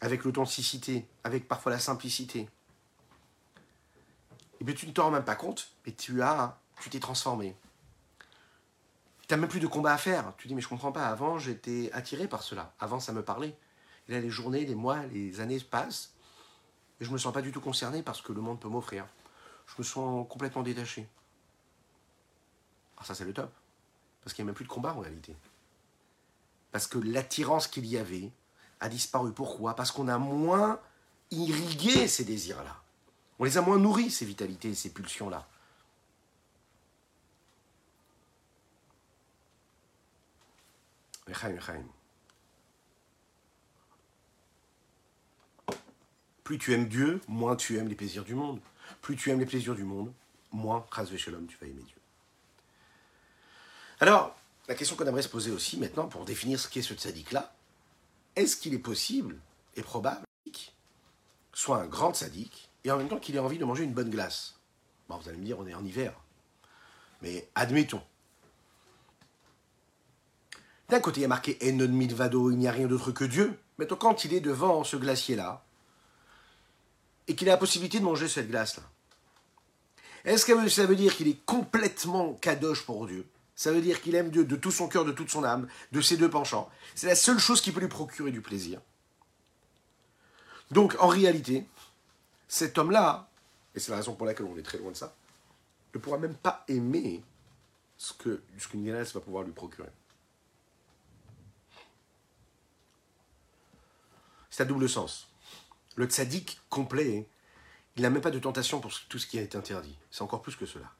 avec 0.00 0.24
l'authenticité, 0.24 1.06
avec 1.24 1.48
parfois 1.48 1.72
la 1.72 1.78
simplicité, 1.78 2.48
et 4.58 4.62
eh 4.62 4.64
bien 4.64 4.74
tu 4.74 4.88
ne 4.88 4.92
t'en 4.92 5.04
rends 5.04 5.10
même 5.12 5.24
pas 5.24 5.36
compte, 5.36 5.70
mais 5.86 5.92
tu 5.92 6.20
as, 6.20 6.58
tu 6.80 6.90
t'es 6.90 6.98
transformé. 6.98 7.54
Tu 9.20 9.32
n'as 9.32 9.36
même 9.36 9.48
plus 9.48 9.60
de 9.60 9.68
combat 9.68 9.92
à 9.92 9.98
faire. 9.98 10.32
Tu 10.36 10.48
dis, 10.48 10.54
mais 10.56 10.60
je 10.60 10.68
comprends 10.68 10.90
pas, 10.90 11.06
avant 11.06 11.38
j'étais 11.38 11.90
attiré 11.92 12.26
par 12.26 12.42
cela, 12.42 12.74
avant 12.80 12.98
ça 12.98 13.12
me 13.12 13.22
parlait. 13.22 13.56
Et 14.08 14.12
là, 14.12 14.20
les 14.20 14.30
journées, 14.30 14.64
les 14.64 14.74
mois, 14.74 15.06
les 15.06 15.40
années 15.40 15.60
passent, 15.60 16.12
et 17.00 17.04
je 17.04 17.10
ne 17.10 17.12
me 17.12 17.18
sens 17.18 17.32
pas 17.32 17.42
du 17.42 17.52
tout 17.52 17.60
concerné 17.60 18.02
par 18.02 18.16
ce 18.16 18.22
que 18.22 18.32
le 18.32 18.40
monde 18.40 18.58
peut 18.58 18.68
m'offrir. 18.68 19.06
Je 19.66 19.74
me 19.78 19.84
sens 19.84 20.26
complètement 20.28 20.64
détaché. 20.64 21.06
Alors 22.96 23.06
ça, 23.06 23.14
c'est 23.14 23.24
le 23.24 23.32
top. 23.32 23.52
Parce 24.24 24.34
qu'il 24.34 24.44
n'y 24.44 24.48
a 24.48 24.50
même 24.50 24.56
plus 24.56 24.64
de 24.64 24.70
combat 24.70 24.92
en 24.92 24.98
réalité. 24.98 25.36
Parce 26.72 26.88
que 26.88 26.98
l'attirance 26.98 27.68
qu'il 27.68 27.86
y 27.86 27.96
avait 27.96 28.32
a 28.80 28.88
disparu. 28.88 29.32
Pourquoi? 29.32 29.74
Parce 29.74 29.90
qu'on 29.90 30.08
a 30.08 30.18
moins 30.18 30.80
irrigué 31.30 32.08
ces 32.08 32.24
désirs-là. 32.24 32.76
On 33.38 33.44
les 33.44 33.58
a 33.58 33.62
moins 33.62 33.78
nourris, 33.78 34.10
ces 34.10 34.24
vitalités, 34.24 34.74
ces 34.74 34.90
pulsions-là. 34.90 35.46
Plus 46.44 46.58
tu 46.58 46.72
aimes 46.72 46.88
Dieu, 46.88 47.20
moins 47.28 47.56
tu 47.56 47.76
aimes 47.76 47.88
les 47.88 47.94
plaisirs 47.94 48.24
du 48.24 48.34
monde. 48.34 48.60
Plus 49.02 49.16
tu 49.16 49.30
aimes 49.30 49.38
les 49.38 49.46
plaisirs 49.46 49.74
du 49.74 49.84
monde, 49.84 50.12
moins, 50.50 50.86
tu 50.90 51.56
vas 51.60 51.66
aimer 51.66 51.82
Dieu. 51.82 51.96
Alors, 54.00 54.34
la 54.66 54.74
question 54.74 54.96
qu'on 54.96 55.06
aimerait 55.06 55.22
se 55.22 55.28
poser 55.28 55.50
aussi 55.50 55.76
maintenant 55.76 56.08
pour 56.08 56.24
définir 56.24 56.58
ce 56.58 56.68
qu'est 56.68 56.82
ce 56.82 56.94
tzaddik-là, 56.94 57.54
est-ce 58.38 58.56
qu'il 58.56 58.72
est 58.74 58.78
possible 58.78 59.36
et 59.74 59.82
probable 59.82 60.24
soit 61.52 61.78
un 61.78 61.86
grand 61.86 62.14
tzaddik 62.14 62.70
et 62.84 62.90
en 62.92 62.98
même 62.98 63.08
temps 63.08 63.18
qu'il 63.18 63.34
ait 63.34 63.40
envie 63.40 63.58
de 63.58 63.64
manger 63.64 63.82
une 63.82 63.92
bonne 63.92 64.10
glace? 64.10 64.54
Bon, 65.08 65.16
vous 65.18 65.28
allez 65.28 65.38
me 65.38 65.44
dire, 65.44 65.58
on 65.58 65.66
est 65.66 65.74
en 65.74 65.84
hiver. 65.84 66.14
Mais 67.20 67.48
admettons. 67.56 68.02
D'un 70.88 71.00
côté, 71.00 71.20
il 71.20 71.22
y 71.22 71.24
a 71.24 71.28
marqué 71.28 71.58
Enon 71.60 72.06
Vado, 72.14 72.52
il 72.52 72.58
n'y 72.58 72.68
a 72.68 72.72
rien 72.72 72.86
d'autre 72.86 73.10
que 73.10 73.24
Dieu. 73.24 73.58
Mais 73.78 73.86
quand 73.86 74.24
il 74.24 74.34
est 74.34 74.40
devant 74.40 74.84
ce 74.84 74.96
glacier-là, 74.96 75.64
et 77.26 77.34
qu'il 77.34 77.48
a 77.48 77.52
la 77.52 77.58
possibilité 77.58 77.98
de 77.98 78.04
manger 78.04 78.28
cette 78.28 78.48
glace-là, 78.48 78.84
est-ce 80.24 80.46
que 80.46 80.68
ça 80.68 80.86
veut 80.86 80.96
dire 80.96 81.16
qu'il 81.16 81.28
est 81.28 81.44
complètement 81.44 82.34
kadosh 82.34 82.86
pour 82.86 83.06
Dieu? 83.06 83.26
Ça 83.58 83.72
veut 83.72 83.80
dire 83.80 84.00
qu'il 84.00 84.14
aime 84.14 84.30
Dieu 84.30 84.44
de 84.44 84.54
tout 84.54 84.70
son 84.70 84.86
cœur, 84.86 85.04
de 85.04 85.10
toute 85.10 85.30
son 85.30 85.42
âme, 85.42 85.66
de 85.90 86.00
ses 86.00 86.16
deux 86.16 86.30
penchants. 86.30 86.70
C'est 86.94 87.08
la 87.08 87.16
seule 87.16 87.40
chose 87.40 87.60
qui 87.60 87.72
peut 87.72 87.80
lui 87.80 87.88
procurer 87.88 88.30
du 88.30 88.40
plaisir. 88.40 88.80
Donc, 90.70 90.94
en 91.00 91.08
réalité, 91.08 91.66
cet 92.46 92.78
homme-là, 92.78 93.28
et 93.74 93.80
c'est 93.80 93.90
la 93.90 93.96
raison 93.96 94.14
pour 94.14 94.26
laquelle 94.26 94.46
on 94.46 94.56
est 94.56 94.62
très 94.62 94.78
loin 94.78 94.92
de 94.92 94.96
ça, 94.96 95.12
ne 95.92 95.98
pourra 95.98 96.18
même 96.18 96.36
pas 96.36 96.64
aimer 96.68 97.20
ce 97.96 98.12
que 98.12 98.40
ce 98.58 98.68
qu'une 98.68 98.92
va 98.92 99.20
pouvoir 99.20 99.42
lui 99.42 99.50
procurer. 99.50 99.90
C'est 104.50 104.62
à 104.62 104.66
double 104.66 104.88
sens. 104.88 105.26
Le 105.96 106.06
tzaddik 106.06 106.60
complet, 106.70 107.26
il 107.96 108.02
n'a 108.02 108.10
même 108.10 108.22
pas 108.22 108.30
de 108.30 108.38
tentation 108.38 108.80
pour 108.80 108.92
tout 109.08 109.18
ce 109.18 109.26
qui 109.26 109.36
a 109.36 109.42
été 109.42 109.58
interdit. 109.58 109.98
C'est 110.12 110.22
encore 110.22 110.42
plus 110.42 110.54
que 110.54 110.64
cela. 110.64 110.92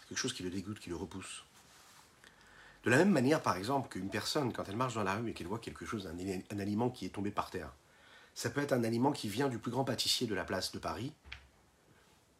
C'est 0.00 0.08
quelque 0.08 0.18
chose 0.18 0.32
qui 0.32 0.42
le 0.42 0.48
dégoûte, 0.48 0.80
qui 0.80 0.88
le 0.88 0.96
repousse. 0.96 1.45
De 2.86 2.92
la 2.92 2.98
même 2.98 3.10
manière, 3.10 3.42
par 3.42 3.56
exemple, 3.56 3.88
qu'une 3.88 4.08
personne, 4.08 4.52
quand 4.52 4.68
elle 4.68 4.76
marche 4.76 4.94
dans 4.94 5.02
la 5.02 5.16
rue 5.16 5.30
et 5.30 5.32
qu'elle 5.34 5.48
voit 5.48 5.58
quelque 5.58 5.84
chose, 5.84 6.06
un, 6.06 6.58
aliment 6.60 6.88
qui 6.88 7.04
est 7.04 7.08
tombé 7.08 7.32
par 7.32 7.50
terre, 7.50 7.72
ça 8.32 8.48
peut 8.48 8.60
être 8.60 8.72
un 8.72 8.84
aliment 8.84 9.10
qui 9.10 9.28
vient 9.28 9.48
du 9.48 9.58
plus 9.58 9.72
grand 9.72 9.82
pâtissier 9.82 10.28
de 10.28 10.36
la 10.36 10.44
place 10.44 10.70
de 10.70 10.78
Paris, 10.78 11.12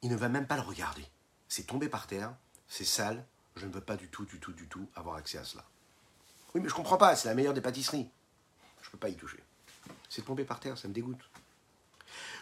il 0.03 0.11
ne 0.11 0.15
va 0.15 0.29
même 0.29 0.47
pas 0.47 0.55
le 0.55 0.63
regarder. 0.63 1.05
C'est 1.49 1.67
tombé 1.67 1.89
par 1.89 2.07
terre, 2.07 2.33
c'est 2.69 2.85
sale, 2.85 3.27
je 3.57 3.67
ne 3.67 3.73
veux 3.73 3.81
pas 3.81 3.97
du 3.97 4.07
tout, 4.07 4.25
du 4.25 4.39
tout, 4.39 4.53
du 4.53 4.69
tout 4.69 4.87
avoir 4.95 5.17
accès 5.17 5.39
à 5.39 5.43
cela. 5.43 5.65
Oui, 6.55 6.61
mais 6.61 6.69
je 6.69 6.75
comprends 6.75 6.97
pas, 6.97 7.17
c'est 7.17 7.27
la 7.27 7.35
meilleure 7.35 7.53
des 7.53 7.61
pâtisseries. 7.61 8.09
Je 8.83 8.87
ne 8.87 8.93
peux 8.93 8.99
pas 8.99 9.09
y 9.09 9.17
toucher. 9.17 9.43
C'est 10.09 10.25
tombé 10.25 10.45
par 10.45 10.61
terre, 10.61 10.79
ça 10.79 10.87
me 10.87 10.95
dégoûte. 10.95 11.29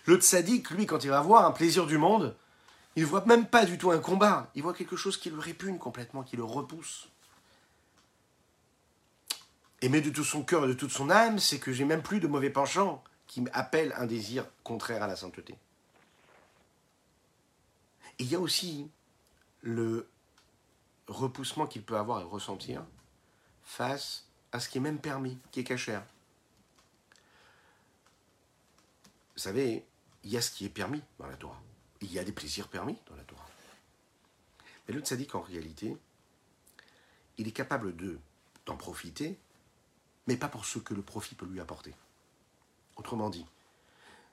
Le 0.05 0.17
tzaddik, 0.17 0.69
lui, 0.69 0.85
quand 0.85 1.05
il 1.05 1.09
va 1.09 1.23
voir 1.23 1.47
un 1.47 1.53
plaisir 1.53 1.87
du 1.87 1.97
monde, 1.97 2.37
Il 2.97 3.03
ne 3.03 3.09
voit 3.09 3.25
même 3.25 3.47
pas 3.47 3.65
du 3.65 3.79
tout 3.79 3.91
un 3.91 3.99
combat. 3.99 4.51
Il 4.55 4.63
voit 4.63 4.75
quelque 4.75 4.95
chose 4.95 5.17
qui 5.17 5.31
le 5.31 5.39
répugne 5.39 5.79
complètement, 5.79 6.23
qui 6.23 6.37
le 6.37 6.45
repousse. 6.45 7.09
Aimer 9.85 10.01
de 10.01 10.09
tout 10.09 10.25
son 10.25 10.43
cœur 10.43 10.65
et 10.65 10.69
de 10.69 10.73
toute 10.73 10.93
son 10.93 11.11
âme, 11.11 11.39
c'est 11.39 11.59
que 11.59 11.71
j'ai 11.71 11.85
même 11.85 12.03
plus 12.03 12.19
de 12.19 12.27
mauvais 12.27 12.49
penchants 12.49 13.05
qui 13.27 13.45
appellent 13.53 13.93
un 13.99 14.07
désir 14.07 14.47
contraire 14.63 15.03
à 15.03 15.07
la 15.07 15.15
sainteté. 15.15 15.59
Et 18.19 18.23
il 18.23 18.31
y 18.31 18.35
a 18.35 18.41
aussi 18.41 18.91
le 19.61 20.09
repoussement 21.07 21.67
qu'il 21.67 21.83
peut 21.83 21.99
avoir 21.99 22.23
et 22.23 22.25
ressentir 22.25 22.83
face 23.63 24.27
à 24.53 24.61
ce 24.61 24.71
qui 24.71 24.79
est 24.79 24.81
même 24.81 25.01
permis, 25.01 25.39
qui 25.51 25.61
est 25.61 25.65
cachère. 25.65 26.03
Vous 29.35 29.43
savez, 29.43 29.85
il 30.23 30.31
y 30.31 30.39
a 30.39 30.41
ce 30.41 30.51
qui 30.51 30.65
est 30.65 30.71
permis 30.71 31.03
dans 31.19 31.27
la 31.27 31.37
Torah. 31.37 31.61
Il 32.01 32.11
y 32.11 32.19
a 32.19 32.25
des 32.25 32.33
plaisirs 32.33 32.69
permis 32.69 32.97
dans 33.11 33.17
la 33.17 33.25
Torah. 33.25 33.51
Mais 34.89 34.95
le 34.95 35.01
tzaddik, 35.01 35.35
en 35.35 35.43
réalité, 35.43 35.95
il 37.37 37.47
est 37.47 37.53
capable 37.53 37.95
de 37.95 38.19
d'en 38.65 38.79
profiter, 38.79 39.39
mais 40.27 40.37
pas 40.37 40.49
pour 40.49 40.65
ce 40.65 40.79
que 40.79 40.95
le 40.95 41.03
profit 41.03 41.35
peut 41.35 41.47
lui 41.47 41.61
apporter. 41.61 41.95
Autrement 42.97 43.31
dit, 43.31 43.47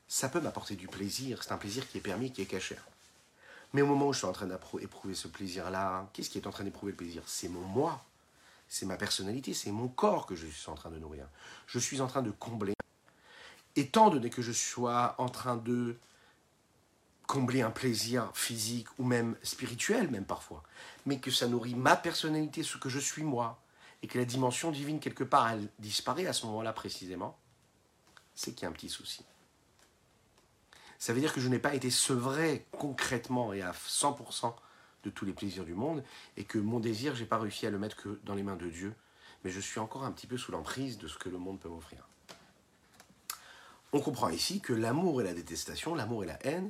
ça 0.08 0.30
peut 0.30 0.42
m'apporter 0.42 0.76
du 0.76 0.88
plaisir, 0.88 1.44
c'est 1.44 1.52
un 1.52 1.58
plaisir 1.58 1.88
qui 1.88 1.98
est 1.98 2.02
permis, 2.02 2.32
qui 2.32 2.42
est 2.42 2.46
cachère. 2.46 2.86
Mais 3.74 3.82
au 3.82 3.86
moment 3.86 4.08
où 4.08 4.14
je 4.14 4.20
suis 4.20 4.28
en 4.28 4.34
train 4.34 4.48
d'éprouver 4.48 5.16
ce 5.16 5.28
plaisir-là, 5.28 6.10
qu'est-ce 6.12 6.30
qui 6.30 6.38
est 6.38 6.48
en 6.48 6.52
train 6.52 6.66
d'éprouver 6.66 6.92
le 6.92 6.98
plaisir? 6.98 7.24
C'est 7.26 7.48
mon 7.48 7.62
moi, 7.62 8.04
c'est 8.68 8.86
ma 8.86 8.98
personnalité, 8.98 9.54
c'est 9.54 9.72
mon 9.72 9.88
corps 9.88 10.26
que 10.26 10.36
je 10.36 10.48
suis 10.48 10.70
en 10.70 10.76
train 10.76 10.90
de 10.90 10.98
nourrir. 10.98 11.26
Je 11.68 11.80
suis 11.80 12.02
en 12.02 12.08
train 12.08 12.22
de 12.22 12.32
combler. 12.32 12.74
Étant 13.78 14.10
donné 14.10 14.30
que 14.30 14.42
je 14.42 14.52
sois 14.52 15.16
en 15.18 15.30
train 15.30 15.56
de 15.56 15.98
combler 17.26 17.62
un 17.62 17.72
plaisir 17.72 18.30
physique 18.34 18.88
ou 19.00 19.06
même 19.06 19.38
spirituel, 19.42 20.12
même 20.12 20.26
parfois, 20.26 20.64
mais 21.06 21.20
que 21.20 21.32
ça 21.32 21.48
nourrit 21.48 21.76
ma 21.76 21.96
personnalité, 21.96 22.62
ce 22.62 22.76
que 22.76 22.90
je 22.90 23.00
suis 23.00 23.24
moi, 23.24 23.61
et 24.04 24.08
que 24.08 24.18
la 24.18 24.26
dimension 24.26 24.72
divine, 24.72 25.00
quelque 25.00 25.24
part, 25.24 25.50
elle 25.50 25.68
disparaît 25.80 26.26
à 26.26 26.34
ce 26.34 26.46
moment-là 26.48 26.74
précisément, 26.74 27.38
c'est 28.34 28.54
qu'il 28.54 28.64
y 28.64 28.66
a 28.66 28.70
un 28.70 28.74
petit 28.74 28.90
souci. 28.90 29.24
Ça 30.98 31.14
veut 31.14 31.20
dire 31.20 31.34
que 31.34 31.42
je 31.42 31.50
n'ai 31.50 31.60
pas 31.60 31.74
été 31.74 31.90
sevré 31.90 32.66
concrètement 32.72 33.54
et 33.54 33.62
à 33.62 33.72
100% 33.72 34.54
de 35.04 35.10
tous 35.10 35.26
les 35.26 35.34
plaisirs 35.34 35.66
du 35.66 35.74
monde, 35.74 36.04
et 36.38 36.44
que 36.44 36.60
mon 36.60 36.80
désir, 36.80 37.16
j'ai 37.16 37.26
pas 37.26 37.40
réussi 37.40 37.66
à 37.66 37.72
le 37.72 37.80
mettre 37.80 37.96
que 37.96 38.20
dans 38.24 38.36
les 38.36 38.44
mains 38.44 38.56
de 38.56 38.70
Dieu, 38.70 38.94
mais 39.44 39.50
je 39.50 39.60
suis 39.60 39.80
encore 39.80 40.04
un 40.04 40.12
petit 40.12 40.28
peu 40.28 40.38
sous 40.38 40.52
l'emprise 40.52 41.00
de 41.00 41.08
ce 41.08 41.18
que 41.18 41.30
le 41.30 41.40
monde 41.40 41.60
peut 41.60 41.70
m'offrir. 41.70 42.08
On 43.94 44.00
comprend 44.00 44.30
ici 44.30 44.62
que 44.62 44.74
l'amour 44.74 45.22
et 45.22 45.24
la 45.24 45.34
détestation, 45.34 45.96
l'amour 45.96 46.24
et 46.24 46.28
la 46.28 46.46
haine, 46.46 46.70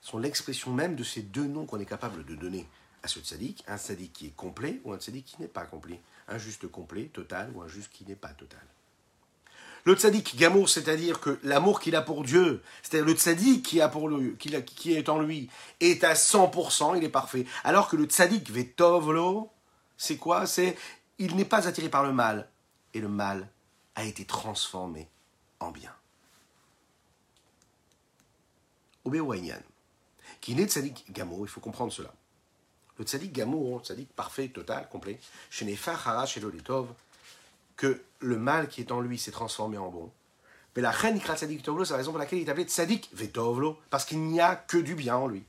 sont 0.00 0.18
l'expression 0.18 0.72
même 0.72 0.96
de 0.96 1.04
ces 1.04 1.22
deux 1.22 1.46
noms 1.46 1.66
qu'on 1.66 1.80
est 1.80 1.86
capable 1.86 2.24
de 2.24 2.34
donner 2.34 2.68
à 3.02 3.08
ce 3.08 3.20
tzaddik, 3.20 3.64
un 3.66 3.78
tzaddik 3.78 4.12
qui 4.12 4.26
est 4.26 4.36
complet 4.36 4.80
ou 4.84 4.92
un 4.92 4.98
tzaddik 4.98 5.24
qui 5.24 5.40
n'est 5.40 5.48
pas 5.48 5.64
complet, 5.64 6.00
un 6.28 6.38
juste 6.38 6.68
complet, 6.68 7.06
total 7.12 7.50
ou 7.54 7.62
un 7.62 7.68
juste 7.68 7.90
qui 7.92 8.04
n'est 8.04 8.16
pas 8.16 8.28
total. 8.28 8.62
Le 9.84 9.94
tzaddik 9.94 10.36
gamour, 10.36 10.68
c'est-à-dire 10.68 11.18
que 11.18 11.40
l'amour 11.42 11.80
qu'il 11.80 11.96
a 11.96 12.02
pour 12.02 12.22
Dieu, 12.22 12.62
c'est-à-dire 12.82 13.06
le 13.06 13.14
tzaddik 13.14 13.64
qui, 13.64 13.80
a 13.80 13.88
pour 13.88 14.08
qui, 14.38 14.92
est 14.92 15.08
en 15.08 15.20
lui, 15.20 15.50
est 15.80 16.04
à 16.04 16.14
100%, 16.14 16.96
il 16.96 17.02
est 17.02 17.08
parfait. 17.08 17.46
Alors 17.64 17.88
que 17.88 17.96
le 17.96 18.04
tzaddik 18.04 18.50
vetovlo, 18.50 19.50
c'est 19.96 20.16
quoi? 20.16 20.46
C'est 20.46 20.76
il 21.18 21.36
n'est 21.36 21.44
pas 21.44 21.66
attiré 21.66 21.88
par 21.88 22.04
le 22.04 22.12
mal, 22.12 22.48
et 22.94 23.00
le 23.00 23.08
mal 23.08 23.48
a 23.94 24.04
été 24.04 24.24
transformé 24.24 25.08
en 25.60 25.70
bien. 25.70 25.92
Obewayan 29.04 29.60
qui 30.40 30.54
naît 30.54 30.66
de 30.66 30.70
Tzadik 30.70 31.10
Gamour, 31.12 31.46
il 31.46 31.48
faut 31.48 31.60
comprendre 31.60 31.92
cela. 31.92 32.12
Le 33.02 33.26
Gamour, 33.26 33.80
Tzadik 33.82 34.08
parfait, 34.14 34.48
total, 34.48 34.88
complet, 34.88 35.18
chez 35.50 35.64
Nefa, 35.64 35.92
Hara, 35.92 36.26
chez 36.26 36.40
Lolitov, 36.40 36.88
que 37.76 38.00
le 38.20 38.36
mal 38.36 38.68
qui 38.68 38.80
est 38.80 38.92
en 38.92 39.00
lui 39.00 39.18
s'est 39.18 39.32
transformé 39.32 39.78
en 39.78 39.90
bon. 39.90 40.10
Mais 40.74 40.82
la 40.82 40.90
reine 40.90 41.16
Ikra 41.16 41.36
Tzadik 41.36 41.62
Tovlo, 41.62 41.84
c'est 41.84 41.92
la 41.92 41.98
raison 41.98 42.12
pour 42.12 42.18
laquelle 42.18 42.38
il 42.38 42.46
est 42.46 42.50
appelé 42.50 42.64
Tzadik 42.64 43.10
Vetovlo, 43.12 43.78
parce 43.90 44.04
qu'il 44.04 44.20
n'y 44.22 44.40
a 44.40 44.56
que 44.56 44.78
du 44.78 44.94
bien 44.94 45.16
en 45.16 45.26
lui. 45.26 45.44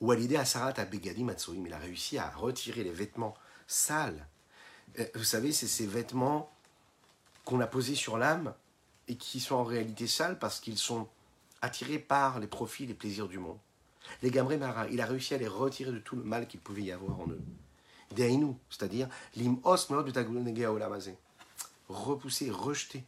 Ou 0.00 0.12
à 0.12 0.16
l'idée 0.16 0.36
à 0.36 0.44
Sarat 0.44 0.74
à 0.76 0.84
Begadi 0.84 1.24
il 1.24 1.72
a 1.72 1.78
réussi 1.78 2.16
à 2.16 2.30
retirer 2.30 2.84
les 2.84 2.92
vêtements 2.92 3.34
sales. 3.66 4.26
Euh, 4.98 5.06
vous 5.14 5.24
savez, 5.24 5.52
c'est 5.52 5.66
ces 5.66 5.86
vêtements 5.86 6.50
qu'on 7.44 7.60
a 7.60 7.66
posés 7.66 7.94
sur 7.94 8.16
l'âme 8.16 8.54
et 9.08 9.16
qui 9.16 9.40
sont 9.40 9.56
en 9.56 9.64
réalité 9.64 10.06
sales 10.06 10.38
parce 10.38 10.60
qu'ils 10.60 10.78
sont 10.78 11.08
attirés 11.62 11.98
par 11.98 12.38
les 12.38 12.46
profits, 12.46 12.86
les 12.86 12.94
plaisirs 12.94 13.28
du 13.28 13.38
monde. 13.38 13.58
Les 14.22 14.30
Gamré 14.30 14.56
Mara, 14.56 14.88
il 14.88 15.00
a 15.00 15.06
réussi 15.06 15.34
à 15.34 15.38
les 15.38 15.48
retirer 15.48 15.92
de 15.92 15.98
tout 15.98 16.16
le 16.16 16.22
mal 16.22 16.46
qu'il 16.46 16.60
pouvait 16.60 16.82
y 16.82 16.92
avoir 16.92 17.20
en 17.20 17.28
eux. 17.28 17.40
Deinu, 18.14 18.54
c'est-à-dire 18.68 19.08
l'imos 19.36 19.88
repousser, 21.88 22.50
rejeter, 22.50 23.04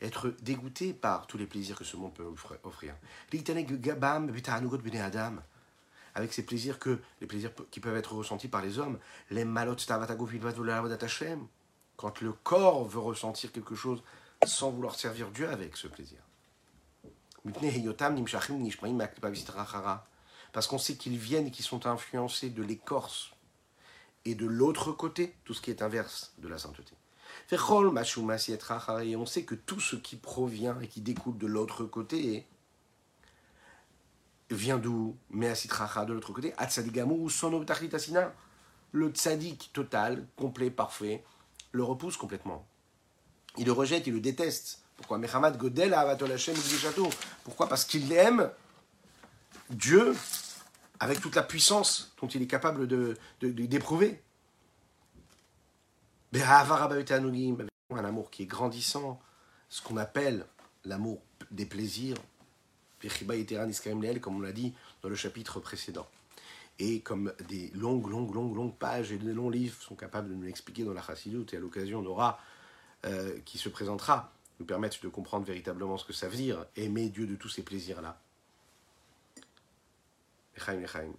être 0.00 0.34
dégoûté 0.42 0.92
par 0.92 1.26
tous 1.26 1.38
les 1.38 1.46
plaisirs 1.46 1.76
que 1.76 1.84
ce 1.84 1.96
monde 1.96 2.12
peut 2.14 2.24
offrir. 2.64 2.94
Avec 6.14 6.32
ces 6.32 6.44
plaisirs 6.44 6.78
que 6.78 6.98
les 7.20 7.26
plaisirs 7.26 7.52
qui 7.70 7.80
peuvent 7.80 7.96
être 7.96 8.14
ressentis 8.14 8.48
par 8.48 8.62
les 8.62 8.78
hommes, 8.78 8.98
les 9.30 9.44
malot 9.44 9.76
quand 11.96 12.20
le 12.20 12.32
corps 12.32 12.84
veut 12.84 12.98
ressentir 12.98 13.52
quelque 13.52 13.74
chose 13.74 14.02
sans 14.44 14.70
vouloir 14.70 14.94
servir 14.96 15.30
Dieu 15.30 15.48
avec 15.48 15.76
ce 15.76 15.88
plaisir 15.88 16.18
parce 20.52 20.66
qu'on 20.66 20.78
sait 20.78 20.96
qu'ils 20.96 21.18
viennent 21.18 21.50
qu'ils 21.50 21.64
sont 21.64 21.86
influencés 21.86 22.50
de 22.50 22.62
l'écorce 22.62 23.32
et 24.24 24.34
de 24.34 24.46
l'autre 24.46 24.92
côté, 24.92 25.34
tout 25.44 25.54
ce 25.54 25.60
qui 25.60 25.70
est 25.70 25.82
inverse 25.82 26.32
de 26.38 26.48
la 26.48 26.58
sainteté. 26.58 26.94
Et 27.50 27.56
on 29.16 29.26
sait 29.26 29.42
que 29.44 29.54
tout 29.54 29.80
ce 29.80 29.96
qui 29.96 30.16
provient 30.16 30.78
et 30.80 30.86
qui 30.86 31.00
découle 31.00 31.38
de 31.38 31.46
l'autre 31.46 31.84
côté 31.84 32.46
vient 34.50 34.78
d'où? 34.78 35.16
De 35.30 36.12
l'autre 36.12 36.32
côté, 36.32 36.52
le 38.92 39.08
tzadik 39.08 39.70
total, 39.72 40.26
complet, 40.36 40.70
parfait, 40.70 41.24
le 41.72 41.82
repousse 41.82 42.18
complètement. 42.18 42.66
Il 43.56 43.64
le 43.64 43.72
rejette, 43.72 44.06
il 44.06 44.12
le 44.12 44.20
déteste. 44.20 44.82
Pourquoi? 44.96 45.18
Pourquoi? 47.44 47.68
Parce 47.68 47.84
qu'il 47.86 48.12
aime 48.12 48.50
Dieu 49.72 50.14
avec 51.00 51.20
toute 51.20 51.34
la 51.34 51.42
puissance 51.42 52.14
dont 52.20 52.28
il 52.28 52.42
est 52.42 52.46
capable 52.46 52.86
de, 52.86 53.16
d'éprouver. 53.40 54.22
Un 57.90 58.04
amour 58.04 58.30
qui 58.30 58.44
est 58.44 58.46
grandissant, 58.46 59.20
ce 59.68 59.82
qu'on 59.82 59.96
appelle 59.96 60.46
l'amour 60.84 61.20
des 61.50 61.66
plaisirs, 61.66 62.16
comme 64.20 64.36
on 64.36 64.40
l'a 64.40 64.52
dit 64.52 64.74
dans 65.02 65.08
le 65.08 65.16
chapitre 65.16 65.58
précédent. 65.58 66.06
Et 66.78 67.00
comme 67.00 67.32
des 67.48 67.70
longues, 67.74 68.08
longues, 68.08 68.34
longues, 68.34 68.54
longues 68.54 68.76
pages 68.76 69.12
et 69.12 69.18
des 69.18 69.32
longs 69.32 69.50
livres 69.50 69.80
sont 69.82 69.96
capables 69.96 70.28
de 70.28 70.34
nous 70.34 70.44
l'expliquer 70.44 70.84
dans 70.84 70.94
la 70.94 71.02
Chassidut, 71.02 71.46
et 71.52 71.56
à 71.56 71.60
l'occasion 71.60 71.98
on 71.98 72.06
aura, 72.06 72.38
euh, 73.04 73.38
qui 73.44 73.58
se 73.58 73.68
présentera, 73.68 74.32
nous 74.60 74.66
permettre 74.66 75.00
de 75.02 75.08
comprendre 75.08 75.44
véritablement 75.44 75.98
ce 75.98 76.04
que 76.04 76.12
ça 76.12 76.28
veut 76.28 76.36
dire, 76.36 76.64
aimer 76.76 77.08
Dieu 77.08 77.26
de 77.26 77.34
tous 77.34 77.48
ces 77.48 77.62
plaisirs-là. 77.62 78.21
Echaim, 80.56 80.80
Echaim. 80.82 81.12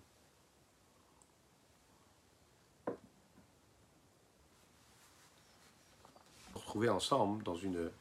Retrouvés 6.53 6.89
ensemble 6.89 7.43
dans 7.43 7.55
une, 7.55 7.91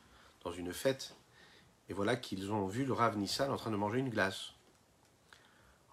dans 0.44 0.52
une 0.52 0.72
fête, 0.72 1.14
et 1.88 1.94
voilà 1.94 2.16
qu'ils 2.16 2.52
ont 2.52 2.66
vu 2.66 2.84
le 2.84 2.92
Rav 2.92 3.16
Nissan 3.16 3.50
en 3.50 3.56
train 3.56 3.70
de 3.70 3.76
manger 3.76 3.98
une 3.98 4.10
glace. 4.10 4.52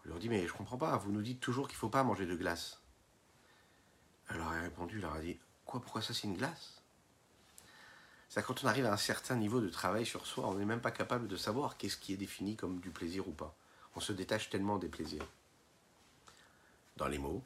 On 0.05 0.09
leur 0.09 0.19
dit 0.19 0.29
Mais 0.29 0.47
je 0.47 0.53
comprends 0.53 0.77
pas, 0.77 0.95
vous 0.97 1.11
nous 1.11 1.21
dites 1.21 1.39
toujours 1.39 1.67
qu'il 1.67 1.77
faut 1.77 1.89
pas 1.89 2.03
manger 2.03 2.25
de 2.25 2.35
glace. 2.35 2.81
Alors 4.27 4.53
il 4.53 4.59
a 4.59 4.61
répondu 4.61 4.97
Il 4.97 5.01
leur 5.01 5.13
a 5.13 5.19
dit 5.19 5.37
Quoi, 5.65 5.81
pourquoi 5.81 6.01
ça 6.01 6.13
c'est 6.13 6.27
une 6.27 6.37
glace? 6.37 6.81
C'est 8.29 8.43
quand 8.43 8.63
on 8.63 8.67
arrive 8.67 8.85
à 8.85 8.93
un 8.93 8.97
certain 8.97 9.35
niveau 9.35 9.59
de 9.59 9.69
travail 9.69 10.05
sur 10.05 10.27
soi, 10.27 10.47
on 10.47 10.53
n'est 10.53 10.65
même 10.65 10.81
pas 10.81 10.91
capable 10.91 11.27
de 11.27 11.35
savoir 11.35 11.77
qu'est-ce 11.77 11.97
qui 11.97 12.13
est 12.13 12.17
défini 12.17 12.55
comme 12.55 12.79
du 12.79 12.91
plaisir 12.91 13.27
ou 13.27 13.31
pas 13.31 13.55
on 13.95 13.99
se 13.99 14.13
détache 14.13 14.49
tellement 14.49 14.77
des 14.77 14.87
plaisirs. 14.87 15.25
Dans 16.97 17.07
les 17.07 17.17
mots, 17.17 17.43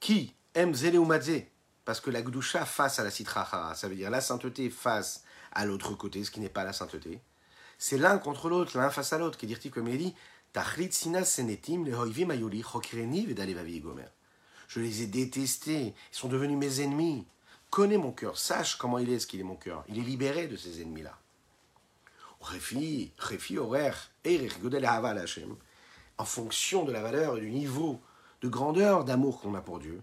qui 0.00 0.34
aime 0.54 0.74
zélé 0.74 0.98
ou 0.98 1.08
parce 1.84 2.00
que 2.00 2.10
la 2.10 2.22
gdusha 2.22 2.64
face 2.64 2.98
à 2.98 3.04
la 3.04 3.10
citrahara, 3.10 3.74
ça 3.74 3.88
veut 3.88 3.94
dire 3.94 4.10
la 4.10 4.20
sainteté 4.20 4.70
face 4.70 5.24
à 5.52 5.66
l'autre 5.66 5.94
côté, 5.94 6.24
ce 6.24 6.30
qui 6.30 6.40
n'est 6.40 6.48
pas 6.48 6.64
la 6.64 6.72
sainteté, 6.72 7.20
c'est 7.78 7.98
l'un 7.98 8.18
contre 8.18 8.48
l'autre, 8.48 8.78
l'un 8.78 8.90
face 8.90 9.12
à 9.12 9.18
l'autre, 9.18 9.38
qui 9.38 9.46
dit 9.46 9.70
comme 9.70 9.88
il 9.88 9.98
dit, 9.98 10.14
senetim 11.24 11.84
gomer. 13.80 14.04
Je 14.68 14.80
les 14.80 15.02
ai 15.02 15.06
détestés, 15.06 15.94
ils 16.12 16.16
sont 16.16 16.28
devenus 16.28 16.56
mes 16.56 16.80
ennemis. 16.80 17.26
Connais 17.70 17.98
mon 17.98 18.12
cœur, 18.12 18.38
sache 18.38 18.76
comment 18.76 18.98
il 18.98 19.10
est, 19.10 19.18
ce 19.18 19.26
qu'il 19.26 19.40
est 19.40 19.44
mon 19.44 19.56
cœur. 19.56 19.84
Il 19.88 19.98
est 19.98 20.02
libéré 20.02 20.46
de 20.46 20.56
ces 20.56 20.80
ennemis-là. 20.80 21.18
En 26.18 26.24
fonction 26.24 26.84
de 26.84 26.92
la 26.92 27.02
valeur 27.02 27.38
et 27.38 27.40
du 27.40 27.50
niveau 27.50 28.00
de 28.42 28.48
grandeur 28.48 29.04
d'amour 29.04 29.40
qu'on 29.40 29.54
a 29.54 29.60
pour 29.60 29.78
Dieu. 29.78 30.02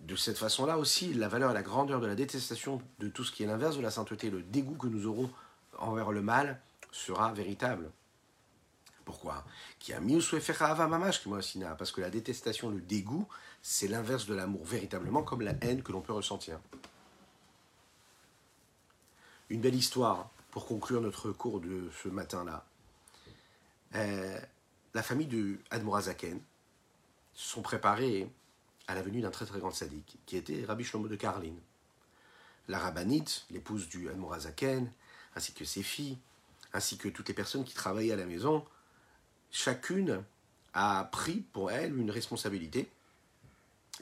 De 0.00 0.16
cette 0.16 0.38
façon-là 0.38 0.78
aussi, 0.78 1.14
la 1.14 1.28
valeur 1.28 1.50
et 1.50 1.54
la 1.54 1.62
grandeur 1.62 2.00
de 2.00 2.06
la 2.06 2.14
détestation 2.14 2.80
de 2.98 3.08
tout 3.08 3.24
ce 3.24 3.32
qui 3.32 3.42
est 3.42 3.46
l'inverse 3.46 3.76
de 3.76 3.82
la 3.82 3.90
sainteté, 3.90 4.30
le 4.30 4.42
dégoût 4.42 4.76
que 4.76 4.86
nous 4.86 5.06
aurons 5.06 5.30
envers 5.78 6.12
le 6.12 6.22
mal, 6.22 6.60
sera 6.92 7.32
véritable. 7.32 7.90
Pourquoi? 9.04 9.44
Parce 11.78 11.92
que 11.92 12.00
la 12.00 12.10
détestation, 12.10 12.70
le 12.70 12.80
dégoût, 12.80 13.28
c'est 13.62 13.88
l'inverse 13.88 14.26
de 14.26 14.34
l'amour, 14.34 14.64
véritablement, 14.64 15.22
comme 15.22 15.42
la 15.42 15.52
haine 15.60 15.82
que 15.82 15.92
l'on 15.92 16.00
peut 16.00 16.12
ressentir. 16.12 16.58
Une 19.48 19.60
belle 19.60 19.76
histoire 19.76 20.30
pour 20.50 20.66
conclure 20.66 21.00
notre 21.00 21.30
cours 21.30 21.60
de 21.60 21.88
ce 22.02 22.08
matin-là. 22.08 22.64
Euh, 23.94 24.40
la 24.92 25.02
famille 25.02 25.28
de 25.28 25.58
Admorazaken 25.70 26.40
sont 27.32 27.62
préparés 27.62 28.28
à 28.88 28.94
la 28.94 29.02
venue 29.02 29.20
d'un 29.20 29.30
très 29.30 29.46
très 29.46 29.60
grand 29.60 29.70
sadique, 29.70 30.18
qui 30.26 30.36
était 30.36 30.64
Rabbi 30.64 30.82
Shlomo 30.82 31.06
de 31.06 31.16
Karlin. 31.16 31.54
La 32.66 32.78
rabbinite, 32.80 33.46
l'épouse 33.50 33.88
du 33.88 34.08
Admorazaken, 34.08 34.90
ainsi 35.36 35.52
que 35.52 35.64
ses 35.64 35.84
filles, 35.84 36.18
ainsi 36.72 36.98
que 36.98 37.08
toutes 37.08 37.28
les 37.28 37.34
personnes 37.34 37.64
qui 37.64 37.74
travaillaient 37.74 38.12
à 38.12 38.16
la 38.16 38.26
maison, 38.26 38.64
chacune 39.52 40.24
a 40.74 41.04
pris 41.12 41.44
pour 41.52 41.70
elle 41.70 41.96
une 41.96 42.10
responsabilité 42.10 42.90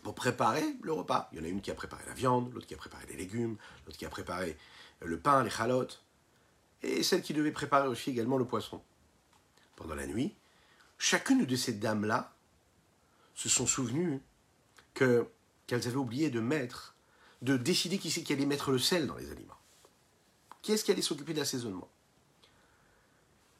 pour 0.02 0.14
préparer 0.14 0.64
le 0.82 0.92
repas. 0.92 1.28
Il 1.32 1.38
y 1.38 1.40
en 1.40 1.44
a 1.44 1.48
une 1.48 1.60
qui 1.60 1.70
a 1.70 1.74
préparé 1.74 2.04
la 2.06 2.14
viande, 2.14 2.52
l'autre 2.52 2.66
qui 2.66 2.74
a 2.74 2.78
préparé 2.78 3.06
les 3.06 3.16
légumes, 3.16 3.56
l'autre 3.86 3.98
qui 3.98 4.06
a 4.06 4.10
préparé 4.10 4.56
le 5.04 5.18
pain, 5.18 5.42
les 5.42 5.50
chalotes, 5.50 6.04
et 6.82 7.02
celle 7.02 7.22
qui 7.22 7.34
devait 7.34 7.52
préparer 7.52 7.88
aussi 7.88 8.10
également 8.10 8.36
le 8.36 8.44
poisson. 8.44 8.82
Pendant 9.76 9.94
la 9.94 10.06
nuit, 10.06 10.34
chacune 10.98 11.44
de 11.44 11.56
ces 11.56 11.72
dames-là 11.72 12.34
se 13.34 13.48
sont 13.48 13.66
souvenues 13.66 14.20
que 14.92 15.28
qu'elles 15.66 15.86
avaient 15.88 15.96
oublié 15.96 16.28
de 16.28 16.40
mettre, 16.40 16.94
de 17.40 17.56
décider 17.56 17.98
qui 17.98 18.10
c'est 18.10 18.22
qui 18.22 18.34
allait 18.34 18.44
mettre 18.44 18.70
le 18.70 18.78
sel 18.78 19.06
dans 19.06 19.16
les 19.16 19.30
aliments. 19.30 19.58
Qui 20.60 20.72
est-ce 20.72 20.84
qui 20.84 20.90
allait 20.90 21.02
s'occuper 21.02 21.32
de 21.32 21.38
l'assaisonnement 21.38 21.88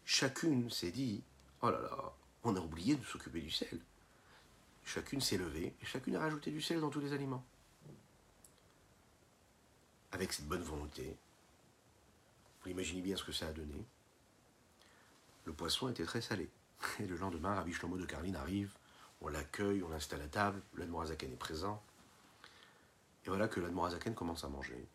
Chacune 0.04 0.70
s'est 0.70 0.90
dit, 0.90 1.22
oh 1.62 1.70
là 1.70 1.80
là, 1.80 2.12
on 2.42 2.56
a 2.56 2.60
oublié 2.60 2.94
de 2.96 3.04
s'occuper 3.04 3.40
du 3.40 3.50
sel. 3.50 3.80
Chacune 4.84 5.22
s'est 5.22 5.38
levée 5.38 5.74
et 5.80 5.86
chacune 5.86 6.16
a 6.16 6.20
rajouté 6.20 6.50
du 6.50 6.60
sel 6.60 6.80
dans 6.80 6.90
tous 6.90 7.00
les 7.00 7.14
aliments. 7.14 7.44
Avec 10.12 10.32
cette 10.32 10.46
bonne 10.46 10.62
volonté, 10.62 11.16
imaginez 12.70 13.02
bien 13.02 13.16
ce 13.16 13.24
que 13.24 13.32
ça 13.32 13.48
a 13.48 13.52
donné. 13.52 13.84
Le 15.44 15.52
poisson 15.52 15.88
était 15.88 16.04
très 16.04 16.20
salé. 16.20 16.50
Et 17.00 17.06
le 17.06 17.16
lendemain, 17.16 17.54
Rabbi 17.54 17.72
Shlomo 17.72 17.96
de 17.98 18.06
Carline 18.06 18.36
arrive, 18.36 18.72
on 19.20 19.28
l'accueille, 19.28 19.82
on 19.82 19.88
l'installe 19.88 20.22
à 20.22 20.28
table, 20.28 20.62
l'Admorazaken 20.76 21.32
est 21.32 21.36
présent. 21.36 21.82
Et 23.24 23.28
voilà 23.28 23.48
que 23.48 23.60
l'Admorazaken 23.60 24.14
commence 24.14 24.44
à 24.44 24.48
manger. 24.48 24.86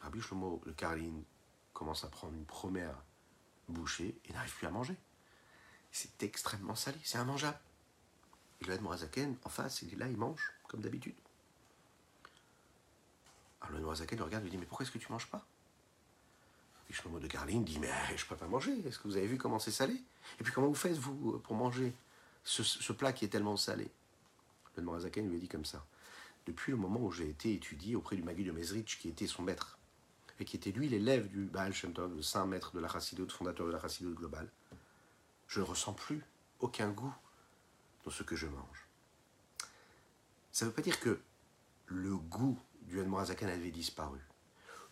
Rabbi 0.00 0.20
Shlomo 0.20 0.62
de 0.66 0.72
Carline 0.72 1.24
commence 1.72 2.04
à 2.04 2.08
prendre 2.08 2.34
une 2.34 2.44
première 2.44 2.96
bouchée 3.68 4.18
et 4.24 4.32
n'arrive 4.32 4.54
plus 4.54 4.66
à 4.66 4.70
manger. 4.70 4.96
C'est 5.90 6.22
extrêmement 6.22 6.74
salé, 6.74 6.98
c'est 7.04 7.18
immangeable. 7.18 7.58
Et 8.60 8.64
l'Admorazaken, 8.64 9.36
en 9.44 9.48
face, 9.48 9.82
il 9.82 9.92
est 9.92 9.96
là, 9.96 10.08
il 10.08 10.16
mange, 10.16 10.52
comme 10.68 10.80
d'habitude. 10.80 11.14
Alors 13.60 13.74
l'Admorazaken 13.74 14.18
le 14.18 14.24
regarde 14.24 14.42
et 14.42 14.46
lui 14.46 14.50
dit 14.50 14.58
Mais 14.58 14.66
pourquoi 14.66 14.84
est-ce 14.84 14.92
que 14.92 14.98
tu 14.98 15.10
manges 15.10 15.30
pas? 15.30 15.46
Et 16.88 16.92
Shlomo 16.92 17.18
de 17.18 17.26
Carline 17.26 17.64
dit 17.64 17.78
Mais 17.78 17.90
je 18.16 18.24
ne 18.24 18.28
peux 18.28 18.36
pas 18.36 18.46
manger. 18.46 18.72
Est-ce 18.86 18.98
que 18.98 19.08
vous 19.08 19.16
avez 19.16 19.26
vu 19.26 19.36
comment 19.36 19.58
c'est 19.58 19.70
salé? 19.70 19.94
Et 20.40 20.44
puis 20.44 20.52
comment 20.52 20.68
vous 20.68 20.74
faites, 20.74 20.96
vous, 20.96 21.38
pour 21.38 21.54
manger 21.54 21.92
ce, 22.44 22.92
plat 22.92 23.12
qui 23.12 23.24
est 23.24 23.28
tellement 23.28 23.56
salé? 23.56 23.90
Le 24.76 24.82
Morazaken 24.82 25.28
lui 25.28 25.36
a 25.36 25.40
dit 25.40 25.48
comme 25.48 25.64
ça 25.64 25.84
Depuis 26.46 26.72
le 26.72 26.78
moment 26.78 27.00
où 27.00 27.10
j'ai 27.10 27.28
été 27.28 27.52
étudié 27.52 27.96
auprès 27.96 28.16
du 28.16 28.22
Magui 28.22 28.44
de 28.44 28.52
Mezrich, 28.52 28.98
qui 29.00 29.08
était 29.08 29.26
son 29.26 29.42
maître, 29.42 29.78
et 30.40 30.44
qui 30.44 30.56
était 30.56 30.70
lui 30.70 30.88
l'élève 30.88 31.28
du 31.28 31.44
Baal 31.44 31.74
Shem 31.74 31.92
le 32.14 32.22
saint 32.22 32.46
maître 32.46 32.72
de 32.72 32.80
la 32.80 32.88
Chassidoute, 32.88 33.32
fondateur 33.32 33.66
de 33.66 33.72
la 33.72 33.80
Chassidoute 33.80 34.14
globale, 34.14 34.48
je 35.48 35.60
ne 35.60 35.64
ressens 35.64 35.94
plus 35.94 36.22
aucun 36.60 36.90
goût 36.90 37.14
dans 38.04 38.10
ce 38.10 38.22
que 38.22 38.36
je 38.36 38.46
mange. 38.46 38.86
Ça 40.52 40.64
ne 40.64 40.70
veut 40.70 40.74
pas 40.74 40.82
dire 40.82 41.00
que 41.00 41.20
le 41.86 42.16
goût 42.16 42.58
du 42.82 43.02
Morazaken 43.02 43.48
avait 43.48 43.70
disparu. 43.70 44.20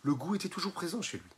Le 0.03 0.13
goût 0.13 0.35
était 0.35 0.49
toujours 0.49 0.73
présent 0.73 1.01
chez 1.01 1.17
lui 1.17 1.29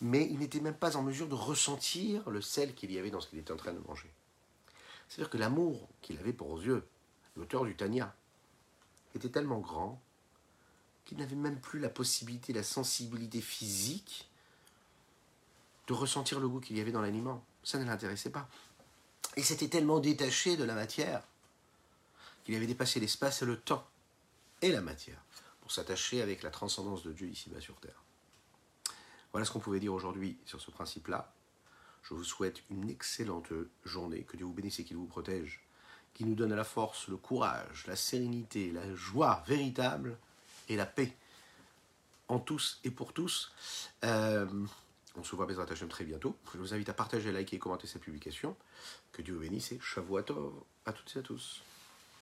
mais 0.00 0.26
il 0.30 0.38
n'était 0.38 0.60
même 0.60 0.76
pas 0.76 0.96
en 0.96 1.02
mesure 1.02 1.28
de 1.28 1.34
ressentir 1.34 2.28
le 2.28 2.40
sel 2.40 2.74
qu'il 2.74 2.92
y 2.92 2.98
avait 2.98 3.10
dans 3.10 3.20
ce 3.20 3.28
qu'il 3.28 3.38
était 3.38 3.52
en 3.52 3.56
train 3.56 3.72
de 3.72 3.78
manger. 3.78 4.10
C'est-à-dire 5.08 5.30
que 5.30 5.38
l'amour 5.38 5.88
qu'il 6.02 6.18
avait 6.18 6.32
pour 6.32 6.60
yeux, 6.60 6.86
l'auteur 7.36 7.64
du 7.64 7.76
Tania, 7.76 8.14
était 9.14 9.30
tellement 9.30 9.60
grand 9.60 10.00
qu'il 11.04 11.18
n'avait 11.18 11.36
même 11.36 11.60
plus 11.60 11.78
la 11.78 11.88
possibilité, 11.88 12.52
la 12.52 12.62
sensibilité 12.62 13.40
physique 13.40 14.28
de 15.86 15.94
ressentir 15.94 16.40
le 16.40 16.48
goût 16.48 16.60
qu'il 16.60 16.76
y 16.76 16.80
avait 16.80 16.92
dans 16.92 17.00
l'aliment. 17.00 17.44
Ça 17.62 17.78
ne 17.78 17.84
l'intéressait 17.84 18.30
pas. 18.30 18.48
Et 19.36 19.42
s'était 19.42 19.68
tellement 19.68 20.00
détaché 20.00 20.56
de 20.56 20.64
la 20.64 20.74
matière 20.74 21.22
qu'il 22.44 22.54
avait 22.54 22.66
dépassé 22.66 23.00
l'espace 23.00 23.42
et 23.42 23.46
le 23.46 23.58
temps 23.58 23.86
et 24.62 24.72
la 24.72 24.80
matière 24.80 25.22
pour 25.60 25.70
s'attacher 25.70 26.22
avec 26.22 26.42
la 26.42 26.50
transcendance 26.50 27.02
de 27.02 27.12
Dieu 27.12 27.28
ici-bas 27.28 27.60
sur 27.60 27.76
terre. 27.76 28.05
Voilà 29.32 29.44
ce 29.44 29.52
qu'on 29.52 29.60
pouvait 29.60 29.80
dire 29.80 29.92
aujourd'hui 29.92 30.38
sur 30.44 30.60
ce 30.60 30.70
principe-là. 30.70 31.32
Je 32.02 32.14
vous 32.14 32.24
souhaite 32.24 32.62
une 32.70 32.88
excellente 32.88 33.48
journée, 33.84 34.22
que 34.22 34.36
Dieu 34.36 34.46
vous 34.46 34.52
bénisse 34.52 34.78
et 34.78 34.84
qu'il 34.84 34.96
vous 34.96 35.06
protège, 35.06 35.60
qu'il 36.14 36.28
nous 36.28 36.34
donne 36.34 36.54
la 36.54 36.64
force, 36.64 37.08
le 37.08 37.16
courage, 37.16 37.86
la 37.86 37.96
sérénité, 37.96 38.70
la 38.70 38.94
joie 38.94 39.42
véritable 39.46 40.16
et 40.68 40.76
la 40.76 40.86
paix 40.86 41.16
en 42.28 42.38
tous 42.38 42.80
et 42.84 42.90
pour 42.90 43.12
tous. 43.12 43.52
Euh, 44.04 44.46
on 45.16 45.24
se 45.24 45.34
voit 45.34 45.46
Bezrat 45.46 45.66
Hashem 45.70 45.88
très 45.88 46.04
bientôt. 46.04 46.36
Je 46.52 46.58
vous 46.58 46.74
invite 46.74 46.88
à 46.88 46.94
partager, 46.94 47.32
liker 47.32 47.56
et 47.56 47.58
commenter 47.58 47.86
cette 47.86 48.02
publication. 48.02 48.56
Que 49.12 49.22
Dieu 49.22 49.34
vous 49.34 49.40
bénisse 49.40 49.72
et 49.72 49.78
Shavuot 49.80 50.18
à 50.84 50.92
toutes 50.92 51.16
et 51.16 51.18
à 51.18 51.22
tous. 51.22 51.62